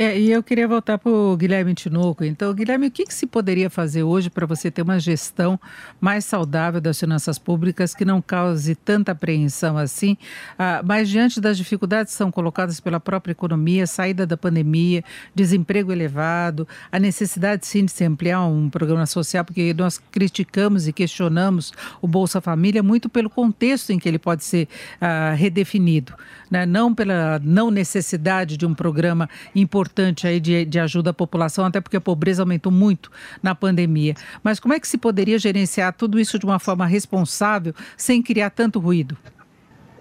É, 0.00 0.16
e 0.16 0.30
eu 0.30 0.44
queria 0.44 0.68
voltar 0.68 0.96
para 0.96 1.10
o 1.10 1.36
Guilherme 1.36 1.74
Tinoco. 1.74 2.22
Então, 2.22 2.54
Guilherme, 2.54 2.86
o 2.86 2.90
que, 2.90 3.04
que 3.04 3.12
se 3.12 3.26
poderia 3.26 3.68
fazer 3.68 4.04
hoje 4.04 4.30
para 4.30 4.46
você 4.46 4.70
ter 4.70 4.82
uma 4.82 5.00
gestão 5.00 5.58
mais 6.00 6.24
saudável 6.24 6.80
das 6.80 7.00
finanças 7.00 7.36
públicas 7.36 7.96
que 7.96 8.04
não 8.04 8.22
cause 8.22 8.76
tanta 8.76 9.10
apreensão 9.10 9.76
assim, 9.76 10.16
ah, 10.56 10.82
mas 10.84 11.08
diante 11.08 11.40
das 11.40 11.56
dificuldades 11.56 12.12
que 12.12 12.16
são 12.16 12.30
colocadas 12.30 12.78
pela 12.78 13.00
própria 13.00 13.32
economia, 13.32 13.88
saída 13.88 14.24
da 14.24 14.36
pandemia, 14.36 15.02
desemprego 15.34 15.90
elevado, 15.90 16.68
a 16.92 17.00
necessidade 17.00 17.66
sim 17.66 17.84
de 17.84 17.90
se 17.90 18.04
ampliar 18.04 18.46
um 18.46 18.70
programa 18.70 19.04
social, 19.04 19.44
porque 19.44 19.74
nós 19.74 20.00
criticamos 20.12 20.86
e 20.86 20.92
questionamos 20.92 21.72
o 22.00 22.06
Bolsa 22.06 22.40
Família 22.40 22.84
muito 22.84 23.08
pelo 23.08 23.28
contexto 23.28 23.90
em 23.90 23.98
que 23.98 24.08
ele 24.08 24.20
pode 24.20 24.44
ser 24.44 24.68
ah, 25.00 25.34
redefinido, 25.36 26.14
né? 26.48 26.64
não 26.64 26.94
pela 26.94 27.40
não 27.42 27.68
necessidade 27.68 28.56
de 28.56 28.64
um 28.64 28.74
programa 28.74 29.28
importante 29.56 29.87
importante 29.88 30.26
aí 30.26 30.38
de, 30.38 30.64
de 30.66 30.78
ajuda 30.78 31.10
à 31.10 31.14
população, 31.14 31.64
até 31.64 31.80
porque 31.80 31.96
a 31.96 32.00
pobreza 32.00 32.42
aumentou 32.42 32.70
muito 32.70 33.10
na 33.42 33.54
pandemia. 33.54 34.14
Mas 34.42 34.60
como 34.60 34.74
é 34.74 34.78
que 34.78 34.86
se 34.86 34.98
poderia 34.98 35.38
gerenciar 35.38 35.94
tudo 35.94 36.20
isso 36.20 36.38
de 36.38 36.44
uma 36.44 36.58
forma 36.58 36.86
responsável, 36.86 37.74
sem 37.96 38.22
criar 38.22 38.50
tanto 38.50 38.78
ruído? 38.78 39.16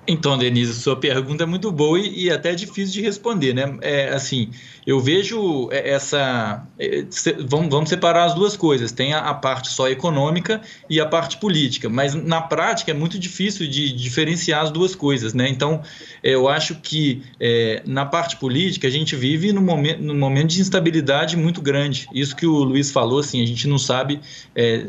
Então, 0.08 0.38
Denise, 0.38 0.74
sua 0.74 0.96
pergunta 0.96 1.44
é 1.44 1.46
muito 1.46 1.70
boa 1.70 2.00
e, 2.00 2.26
e 2.26 2.32
até 2.32 2.56
difícil 2.56 2.94
de 2.94 3.02
responder, 3.02 3.54
né? 3.54 3.78
É, 3.82 4.08
assim, 4.10 4.50
eu 4.86 5.02
vejo 5.02 5.68
essa. 5.70 6.66
É, 6.80 7.04
vamos, 7.46 7.70
vamos 7.70 7.90
separar 7.90 8.24
as 8.24 8.34
duas 8.34 8.56
coisas. 8.56 8.94
Tem 8.94 9.14
a, 9.14 9.20
a, 9.20 9.34
parte 9.34 9.68
só 9.68 9.90
econômica 9.90 10.62
e 10.90 11.02
a 11.02 11.06
parte 11.06 11.36
política, 11.38 11.90
mas 11.90 12.16
na 12.16 12.40
prática 12.40 12.92
é 12.92 12.94
muito 12.94 13.20
difícil 13.20 13.68
de 13.68 13.92
diferenciar 13.92 14.64
as 14.64 14.72
duas 14.72 14.96
coisas, 14.96 15.34
né? 15.34 15.50
Então, 15.50 15.82
é, 16.24 16.36
eu 16.36 16.48
acho 16.48 16.76
que 16.76 17.22
é, 17.38 17.84
na 17.86 18.06
parte 18.06 18.38
política 18.38 18.88
a 18.88 18.92
gente 18.92 19.14
vive 19.14 19.52
num 19.52 19.62
momento, 19.62 20.02
num 20.02 20.18
momento 20.18 20.52
de 20.52 20.62
instabilidade 20.62 21.36
muito 21.36 21.62
grande. 21.62 22.08
Isso 22.14 22.34
que 22.34 22.48
o 22.48 22.64
Luiz 22.64 22.92
falou, 22.92 23.20
assim, 23.20 23.44
a 23.44 23.46
gente 23.46 23.68
não 23.68 23.78
sabe 23.78 24.22
é, 24.56 24.88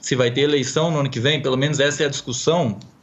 se 0.00 0.16
vai 0.16 0.30
ter 0.30 0.40
eleição 0.40 0.90
no 0.90 1.00
ano 1.00 1.10
que 1.10 1.20
vem, 1.20 1.42
pelo 1.42 1.56
menos 1.58 1.80
essa 1.80 2.02
é 2.02 2.06
a 2.06 2.10
discussão 2.10 2.78
é, 2.78 2.93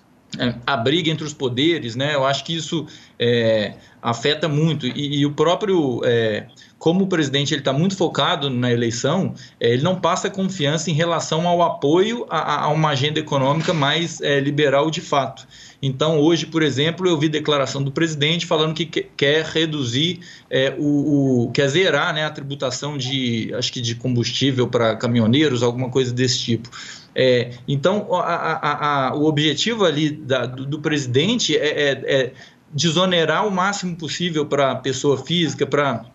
a 0.65 0.77
briga 0.77 1.09
entre 1.09 1.25
os 1.25 1.33
poderes, 1.33 1.95
né? 1.95 2.15
Eu 2.15 2.25
acho 2.25 2.43
que 2.43 2.55
isso 2.55 2.87
é, 3.19 3.73
afeta 4.01 4.47
muito 4.47 4.87
e, 4.87 5.19
e 5.19 5.25
o 5.25 5.33
próprio 5.33 6.01
é, 6.05 6.47
como 6.81 7.03
o 7.03 7.07
presidente 7.07 7.53
ele 7.53 7.61
está 7.61 7.71
muito 7.71 7.95
focado 7.95 8.49
na 8.49 8.71
eleição, 8.71 9.35
é, 9.59 9.71
ele 9.71 9.83
não 9.83 9.99
passa 9.99 10.31
confiança 10.31 10.89
em 10.89 10.93
relação 10.93 11.47
ao 11.47 11.61
apoio 11.61 12.25
a, 12.27 12.63
a 12.63 12.69
uma 12.69 12.89
agenda 12.89 13.19
econômica 13.19 13.71
mais 13.71 14.19
é, 14.19 14.39
liberal 14.39 14.89
de 14.89 14.99
fato. 14.99 15.47
Então, 15.79 16.19
hoje, 16.19 16.47
por 16.47 16.63
exemplo, 16.63 17.07
eu 17.07 17.17
vi 17.19 17.29
declaração 17.29 17.83
do 17.83 17.91
presidente 17.91 18.47
falando 18.47 18.73
que 18.73 18.85
quer 18.85 19.45
reduzir 19.45 20.21
é, 20.49 20.75
o, 20.77 21.45
o, 21.45 21.51
quer 21.51 21.67
zerar 21.67 22.13
né, 22.15 22.25
a 22.25 22.29
tributação 22.31 22.97
de 22.97 23.53
acho 23.53 23.71
que 23.71 23.79
de 23.79 23.93
combustível 23.93 24.67
para 24.67 24.95
caminhoneiros, 24.95 25.61
alguma 25.61 25.89
coisa 25.89 26.11
desse 26.11 26.39
tipo. 26.39 26.69
É, 27.13 27.51
então, 27.67 28.07
a, 28.13 28.21
a, 28.23 29.07
a, 29.07 29.15
o 29.15 29.25
objetivo 29.25 29.85
ali 29.85 30.09
da, 30.09 30.45
do, 30.45 30.65
do, 30.65 30.79
presidente 30.79 31.57
é, 31.57 31.67
é, 31.67 31.91
é 31.91 32.33
desonerar 32.73 33.45
o 33.45 33.51
máximo 33.51 33.95
possível 33.95 34.45
para 34.45 34.71
a 34.71 34.75
pessoa 34.75 35.17
física, 35.17 35.65
para 35.65 36.05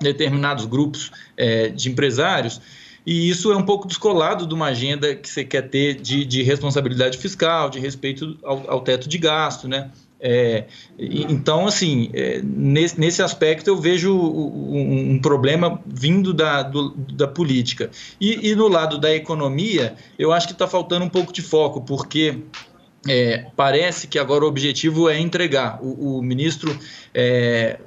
determinados 0.00 0.64
grupos 0.64 1.10
é, 1.36 1.68
de 1.68 1.90
empresários. 1.90 2.60
E 3.06 3.28
isso 3.28 3.52
é 3.52 3.56
um 3.56 3.64
pouco 3.64 3.86
descolado 3.86 4.46
de 4.46 4.54
uma 4.54 4.66
agenda 4.66 5.14
que 5.14 5.28
você 5.28 5.44
quer 5.44 5.68
ter 5.68 5.94
de, 5.94 6.24
de 6.24 6.42
responsabilidade 6.42 7.18
fiscal, 7.18 7.68
de 7.68 7.78
respeito 7.78 8.38
ao, 8.42 8.70
ao 8.70 8.80
teto 8.80 9.08
de 9.08 9.18
gasto, 9.18 9.68
né? 9.68 9.90
É, 10.26 10.64
então, 10.98 11.66
assim, 11.66 12.08
é, 12.14 12.40
nesse, 12.42 12.98
nesse 12.98 13.22
aspecto 13.22 13.68
eu 13.68 13.76
vejo 13.76 14.10
um, 14.16 15.10
um 15.12 15.18
problema 15.20 15.78
vindo 15.86 16.32
da, 16.32 16.62
do, 16.62 16.94
da 17.12 17.28
política. 17.28 17.90
E, 18.18 18.48
e, 18.50 18.54
no 18.54 18.66
lado 18.66 18.96
da 18.96 19.14
economia, 19.14 19.94
eu 20.18 20.32
acho 20.32 20.46
que 20.46 20.54
está 20.54 20.66
faltando 20.66 21.04
um 21.04 21.10
pouco 21.10 21.30
de 21.30 21.42
foco, 21.42 21.82
porque 21.82 22.38
é, 23.06 23.48
parece 23.54 24.06
que 24.06 24.18
agora 24.18 24.46
o 24.46 24.48
objetivo 24.48 25.10
é 25.10 25.18
entregar. 25.18 25.78
O, 25.82 26.16
o 26.16 26.22
ministro 26.22 26.74
é, 27.12 27.78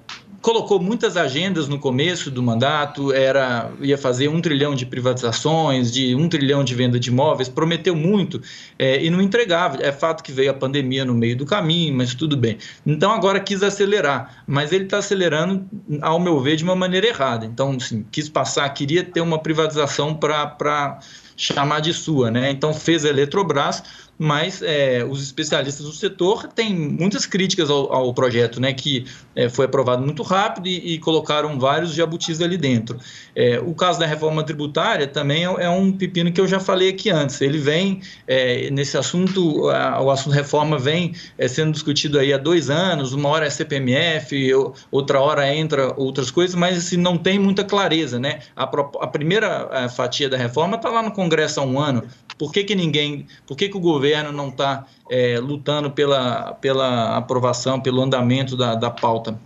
colocou 0.48 0.80
muitas 0.80 1.18
agendas 1.18 1.68
no 1.68 1.78
começo 1.78 2.32
do 2.32 2.42
mandato, 2.42 3.12
era 3.12 3.70
ia 3.82 3.98
fazer 3.98 4.30
um 4.30 4.40
trilhão 4.40 4.74
de 4.74 4.86
privatizações, 4.86 5.92
de 5.92 6.16
um 6.16 6.30
trilhão 6.30 6.64
de 6.64 6.74
venda 6.74 6.98
de 6.98 7.10
imóveis, 7.10 7.50
prometeu 7.50 7.94
muito 7.94 8.42
é, 8.80 9.04
e 9.04 9.10
não 9.10 9.22
entregava. 9.22 9.84
É 9.84 9.92
fato 9.92 10.24
que 10.24 10.32
veio 10.32 10.50
a 10.50 10.54
pandemia 10.54 11.04
no 11.04 11.14
meio 11.14 11.36
do 11.36 11.46
caminho, 11.46 11.94
mas 11.98 12.16
tudo 12.16 12.38
bem. 12.38 12.58
Então 12.86 13.12
agora 13.12 13.42
quis 13.42 13.62
acelerar, 13.62 14.42
mas 14.48 14.72
ele 14.72 14.86
está 14.86 15.00
acelerando, 15.00 15.66
ao 16.02 16.18
meu 16.18 16.40
ver, 16.40 16.56
de 16.56 16.64
uma 16.64 16.78
maneira 16.78 17.08
errada. 17.08 17.46
Então, 17.46 17.72
assim, 17.72 18.06
quis 18.10 18.30
passar, 18.30 18.70
queria 18.70 19.04
ter 19.04 19.20
uma 19.20 19.40
privatização 19.40 20.16
para 20.16 21.00
chamar 21.36 21.82
de 21.82 21.94
sua, 21.94 22.32
né? 22.32 22.52
Então 22.52 22.74
fez 22.74 23.04
a 23.04 23.10
Eletrobras 23.10 23.84
mas 24.18 24.62
é, 24.64 25.06
os 25.08 25.22
especialistas 25.22 25.86
do 25.86 25.92
setor 25.92 26.48
têm 26.48 26.74
muitas 26.74 27.26
críticas 27.26 27.70
ao, 27.70 27.94
ao 27.94 28.14
projeto, 28.14 28.60
né, 28.60 28.74
que 28.74 29.06
é, 29.36 29.48
foi 29.48 29.66
aprovado 29.66 30.04
muito 30.04 30.24
rápido 30.24 30.68
e, 30.68 30.94
e, 30.94 31.00
colocaram 31.00 31.60
vários 31.60 31.94
jabutis 31.94 32.42
ali 32.42 32.58
dentro. 32.58 32.98
É, 33.36 33.60
o 33.60 33.76
caso 33.76 34.00
da 34.00 34.06
reforma 34.06 34.44
tributária 34.44 35.06
também 35.06 35.46
é, 35.46 35.66
é, 35.66 35.70
um 35.70 35.92
pepino 35.92 36.32
que 36.32 36.42
eu 36.42 36.48
já 36.48 36.60
falei 36.60 36.90
aqui 36.90 37.10
antes. 37.12 37.40
Ele 37.42 37.60
vem 37.60 38.02
é, 38.28 38.70
nesse 38.72 38.98
assunto, 38.98 39.70
a, 39.70 40.02
o 40.02 40.10
assunto 40.10 40.34
reforma 40.34 40.80
vem 40.80 41.14
é, 41.38 41.48
sendo 41.48 41.72
discutido 41.72 42.18
aí 42.18 42.34
há 42.34 42.38
dois 42.38 42.70
anos. 42.70 43.14
Uma 43.14 43.30
hora 43.30 43.46
é 43.46 43.50
CPMF, 43.50 44.52
outra 44.90 45.22
hora 45.22 45.54
entra 45.54 45.94
outras 45.96 46.32
coisas, 46.32 46.56
mas 46.56 46.78
assim, 46.78 46.98
não 46.98 47.18
tem 47.18 47.38
muita 47.38 47.64
clareza, 47.64 48.20
né? 48.20 48.40
A, 48.56 48.64
a 48.64 49.08
primeira 49.08 49.88
fatia 49.90 50.28
da 50.28 50.38
reforma 50.38 50.78
está 50.78 50.90
lá 50.90 51.04
no 51.04 51.12
Congresso 51.12 51.60
há 51.60 51.64
um 51.64 51.80
ano. 51.80 52.04
Por 52.38 52.52
que, 52.52 52.64
que 52.64 52.76
ninguém, 52.76 53.28
por 53.48 53.58
que, 53.58 53.68
que 53.68 53.78
o 53.78 53.80
governo 53.80 54.07
não 54.32 54.50
está 54.50 54.86
é, 55.10 55.40
lutando 55.40 55.92
pela, 55.92 56.54
pela 56.54 57.18
aprovação, 57.18 57.80
pelo 57.80 58.02
andamento 58.02 58.56
da, 58.56 58.76
da 58.76 58.90
pauta? 58.90 59.40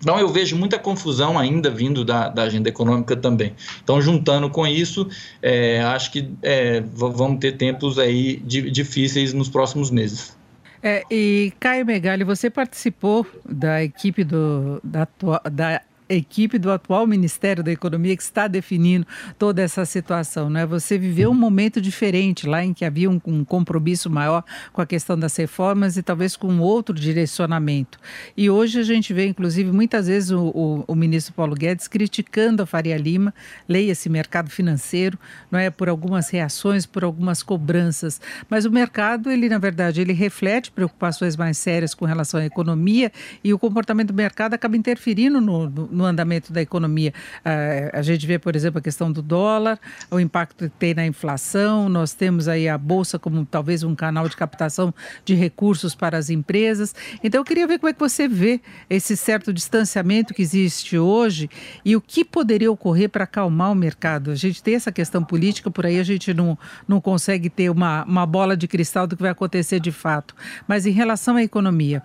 Então, 0.00 0.18
eu 0.18 0.28
vejo 0.28 0.54
muita 0.54 0.78
confusão 0.78 1.38
ainda 1.38 1.70
vindo 1.70 2.04
da, 2.04 2.28
da 2.28 2.42
agenda 2.42 2.68
econômica 2.68 3.16
também. 3.16 3.54
Então, 3.82 4.02
juntando 4.02 4.50
com 4.50 4.66
isso, 4.66 5.08
é, 5.40 5.80
acho 5.80 6.12
que 6.12 6.28
é, 6.42 6.82
vamos 6.92 7.38
ter 7.38 7.52
tempos 7.52 7.98
aí 7.98 8.36
difíceis 8.36 9.32
nos 9.32 9.48
próximos 9.48 9.90
meses. 9.90 10.36
É, 10.82 11.02
e 11.10 11.50
Caio 11.58 11.86
Megali, 11.86 12.24
você 12.24 12.50
participou 12.50 13.26
da 13.48 13.82
equipe 13.82 14.22
do, 14.22 14.78
da, 14.84 15.08
da 15.50 15.80
equipe 16.08 16.58
do 16.58 16.70
atual 16.70 17.06
Ministério 17.06 17.62
da 17.62 17.72
Economia 17.72 18.16
que 18.16 18.22
está 18.22 18.46
definindo 18.46 19.06
toda 19.38 19.62
essa 19.62 19.84
situação, 19.84 20.50
não 20.50 20.60
é? 20.60 20.66
Você 20.66 20.98
viveu 20.98 21.30
um 21.30 21.34
momento 21.34 21.80
diferente 21.80 22.46
lá 22.46 22.64
em 22.64 22.74
que 22.74 22.84
havia 22.84 23.10
um, 23.10 23.20
um 23.26 23.44
compromisso 23.44 24.10
maior 24.10 24.44
com 24.72 24.80
a 24.80 24.86
questão 24.86 25.18
das 25.18 25.36
reformas 25.36 25.96
e 25.96 26.02
talvez 26.02 26.36
com 26.36 26.58
outro 26.58 26.94
direcionamento. 26.94 27.98
E 28.36 28.50
hoje 28.50 28.78
a 28.78 28.82
gente 28.82 29.12
vê, 29.12 29.26
inclusive, 29.26 29.70
muitas 29.72 30.06
vezes 30.06 30.30
o, 30.30 30.48
o, 30.48 30.84
o 30.86 30.94
ministro 30.94 31.32
Paulo 31.32 31.54
Guedes 31.54 31.88
criticando 31.88 32.62
a 32.62 32.66
Faria 32.66 32.96
Lima, 32.96 33.32
leia 33.68 33.92
esse 33.92 34.08
mercado 34.08 34.50
financeiro, 34.50 35.18
não 35.50 35.58
é 35.58 35.70
por 35.70 35.88
algumas 35.88 36.28
reações, 36.28 36.86
por 36.86 37.04
algumas 37.04 37.42
cobranças, 37.42 38.20
mas 38.48 38.64
o 38.64 38.70
mercado, 38.70 39.30
ele 39.30 39.48
na 39.48 39.58
verdade, 39.58 40.00
ele 40.00 40.12
reflete 40.12 40.70
preocupações 40.70 41.36
mais 41.36 41.56
sérias 41.58 41.94
com 41.94 42.04
relação 42.04 42.40
à 42.40 42.44
economia 42.44 43.10
e 43.42 43.52
o 43.52 43.58
comportamento 43.58 44.08
do 44.08 44.14
mercado 44.14 44.54
acaba 44.54 44.76
interferindo 44.76 45.40
no, 45.40 45.68
no 45.68 45.93
no 45.94 46.04
andamento 46.04 46.52
da 46.52 46.60
economia. 46.60 47.12
Uh, 47.38 47.96
a 47.96 48.02
gente 48.02 48.26
vê, 48.26 48.38
por 48.38 48.54
exemplo, 48.54 48.78
a 48.78 48.82
questão 48.82 49.10
do 49.10 49.22
dólar, 49.22 49.78
o 50.10 50.20
impacto 50.20 50.64
que 50.64 50.76
tem 50.76 50.94
na 50.94 51.06
inflação, 51.06 51.88
nós 51.88 52.12
temos 52.12 52.48
aí 52.48 52.68
a 52.68 52.76
Bolsa 52.76 53.18
como 53.18 53.44
talvez 53.44 53.82
um 53.82 53.94
canal 53.94 54.28
de 54.28 54.36
captação 54.36 54.92
de 55.24 55.34
recursos 55.34 55.94
para 55.94 56.18
as 56.18 56.30
empresas. 56.30 56.94
Então, 57.22 57.40
eu 57.40 57.44
queria 57.44 57.66
ver 57.66 57.78
como 57.78 57.90
é 57.90 57.92
que 57.92 58.00
você 58.00 58.28
vê 58.28 58.60
esse 58.90 59.16
certo 59.16 59.52
distanciamento 59.52 60.34
que 60.34 60.42
existe 60.42 60.98
hoje 60.98 61.48
e 61.84 61.96
o 61.96 62.00
que 62.00 62.24
poderia 62.24 62.70
ocorrer 62.70 63.08
para 63.08 63.24
acalmar 63.24 63.70
o 63.70 63.74
mercado. 63.74 64.30
A 64.30 64.34
gente 64.34 64.62
tem 64.62 64.74
essa 64.74 64.92
questão 64.92 65.22
política, 65.22 65.70
por 65.70 65.86
aí 65.86 65.98
a 65.98 66.02
gente 66.04 66.34
não, 66.34 66.58
não 66.86 67.00
consegue 67.00 67.48
ter 67.48 67.70
uma, 67.70 68.04
uma 68.04 68.26
bola 68.26 68.56
de 68.56 68.66
cristal 68.66 69.06
do 69.06 69.16
que 69.16 69.22
vai 69.22 69.30
acontecer 69.30 69.80
de 69.80 69.92
fato. 69.92 70.34
Mas 70.66 70.86
em 70.86 70.90
relação 70.90 71.36
à 71.36 71.42
economia. 71.42 72.02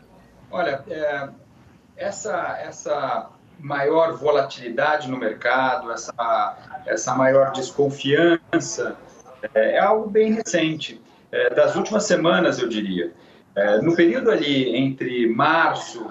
Olha, 0.52 0.84
é, 0.88 1.30
essa, 1.96 2.58
essa 2.62 3.30
maior 3.60 4.14
volatilidade 4.14 5.10
no 5.10 5.18
mercado, 5.18 5.92
essa, 5.92 6.58
essa 6.86 7.16
maior 7.16 7.52
desconfiança, 7.52 8.98
é, 9.54 9.76
é 9.76 9.80
algo 9.80 10.10
bem 10.10 10.34
recente, 10.34 11.02
é, 11.32 11.54
das 11.54 11.76
últimas 11.76 12.06
semanas, 12.06 12.60
eu 12.60 12.68
diria. 12.68 13.12
É, 13.56 13.82
no 13.82 13.96
período 13.96 14.32
ali 14.32 14.76
entre 14.76 15.28
março 15.28 16.10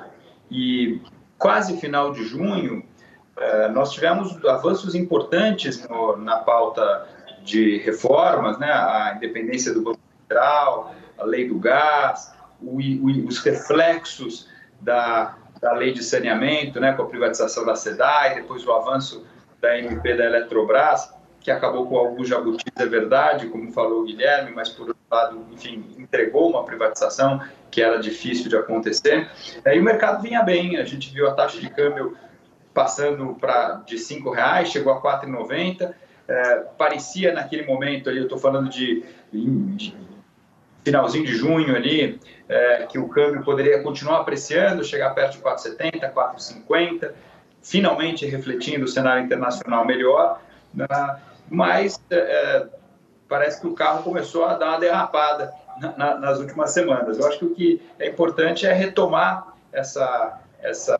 e 0.51 1.01
quase 1.39 1.79
final 1.79 2.13
de 2.13 2.25
junho, 2.25 2.85
é, 3.37 3.69
nós 3.69 3.93
tivemos 3.93 4.45
avanços 4.45 4.95
importantes 4.95 5.87
no, 5.89 6.17
na 6.17 6.39
pauta 6.39 7.07
de 7.43 7.79
reformas, 7.79 8.59
né, 8.59 8.71
a 8.71 9.15
independência 9.17 9.73
do 9.73 9.83
Banco 9.83 10.01
Central, 10.21 10.95
a 11.17 11.25
lei 11.25 11.49
do 11.49 11.59
gás, 11.59 12.33
o, 12.61 12.79
o, 12.79 13.27
os 13.27 13.39
reflexos 13.39 14.49
da 14.81 15.37
da 15.61 15.73
lei 15.73 15.93
de 15.93 16.03
saneamento, 16.03 16.81
né, 16.81 16.93
com 16.93 17.03
a 17.03 17.07
privatização 17.07 17.65
da 17.65 17.75
SEDAI, 17.75 18.37
depois 18.37 18.67
o 18.67 18.73
avanço 18.73 19.27
da 19.61 19.79
MP 19.79 20.15
da 20.15 20.25
Eletrobras, 20.25 21.13
que 21.41 21.51
acabou 21.51 21.87
com 21.87 21.97
alguns 21.97 22.29
jabutis, 22.29 22.73
é 22.77 22.87
verdade, 22.87 23.49
como 23.49 23.73
falou 23.73 24.03
o 24.03 24.05
Guilherme, 24.05 24.53
mas 24.55 24.69
por 24.69 24.89
outro 24.89 25.03
lado, 25.11 25.47
enfim, 25.53 25.85
entregou 25.99 26.51
uma 26.51 26.65
privatização 26.65 27.41
que 27.71 27.81
era 27.81 27.99
difícil 27.99 28.49
de 28.49 28.57
acontecer. 28.57 29.29
E 29.65 29.79
o 29.79 29.83
mercado 29.83 30.23
vinha 30.23 30.43
bem, 30.43 30.77
a 30.77 30.85
gente 30.85 31.13
viu 31.13 31.29
a 31.29 31.35
taxa 31.35 31.59
de 31.59 31.71
câmbio 31.71 32.17
passando 32.75 33.35
para 33.35 33.83
de 33.87 33.97
R$ 33.97 34.31
reais, 34.35 34.69
chegou 34.69 34.93
a 34.93 34.97
R$ 34.97 35.27
4,90. 35.27 35.95
É, 36.29 36.57
parecia 36.77 37.33
naquele 37.33 37.65
momento 37.65 38.11
ali, 38.11 38.19
eu 38.19 38.25
estou 38.25 38.39
falando 38.39 38.69
de, 38.69 39.03
de 39.33 39.95
finalzinho 40.85 41.25
de 41.25 41.35
junho 41.35 41.75
ali, 41.75 42.21
é, 42.49 42.87
que 42.87 42.99
o 42.99 43.09
câmbio 43.09 43.43
poderia 43.45 43.83
continuar 43.83 44.21
apreciando, 44.21 44.83
chegar 44.83 45.11
perto 45.11 45.37
de 45.37 45.43
4,70, 45.43 46.13
4,50, 46.13 47.13
finalmente 47.63 48.25
refletindo 48.27 48.85
o 48.85 48.89
cenário 48.89 49.25
internacional 49.25 49.85
melhor, 49.85 50.41
né? 50.73 50.87
mas 51.51 52.01
é, 52.11 52.17
é, 52.17 52.67
parece 53.29 53.61
que 53.61 53.67
o 53.67 53.75
carro 53.75 54.03
começou 54.03 54.45
a 54.45 54.55
dar 54.55 54.71
uma 54.71 54.81
derrapada 54.81 55.53
na, 55.81 55.97
na, 55.97 56.19
nas 56.19 56.39
últimas 56.39 56.71
semanas. 56.71 57.19
Eu 57.19 57.27
acho 57.27 57.39
que 57.39 57.45
o 57.45 57.55
que 57.55 57.83
é 57.99 58.09
importante 58.09 58.67
é 58.67 58.73
retomar 58.73 59.55
essa, 59.73 60.41
essa 60.61 60.97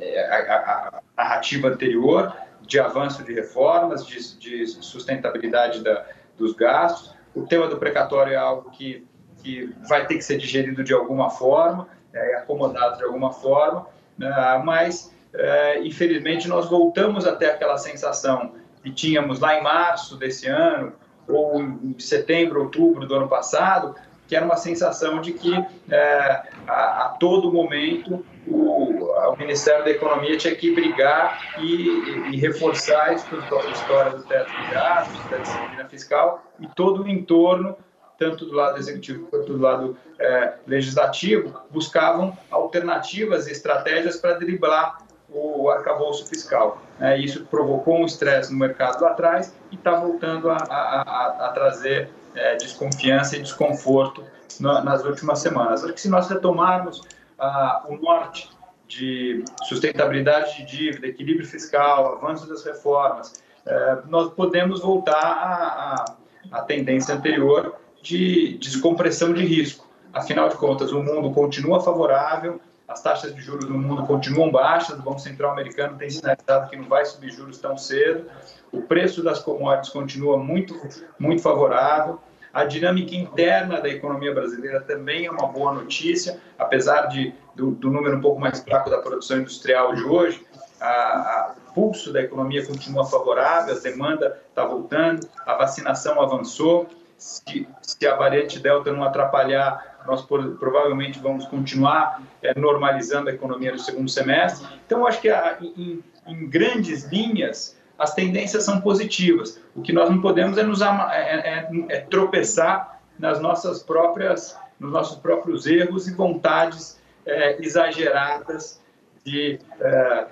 é, 0.00 0.28
a, 0.30 0.54
a, 0.54 0.88
a 0.88 1.22
narrativa 1.22 1.68
anterior 1.68 2.34
de 2.60 2.78
avanço 2.78 3.24
de 3.24 3.32
reformas, 3.32 4.06
de, 4.06 4.38
de 4.38 4.66
sustentabilidade 4.66 5.82
da, 5.82 6.04
dos 6.36 6.52
gastos, 6.52 7.14
o 7.34 7.46
tema 7.46 7.66
do 7.66 7.78
precatório 7.78 8.32
é 8.32 8.36
algo 8.36 8.70
que, 8.70 9.06
que 9.42 9.74
vai 9.88 10.06
ter 10.06 10.16
que 10.16 10.22
ser 10.22 10.38
digerido 10.38 10.82
de 10.84 10.92
alguma 10.92 11.30
forma, 11.30 11.88
é, 12.12 12.36
acomodado 12.36 12.98
de 12.98 13.04
alguma 13.04 13.32
forma, 13.32 13.86
né? 14.16 14.62
mas 14.64 15.14
é, 15.34 15.80
infelizmente 15.84 16.48
nós 16.48 16.68
voltamos 16.68 17.26
até 17.26 17.50
aquela 17.50 17.78
sensação 17.78 18.54
que 18.82 18.90
tínhamos 18.90 19.40
lá 19.40 19.58
em 19.58 19.62
março 19.62 20.16
desse 20.16 20.46
ano, 20.46 20.92
ou 21.26 21.60
em 21.60 21.94
setembro, 21.98 22.62
outubro 22.62 23.06
do 23.06 23.14
ano 23.14 23.28
passado, 23.28 23.94
que 24.26 24.36
era 24.36 24.44
uma 24.44 24.56
sensação 24.56 25.20
de 25.20 25.32
que 25.32 25.54
é, 25.90 26.42
a, 26.66 27.04
a, 27.04 27.16
todo 27.18 27.52
momento 27.52 28.24
o, 28.46 29.04
o, 29.04 29.36
Ministério 29.36 29.84
da 29.84 29.90
Economia 29.90 30.36
tinha 30.36 30.54
que 30.54 30.74
brigar 30.74 31.58
e, 31.58 32.32
e 32.32 32.36
reforçar 32.36 33.08
a 33.08 33.12
história 33.14 34.10
do 34.10 34.22
teto 34.24 34.50
de 34.50 34.70
gastos, 34.70 35.30
da 35.30 35.38
disciplina 35.38 35.84
fiscal 35.86 36.42
e 36.60 36.66
todo 36.68 37.02
o 37.02 37.08
entorno, 37.08 37.76
tanto 38.18 38.44
do 38.44 38.54
lado 38.54 38.78
executivo 38.78 39.28
quanto 39.28 39.52
do 39.52 39.58
lado 39.58 39.96
é, 40.18 40.54
legislativo, 40.66 41.58
buscavam 41.70 42.36
alternativas 42.50 43.46
e 43.46 43.52
estratégias 43.52 44.16
para 44.16 44.34
driblar 44.34 44.98
o 45.30 45.70
arcabouço 45.70 46.26
fiscal. 46.26 46.82
É, 47.00 47.16
isso 47.16 47.44
provocou 47.46 47.98
um 48.00 48.06
estresse 48.06 48.52
no 48.52 48.58
mercado 48.58 49.02
lá 49.02 49.10
atrás 49.10 49.54
e 49.70 49.76
está 49.76 49.94
voltando 49.94 50.50
a, 50.50 50.56
a, 50.56 51.46
a 51.46 51.52
trazer 51.52 52.10
é, 52.34 52.56
desconfiança 52.56 53.36
e 53.36 53.42
desconforto 53.42 54.24
na, 54.58 54.82
nas 54.82 55.04
últimas 55.04 55.38
semanas. 55.38 55.84
Acho 55.84 55.92
que 55.92 56.00
se 56.00 56.08
nós 56.08 56.28
retomarmos 56.28 57.02
ah, 57.38 57.84
o 57.88 57.96
norte 57.96 58.50
de 58.88 59.44
sustentabilidade 59.64 60.56
de 60.56 60.64
dívida, 60.64 61.06
equilíbrio 61.06 61.46
fiscal, 61.46 62.14
avanço 62.14 62.48
das 62.48 62.64
reformas, 62.64 63.42
é, 63.66 63.98
nós 64.08 64.32
podemos 64.32 64.80
voltar 64.80 66.06
à 66.50 66.62
tendência 66.62 67.14
anterior 67.14 67.76
de 68.02 68.58
descompressão 68.58 69.32
de 69.32 69.44
risco. 69.44 69.86
Afinal 70.12 70.48
de 70.48 70.56
contas, 70.56 70.92
o 70.92 71.02
mundo 71.02 71.30
continua 71.32 71.80
favorável, 71.80 72.60
as 72.86 73.02
taxas 73.02 73.34
de 73.34 73.40
juros 73.42 73.68
no 73.68 73.78
mundo 73.78 74.06
continuam 74.06 74.50
baixas, 74.50 74.98
o 74.98 75.02
Banco 75.02 75.18
Central 75.18 75.52
americano 75.52 75.98
tem 75.98 76.08
sinalizado 76.08 76.70
que 76.70 76.76
não 76.76 76.88
vai 76.88 77.04
subir 77.04 77.30
juros 77.30 77.58
tão 77.58 77.76
cedo, 77.76 78.24
o 78.72 78.80
preço 78.82 79.22
das 79.22 79.40
commodities 79.40 79.90
continua 79.90 80.38
muito, 80.38 80.74
muito 81.18 81.42
favorável, 81.42 82.18
a 82.52 82.64
dinâmica 82.64 83.14
interna 83.14 83.80
da 83.80 83.88
economia 83.88 84.32
brasileira 84.32 84.80
também 84.80 85.26
é 85.26 85.30
uma 85.30 85.46
boa 85.48 85.74
notícia, 85.74 86.40
apesar 86.58 87.06
de, 87.06 87.34
do, 87.54 87.72
do 87.72 87.90
número 87.90 88.16
um 88.16 88.20
pouco 88.20 88.40
mais 88.40 88.60
fraco 88.60 88.88
da 88.88 88.98
produção 88.98 89.38
industrial 89.38 89.94
de 89.94 90.02
hoje, 90.02 90.44
a, 90.80 91.54
o 91.68 91.72
pulso 91.74 92.12
da 92.12 92.22
economia 92.22 92.64
continua 92.66 93.04
favorável, 93.04 93.76
a 93.76 93.78
demanda 93.78 94.40
está 94.48 94.64
voltando, 94.64 95.28
a 95.46 95.54
vacinação 95.54 96.20
avançou. 96.20 96.88
Se, 97.18 97.66
se, 97.82 98.06
a 98.06 98.14
variante 98.14 98.60
Delta 98.60 98.92
não 98.92 99.02
atrapalhar, 99.02 99.98
nós 100.06 100.22
por, 100.22 100.56
provavelmente 100.56 101.18
vamos 101.18 101.44
continuar 101.46 102.22
é, 102.40 102.58
normalizando 102.58 103.28
a 103.28 103.32
economia 103.32 103.72
no 103.72 103.78
segundo 103.78 104.08
semestre. 104.08 104.66
Então, 104.86 105.06
acho 105.06 105.20
que 105.20 105.28
a, 105.28 105.58
em, 105.60 106.02
em 106.26 106.48
grandes 106.48 107.04
linhas, 107.10 107.76
as 107.98 108.14
tendências 108.14 108.62
são 108.62 108.80
positivas. 108.80 109.60
O 109.74 109.82
que 109.82 109.92
nós 109.92 110.08
não 110.08 110.20
podemos 110.20 110.56
é, 110.56 110.62
nos 110.62 110.80
é, 110.80 110.86
é, 110.86 111.68
é 111.88 112.00
tropeçar 112.02 113.00
nas 113.18 113.40
nossas 113.40 113.82
próprias, 113.82 114.56
nos 114.78 114.92
nossos 114.92 115.18
próprios 115.18 115.66
erros 115.66 116.06
e 116.06 116.14
vontades 116.14 117.00
é, 117.26 117.60
exageradas 117.60 118.80
de 119.24 119.58
é, 119.80 120.26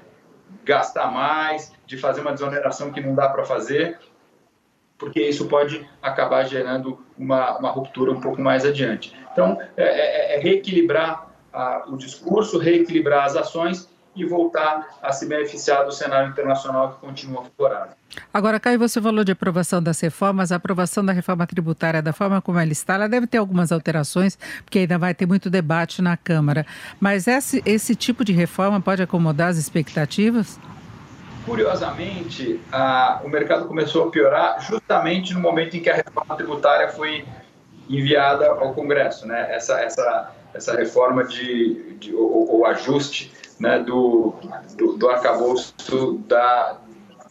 gastar 0.64 1.10
mais, 1.10 1.72
de 1.86 1.96
fazer 1.96 2.20
uma 2.20 2.32
desoneração 2.32 2.92
que 2.92 3.00
não 3.00 3.14
dá 3.14 3.28
para 3.28 3.44
fazer, 3.44 3.98
porque 4.98 5.20
isso 5.22 5.46
pode 5.46 5.86
acabar 6.02 6.44
gerando 6.44 7.04
uma, 7.18 7.58
uma 7.58 7.70
ruptura 7.70 8.12
um 8.12 8.20
pouco 8.20 8.40
mais 8.40 8.64
adiante. 8.64 9.14
Então, 9.32 9.58
é, 9.76 9.84
é, 9.84 10.36
é 10.36 10.40
reequilibrar 10.40 11.28
a, 11.52 11.84
o 11.88 11.96
discurso, 11.96 12.58
reequilibrar 12.58 13.24
as 13.24 13.36
ações 13.36 13.88
e 14.16 14.24
voltar 14.24 14.96
a 15.02 15.12
se 15.12 15.26
beneficiar 15.26 15.84
do 15.84 15.92
cenário 15.92 16.30
internacional 16.30 16.94
que 16.94 17.00
continua 17.00 17.44
favorável. 17.44 17.94
Agora, 18.32 18.58
Caio, 18.58 18.78
você 18.78 19.00
falou 19.00 19.22
de 19.22 19.32
aprovação 19.32 19.82
das 19.82 20.00
reformas. 20.00 20.50
A 20.50 20.56
aprovação 20.56 21.04
da 21.04 21.12
reforma 21.12 21.46
tributária, 21.46 22.00
da 22.00 22.14
forma 22.14 22.40
como 22.40 22.58
ela 22.58 22.72
está, 22.72 22.94
ela 22.94 23.08
deve 23.08 23.26
ter 23.26 23.36
algumas 23.36 23.70
alterações, 23.70 24.38
porque 24.64 24.80
ainda 24.80 24.96
vai 24.96 25.14
ter 25.14 25.26
muito 25.26 25.50
debate 25.50 26.00
na 26.00 26.16
Câmara. 26.16 26.64
Mas 26.98 27.28
esse, 27.28 27.62
esse 27.66 27.94
tipo 27.94 28.24
de 28.24 28.32
reforma 28.32 28.80
pode 28.80 29.02
acomodar 29.02 29.48
as 29.48 29.58
expectativas? 29.58 30.58
Curiosamente, 31.46 32.60
a, 32.72 33.20
o 33.24 33.28
mercado 33.28 33.66
começou 33.66 34.08
a 34.08 34.10
piorar 34.10 34.60
justamente 34.60 35.32
no 35.32 35.38
momento 35.38 35.76
em 35.76 35.80
que 35.80 35.88
a 35.88 35.94
reforma 35.94 36.34
tributária 36.34 36.88
foi 36.88 37.24
enviada 37.88 38.48
ao 38.48 38.74
Congresso. 38.74 39.28
Né? 39.28 39.54
Essa, 39.54 39.80
essa, 39.80 40.32
essa 40.52 40.76
reforma 40.76 41.22
de, 41.22 41.94
de 42.00 42.12
o, 42.12 42.58
o 42.58 42.66
ajuste 42.66 43.32
né, 43.60 43.78
do, 43.78 44.34
do, 44.76 44.94
do 44.94 45.08
arcabouço 45.08 45.72
da, 46.26 46.78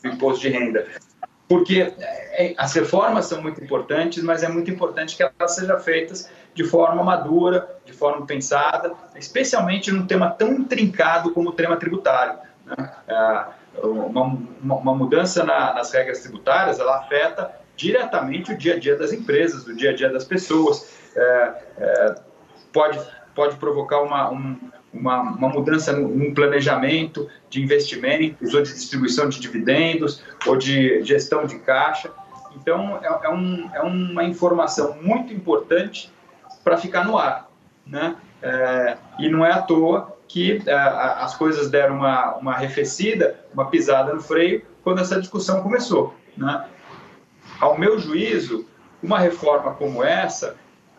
do 0.02 0.08
imposto 0.08 0.42
de 0.42 0.50
renda. 0.50 0.88
Porque 1.48 1.94
é, 2.00 2.56
as 2.58 2.74
reformas 2.74 3.26
são 3.26 3.42
muito 3.42 3.62
importantes, 3.62 4.24
mas 4.24 4.44
é 4.44 4.48
muito 4.48 4.72
importante 4.72 5.18
que 5.18 5.24
elas 5.24 5.56
sejam 5.56 5.78
feitas 5.80 6.30
de 6.54 6.64
forma 6.64 7.04
madura, 7.04 7.78
de 7.86 7.92
forma 7.92 8.26
pensada, 8.26 8.94
especialmente 9.16 9.92
num 9.92 10.08
tema 10.08 10.32
tão 10.32 10.54
intrincado 10.54 11.32
como 11.32 11.50
o 11.50 11.52
tema 11.54 11.76
tributário. 11.76 12.40
Né? 12.66 12.92
É, 13.08 13.46
uma, 13.84 14.38
uma, 14.62 14.96
mudança 14.96 15.44
na, 15.44 15.74
nas 15.74 15.92
regras 15.92 16.22
tributárias, 16.22 16.80
ela 16.80 16.98
afeta 17.00 17.52
diretamente 17.76 18.54
o 18.54 18.58
dia 18.58 18.76
a 18.76 18.80
dia 18.80 18.96
das 18.96 19.12
empresas, 19.12 19.68
o 19.68 19.76
dia 19.76 19.92
a 19.92 19.94
dia 19.94 20.10
das 20.10 20.24
pessoas, 20.24 20.98
é, 21.16 21.54
é, 21.78 22.16
pode, 22.72 23.00
pode 23.34 23.56
provocar 23.58 24.02
uma, 24.02 24.32
um, 24.32 24.58
uma, 24.94 25.22
uma 25.22 25.50
mudança 25.50 25.92
no, 25.92 26.34
planejamento 26.34 27.28
de 27.50 27.62
investimentos, 27.62 28.54
ou 28.54 28.62
de 28.62 28.74
distribuição 28.74 29.28
de 29.28 29.40
dividendos, 29.40 30.24
ou 30.46 30.58
de 30.58 31.04
gestão 31.04 31.46
de 31.46 31.60
caixa. 31.60 32.10
Então, 32.56 33.00
é, 33.04 33.28
é, 33.28 33.30
um, 33.30 33.70
é 33.74 33.82
uma 33.82 34.24
informação 34.24 34.98
muito 35.02 35.34
importante 35.34 36.12
para 36.64 36.78
ficar 36.78 37.06
no 37.06 37.18
ar. 37.18 37.50
Né? 37.86 38.16
É, 38.42 38.98
e 39.20 39.30
não 39.30 39.46
é 39.46 39.52
à 39.52 39.62
toa 39.62 40.15
que 40.28 40.62
é, 40.66 40.74
as 40.74 41.36
coisas 41.36 41.70
deram 41.70 41.96
uma, 41.98 42.36
uma 42.36 42.54
arrefecida, 42.54 43.40
uma 43.54 43.70
pisada 43.70 44.14
no 44.14 44.22
freio, 44.22 44.64
quando 44.84 45.02
essa 45.02 45.20
discussão 45.20 45.62
começou. 45.62 46.14
Né? 46.38 46.66
Ao 47.60 47.78
meu 47.78 48.00
juízo, 48.00 48.66
uma 49.02 49.20
reforma 49.20 49.74
como 49.74 50.04
essa 50.04 50.56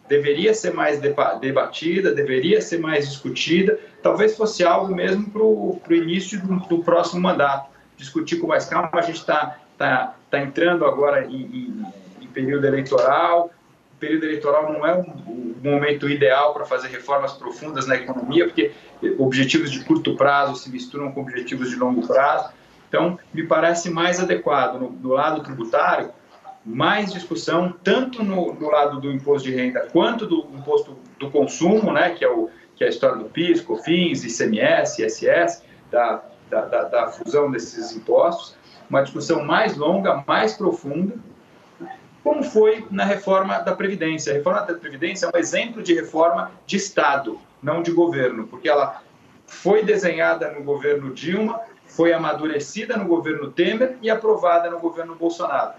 deveria 0.09 0.55
ser 0.55 0.73
mais 0.73 1.01
debatida, 1.41 2.13
deveria 2.15 2.61
ser 2.61 2.79
mais 2.79 3.09
discutida, 3.09 3.79
talvez 4.03 4.37
fosse 4.37 4.65
algo 4.65 4.95
mesmo 4.95 5.29
para 5.31 5.43
o 5.43 5.81
início 5.91 6.41
do, 6.41 6.57
do, 6.61 6.85
próximo 6.85 7.21
mandato, 7.21 7.71
discutir 7.97 8.37
com 8.37 8.47
mais 8.47 8.67
calma. 8.67 8.89
A 8.93 9.03
gente 9.03 9.19
está 9.19 9.59
tá, 9.77 10.15
tá 10.31 10.41
entrando 10.41 10.85
agora 10.85 11.27
em, 11.27 11.43
em, 11.43 11.87
em, 12.23 12.27
período 12.29 12.67
eleitoral, 12.67 13.51
período 13.99 14.25
eleitoral 14.25 14.73
não 14.73 14.87
é 14.87 14.95
um, 14.95 15.47
momento 15.63 16.09
ideal 16.09 16.55
para 16.55 16.65
fazer 16.65 16.89
reformas 16.89 17.33
profundas 17.33 17.87
na 17.87 17.97
economia, 17.97 18.45
porque 18.45 18.73
objetivos 19.19 19.71
de 19.71 19.85
curto 19.85 20.15
prazo 20.15 20.55
se 20.55 20.71
misturam 20.71 21.11
com 21.11 21.23
objetivos 21.23 21.71
de 21.71 21.77
longo 21.77 22.07
prazo. 22.07 22.51
Então, 22.89 23.19
me 23.35 23.45
parece 23.45 23.91
mais 23.91 24.21
adequado, 24.21 24.79
no, 24.79 24.91
do 24.91 25.09
lado 25.09 25.43
tributário, 25.43 26.11
mais 26.65 27.13
discussão, 27.13 27.75
tanto 27.83 28.23
no, 28.23 28.55
no, 28.55 28.71
lado 28.71 29.01
do 29.01 29.13
imposto 29.13 29.49
de 29.49 29.55
renda 29.55 29.89
quanto 29.93 30.27
do 30.27 30.47
imposto 30.55 30.97
do 31.19 31.31
consumo, 31.31 31.93
né, 31.93 32.11
que, 32.11 32.25
é 32.25 32.29
o, 32.29 32.49
que 32.75 32.85
é 32.85 32.87
a 32.87 32.91
história 32.91 33.17
do 33.17 33.27
PIS, 33.27 33.61
COFINS, 33.61 34.25
ICMS, 34.25 35.03
ISS, 35.03 35.65
da, 35.91 36.23
da, 36.51 36.61
da, 36.63 36.83
da 36.85 37.09
fusão 37.09 37.51
desses 37.51 37.95
impostos, 37.95 38.57
uma 38.89 39.03
discussão 39.03 39.45
mais 39.45 39.77
longa, 39.77 40.23
mais 40.27 40.55
profunda, 40.55 41.15
como 42.27 42.43
foi 42.43 42.85
na 42.91 43.05
reforma 43.05 43.61
da 43.61 43.73
Previdência. 43.73 44.33
A 44.33 44.35
reforma 44.35 44.63
da 44.63 44.75
Previdência 44.75 45.27
é 45.27 45.31
um 45.33 45.39
exemplo 45.39 45.81
de 45.81 45.95
reforma 45.95 46.51
de 46.67 46.77
Estado, 46.77 47.39
não 47.63 47.83
de 47.83 47.93
governo, 47.93 48.49
porque 48.49 48.69
ela 48.69 49.01
foi 49.47 49.85
desenhada 49.85 50.51
no 50.51 50.65
governo 50.65 51.15
Dilma, 51.15 51.61
foi 51.87 52.13
amadurecida 52.13 52.97
no 52.97 53.05
governo 53.05 53.53
Temer 53.53 53.97
e 54.03 54.11
aprovada 54.11 54.69
no 54.69 54.81
governo 54.81 55.15
Bolsonaro 55.15 55.75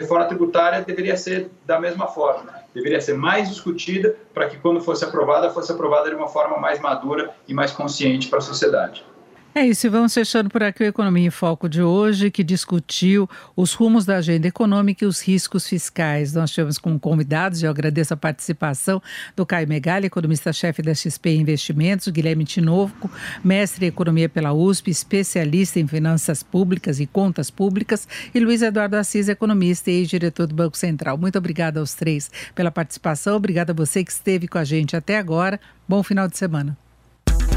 reforma 0.00 0.24
tributária 0.24 0.80
deveria 0.80 1.14
ser 1.14 1.50
da 1.66 1.78
mesma 1.78 2.06
forma, 2.06 2.50
deveria 2.74 3.00
ser 3.02 3.14
mais 3.14 3.50
discutida 3.50 4.16
para 4.32 4.48
que, 4.48 4.56
quando 4.56 4.80
fosse 4.80 5.04
aprovada, 5.04 5.50
fosse 5.50 5.70
aprovada 5.70 6.08
de 6.08 6.16
uma 6.16 6.26
forma 6.26 6.56
mais 6.56 6.80
madura 6.80 7.34
e 7.46 7.52
mais 7.52 7.70
consciente 7.70 8.28
para 8.28 8.38
a 8.38 8.42
sociedade. 8.42 9.04
É 9.52 9.66
isso, 9.66 9.84
e 9.84 9.90
vamos 9.90 10.14
fechando 10.14 10.48
por 10.48 10.62
aqui 10.62 10.84
o 10.84 10.86
Economia 10.86 11.26
em 11.26 11.30
Foco 11.30 11.68
de 11.68 11.82
hoje, 11.82 12.30
que 12.30 12.44
discutiu 12.44 13.28
os 13.56 13.72
rumos 13.72 14.04
da 14.04 14.18
agenda 14.18 14.46
econômica 14.46 15.04
e 15.04 15.08
os 15.08 15.20
riscos 15.20 15.66
fiscais. 15.66 16.32
Nós 16.32 16.52
tivemos 16.52 16.78
como 16.78 17.00
convidados, 17.00 17.60
eu 17.60 17.68
agradeço 17.68 18.14
a 18.14 18.16
participação 18.16 19.02
do 19.34 19.44
Caio 19.44 19.66
Megali, 19.66 20.06
economista-chefe 20.06 20.82
da 20.82 20.94
XP 20.94 21.34
Investimentos, 21.34 22.06
Guilherme 22.06 22.44
Tinoco, 22.44 23.10
mestre 23.42 23.86
em 23.86 23.88
Economia 23.88 24.28
pela 24.28 24.52
USP, 24.52 24.88
especialista 24.88 25.80
em 25.80 25.86
finanças 25.88 26.44
públicas 26.44 27.00
e 27.00 27.06
contas 27.06 27.50
públicas, 27.50 28.06
e 28.32 28.38
Luiz 28.38 28.62
Eduardo 28.62 28.98
Assis, 28.98 29.28
economista 29.28 29.90
e 29.90 29.94
ex-diretor 29.94 30.46
do 30.46 30.54
Banco 30.54 30.78
Central. 30.78 31.18
Muito 31.18 31.36
obrigada 31.36 31.80
aos 31.80 31.92
três 31.92 32.30
pela 32.54 32.70
participação, 32.70 33.34
obrigada 33.34 33.72
a 33.72 33.74
você 33.74 34.04
que 34.04 34.12
esteve 34.12 34.46
com 34.46 34.58
a 34.58 34.64
gente 34.64 34.94
até 34.94 35.18
agora. 35.18 35.58
Bom 35.88 36.04
final 36.04 36.28
de 36.28 36.38
semana. 36.38 36.78